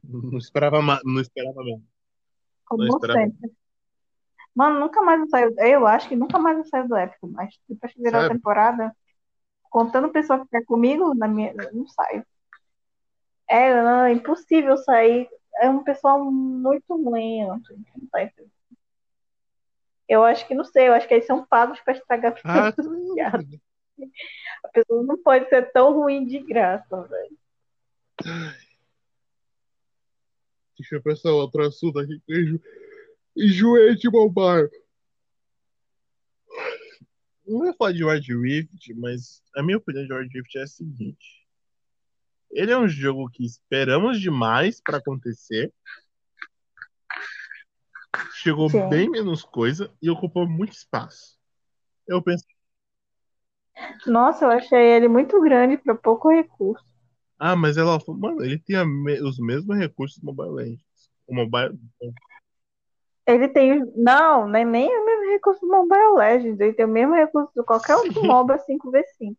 Não 0.03 0.37
esperava, 0.37 0.81
não 1.03 1.21
esperava 1.21 1.63
mesmo. 1.63 1.85
Como 2.65 2.83
não 2.83 2.89
esperava. 2.89 3.19
sempre. 3.19 3.51
Mano, 4.57 4.79
nunca 4.79 5.03
mais 5.03 5.21
eu 5.21 5.29
saio. 5.29 5.53
Eu 5.59 5.85
acho 5.85 6.09
que 6.09 6.15
nunca 6.15 6.39
mais 6.39 6.57
eu 6.57 6.65
saio 6.65 6.87
do 6.87 6.95
épico, 6.95 7.27
mas 7.27 7.53
depois 7.69 7.93
que 7.93 8.01
virar 8.01 8.25
a 8.25 8.27
temporada, 8.27 8.91
contando 9.69 10.09
pessoa 10.09 10.39
que 10.39 10.45
ficar 10.45 10.65
comigo, 10.65 11.13
na 11.13 11.27
minha, 11.27 11.53
não 11.71 11.85
saio. 11.85 12.25
É, 13.47 13.83
não, 13.83 14.05
é 14.05 14.13
impossível 14.13 14.75
sair. 14.77 15.29
É 15.61 15.69
um 15.69 15.83
pessoal 15.83 16.25
muito. 16.31 16.97
Não, 16.97 17.61
tá 18.11 18.31
eu 20.09 20.23
acho 20.23 20.47
que 20.47 20.55
não 20.55 20.63
sei, 20.63 20.87
eu 20.87 20.93
acho 20.93 21.07
que 21.07 21.13
eles 21.13 21.27
são 21.27 21.45
pagos 21.45 21.79
para 21.81 21.93
estragar 21.93 22.33
ah, 22.43 22.73
A 24.63 24.67
pessoa 24.69 25.03
não 25.03 25.21
pode 25.21 25.49
ser 25.49 25.71
tão 25.71 25.93
ruim 25.93 26.25
de 26.25 26.39
graça, 26.39 27.03
velho. 27.03 27.37
Deixa 30.79 30.95
eu 30.95 31.01
pensar 31.03 31.31
outro 31.31 31.63
assunto 31.63 31.99
aqui. 31.99 32.19
Enjoei 33.37 33.95
de 33.95 34.09
bombar. 34.09 34.67
Não 37.45 37.59
vou 37.59 37.73
falar 37.75 37.91
de 37.93 38.03
Ward 38.03 38.35
Rift, 38.41 38.93
mas 38.95 39.41
a 39.55 39.61
minha 39.63 39.77
opinião 39.77 40.05
de 40.05 40.11
Ward 40.11 40.29
Rift 40.33 40.57
é 40.57 40.63
a 40.63 40.67
seguinte. 40.67 41.45
Ele 42.51 42.71
é 42.71 42.77
um 42.77 42.87
jogo 42.87 43.29
que 43.29 43.45
esperamos 43.45 44.19
demais 44.19 44.81
pra 44.81 44.97
acontecer. 44.97 45.71
Chegou 48.33 48.69
Sim. 48.69 48.89
bem 48.89 49.09
menos 49.09 49.43
coisa 49.43 49.93
e 50.01 50.09
ocupou 50.09 50.47
muito 50.49 50.73
espaço. 50.73 51.37
Eu 52.07 52.21
pensei, 52.21 52.47
Nossa, 54.07 54.45
eu 54.45 54.49
achei 54.51 54.79
ele 54.79 55.07
muito 55.07 55.39
grande 55.41 55.77
para 55.77 55.93
pouco 55.93 56.29
recurso. 56.29 56.83
ah, 57.37 57.55
mas 57.55 57.77
ela 57.77 57.99
falou, 57.99 58.19
mano, 58.19 58.43
ele 58.43 58.57
tem 58.57 58.83
me- 58.85 59.21
os 59.21 59.37
mesmos 59.37 59.77
recursos 59.77 60.17
do 60.17 60.25
Mobile 60.25 60.49
Legends. 60.55 61.11
O 61.27 61.35
Mobile. 61.35 61.77
Ele 63.27 63.49
tem. 63.49 63.83
Não, 63.95 64.47
não 64.47 64.57
é 64.57 64.63
nem 64.63 64.87
o 64.87 65.05
mesmo 65.05 65.31
recurso 65.31 65.59
do 65.61 65.67
Mobile 65.67 66.15
Legends. 66.17 66.59
Ele 66.59 66.73
tem 66.73 66.85
o 66.85 66.89
mesmo 66.89 67.13
recurso 67.13 67.51
de 67.55 67.61
qualquer 67.63 67.95
outro. 67.97 68.23
MOBA 68.25 68.57
5v5. 68.59 69.35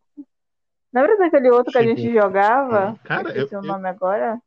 Lembra 0.93 1.17
daquele 1.17 1.49
outro 1.49 1.71
que 1.71 1.77
a 1.77 1.83
gente 1.83 2.13
jogava? 2.13 2.97
cara, 3.03 3.35
eu- 3.35 3.47
o 3.51 3.61
nome 3.63 3.87
agora. 3.89 4.39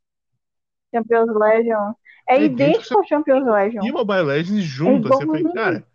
Champions 0.95 1.35
Legion. 1.35 1.93
É 2.29 2.37
É 2.37 2.45
idêntico 2.45 2.99
ao 2.99 3.05
Champions 3.05 3.45
Legion. 3.45 3.85
E 3.85 3.91
o 3.91 3.95
Mobile 3.95 4.23
Legends 4.23 4.63
junto, 4.65 5.09
É 5.09 5.15
assim, 5.15 5.23
eu 5.23 5.27
falei, 5.29 5.53
cara, 5.53 5.87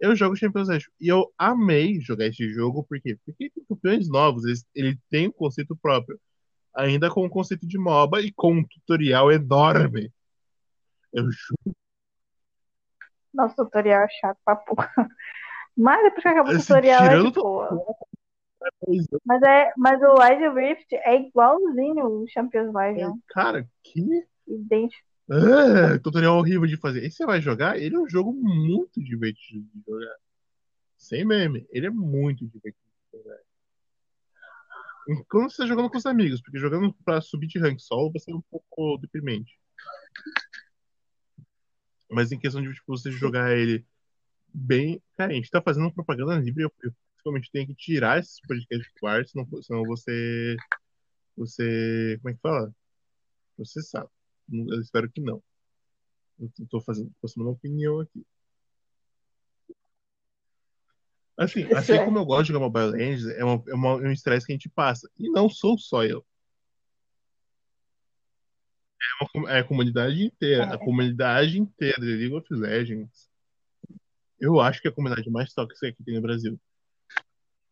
eu 0.00 0.16
jogo 0.16 0.36
Champions 0.36 0.68
League. 0.68 0.84
E 1.00 1.08
eu 1.08 1.32
amei 1.38 2.00
jogar 2.00 2.26
esse 2.26 2.48
jogo? 2.52 2.84
Porque 2.88 3.16
tem 3.38 3.50
campeões 3.68 4.08
novos, 4.08 4.44
eles- 4.44 4.66
ele 4.74 4.98
tem 5.08 5.28
um 5.28 5.32
conceito 5.32 5.74
próprio. 5.80 6.18
Ainda 6.74 7.08
com 7.10 7.24
o 7.24 7.30
conceito 7.30 7.66
de 7.66 7.78
MOBA 7.78 8.20
e 8.20 8.32
com 8.32 8.52
um 8.54 8.64
tutorial 8.64 9.30
enorme. 9.30 10.10
Eu 11.12 11.24
juro, 11.30 11.76
Nosso 13.32 13.56
tutorial 13.56 14.02
é 14.02 14.08
chato 14.08 14.38
pra 14.44 14.56
porra. 14.56 14.90
Mas 15.76 16.02
depois 16.02 16.22
que 16.22 16.28
acaba 16.28 16.50
o 16.50 16.52
Assim, 16.52 16.60
tutorial 16.60 17.04
é 17.04 17.22
de 17.22 17.30
boa. 17.32 17.68
coisa. 18.80 19.20
Mas, 19.24 19.42
é, 19.42 19.72
mas 19.76 20.00
o 20.02 20.14
Wild 20.20 20.48
Rift 20.54 20.92
é 20.92 21.16
igualzinho 21.20 22.06
o 22.06 22.26
Champions 22.28 22.72
Legion. 22.72 23.16
Cara, 23.28 23.66
que 23.82 24.26
Idêntico. 24.46 25.02
ah, 25.30 25.98
tutorial 26.02 26.36
horrível 26.36 26.66
de 26.66 26.76
fazer. 26.76 27.04
E 27.04 27.10
você 27.10 27.24
vai 27.24 27.40
jogar, 27.40 27.78
ele 27.78 27.96
é 27.96 27.98
um 27.98 28.08
jogo 28.08 28.32
muito 28.32 29.02
divertido 29.02 29.66
de 29.74 29.82
jogar. 29.86 30.16
Sem 30.98 31.24
meme, 31.24 31.66
ele 31.70 31.86
é 31.86 31.90
muito 31.90 32.46
divertido 32.46 32.76
de 33.12 33.18
jogar. 33.18 33.38
Quando 35.28 35.50
você 35.50 35.62
tá 35.62 35.66
jogando 35.66 35.90
com 35.90 35.98
os 35.98 36.06
amigos, 36.06 36.40
porque 36.40 36.58
jogando 36.58 36.94
pra 37.04 37.20
subir 37.20 37.48
de 37.48 37.58
rank 37.58 37.80
solo 37.80 38.12
vai 38.12 38.20
ser 38.20 38.32
um 38.32 38.42
pouco 38.42 38.98
deprimente. 38.98 39.58
Mas 42.12 42.30
em 42.32 42.38
questão 42.38 42.62
de 42.62 42.72
tipo, 42.72 42.96
você 42.96 43.10
jogar 43.10 43.56
ele 43.56 43.84
bem. 44.52 45.02
Cara, 45.16 45.32
a 45.32 45.34
gente 45.34 45.50
tá 45.50 45.62
fazendo 45.62 45.92
propaganda 45.92 46.36
livre. 46.36 46.64
Eu, 46.64 46.72
eu 46.82 46.92
principalmente 47.14 47.50
tenho 47.50 47.66
que 47.66 47.74
tirar 47.74 48.18
esses 48.18 48.40
podcasts 48.40 48.92
do 49.00 49.06
ar, 49.06 49.26
senão, 49.26 49.48
senão 49.62 49.84
você. 49.84 50.56
Você. 51.36 52.18
Como 52.20 52.30
é 52.30 52.34
que 52.34 52.40
fala? 52.40 52.74
Você 53.58 53.82
sabe. 53.82 54.08
Eu 54.52 54.80
espero 54.80 55.10
que 55.10 55.20
não. 55.20 55.42
Eu 56.38 56.50
tô 56.68 56.80
fazendo, 56.80 57.08
tô 57.08 57.14
passando 57.22 57.44
uma 57.44 57.52
opinião 57.52 58.00
aqui. 58.00 58.26
Assim, 61.36 61.62
assim 61.72 61.96
como 62.04 62.18
eu 62.18 62.24
gosto 62.24 62.44
de 62.44 62.52
jogar 62.52 62.60
Mobile 62.66 62.90
Legends, 62.90 63.26
é, 63.36 63.44
uma, 63.44 63.62
é, 63.66 63.74
uma- 63.74 64.04
é 64.04 64.08
um 64.08 64.12
estresse 64.12 64.46
que 64.46 64.52
a 64.52 64.56
gente 64.56 64.68
passa. 64.68 65.08
E 65.18 65.30
não 65.30 65.48
sou 65.48 65.78
só 65.78 66.04
eu. 66.04 66.24
É, 69.48 69.58
a 69.60 69.64
comunidade 69.64 70.22
inteira. 70.24 70.70
A 70.70 70.74
É. 70.74 70.78
comunidade 70.78 71.58
inteira 71.58 72.00
de 72.00 72.06
League 72.06 72.34
of 72.34 72.46
Legends. 72.50 73.30
Eu 74.38 74.60
acho 74.60 74.80
que 74.80 74.88
é 74.88 74.90
a 74.90 74.94
comunidade 74.94 75.30
mais 75.30 75.52
tóxica 75.52 75.92
que 75.92 76.02
tem 76.02 76.14
no 76.14 76.22
Brasil. 76.22 76.60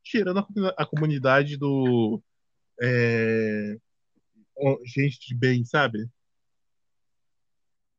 Tirando 0.02 0.38
a, 0.38 0.42
comuni- 0.42 0.74
a 0.76 0.86
comunidade 0.86 1.56
do. 1.56 2.22
é, 2.80 3.76
gente 4.84 5.18
de 5.26 5.34
bem, 5.34 5.64
sabe? 5.64 6.08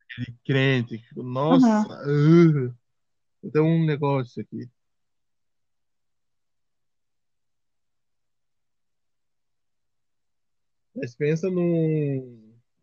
Aquele 0.03 0.37
crente. 0.45 0.97
que, 0.97 1.15
Nossa, 1.21 1.87
uh, 2.05 2.75
eu 3.43 3.51
tenho 3.51 3.65
um 3.65 3.85
negócio 3.85 4.41
aqui. 4.41 4.69
Mas 10.93 11.15
pensa 11.15 11.49
num, 11.49 12.40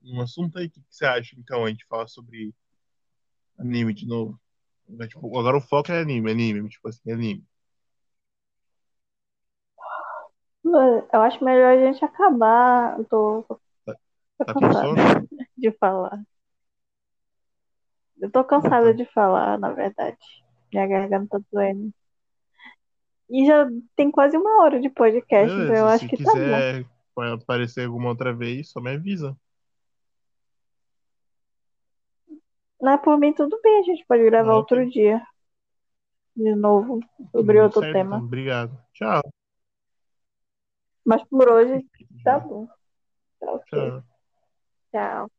num 0.08 0.20
assunto 0.20 0.58
aí, 0.58 0.66
o 0.66 0.70
que, 0.70 0.80
que 0.80 0.86
você 0.94 1.04
acha? 1.04 1.36
Então, 1.38 1.64
a 1.64 1.68
gente 1.68 1.86
fala 1.86 2.06
sobre 2.06 2.54
anime 3.58 3.92
de 3.94 4.06
novo. 4.06 4.38
Mas, 4.88 5.08
tipo, 5.08 5.26
agora 5.38 5.56
o 5.56 5.60
foco 5.60 5.92
é 5.92 6.00
anime, 6.00 6.30
anime, 6.30 6.68
tipo 6.68 6.88
assim, 6.88 7.10
anime. 7.12 7.44
Eu 10.64 11.20
acho 11.22 11.42
melhor 11.42 11.76
a 11.78 11.92
gente 11.92 12.04
acabar. 12.04 12.98
Eu 12.98 13.04
tô, 13.04 13.42
tô 13.48 13.60
Tá 14.38 14.54
cansada 14.54 14.94
de 15.56 15.72
falar. 15.72 16.22
Eu 18.20 18.30
tô 18.30 18.44
cansada 18.44 18.92
de 18.92 19.04
falar, 19.06 19.58
na 19.58 19.72
verdade. 19.72 20.18
Minha 20.72 20.86
garganta 20.86 21.38
tá 21.38 21.44
doendo. 21.52 21.92
E 23.30 23.46
já 23.46 23.68
tem 23.94 24.10
quase 24.10 24.36
uma 24.36 24.62
hora 24.62 24.80
de 24.80 24.88
podcast, 24.88 25.52
então 25.52 25.62
eu 25.62 25.66
Beleza, 25.66 25.88
acho 25.88 26.08
se 26.08 26.08
que 26.08 26.16
tá 26.16 26.32
bom. 26.32 26.40
quiser 26.40 26.86
aparecer 27.34 27.84
alguma 27.84 28.08
outra 28.08 28.34
vez, 28.34 28.70
só 28.70 28.80
me 28.80 28.90
avisa. 28.94 29.36
Mas 32.80 33.00
por 33.02 33.18
mim, 33.18 33.32
tudo 33.32 33.60
bem, 33.62 33.80
a 33.80 33.82
gente 33.82 34.04
pode 34.06 34.24
gravar 34.24 34.56
Ok. 34.56 34.78
outro 34.78 34.90
dia. 34.90 35.20
De 36.36 36.54
novo, 36.54 37.00
sobre 37.32 37.60
outro 37.60 37.80
certo, 37.80 37.92
tema. 37.92 38.16
então, 38.16 38.26
obrigado. 38.26 38.78
Tchau. 38.92 39.22
Mas 41.04 41.24
por 41.24 41.50
hoje, 41.50 41.84
tá 42.22 42.38
bom. 42.38 42.68
Tá. 43.40 43.58
Tchau. 43.66 44.02
Tchau. 44.92 45.30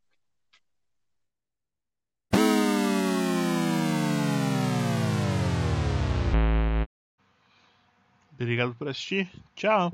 Obrigado 8.34 8.74
por 8.76 8.88
assistir. 8.88 9.30
Tchau. 9.56 9.92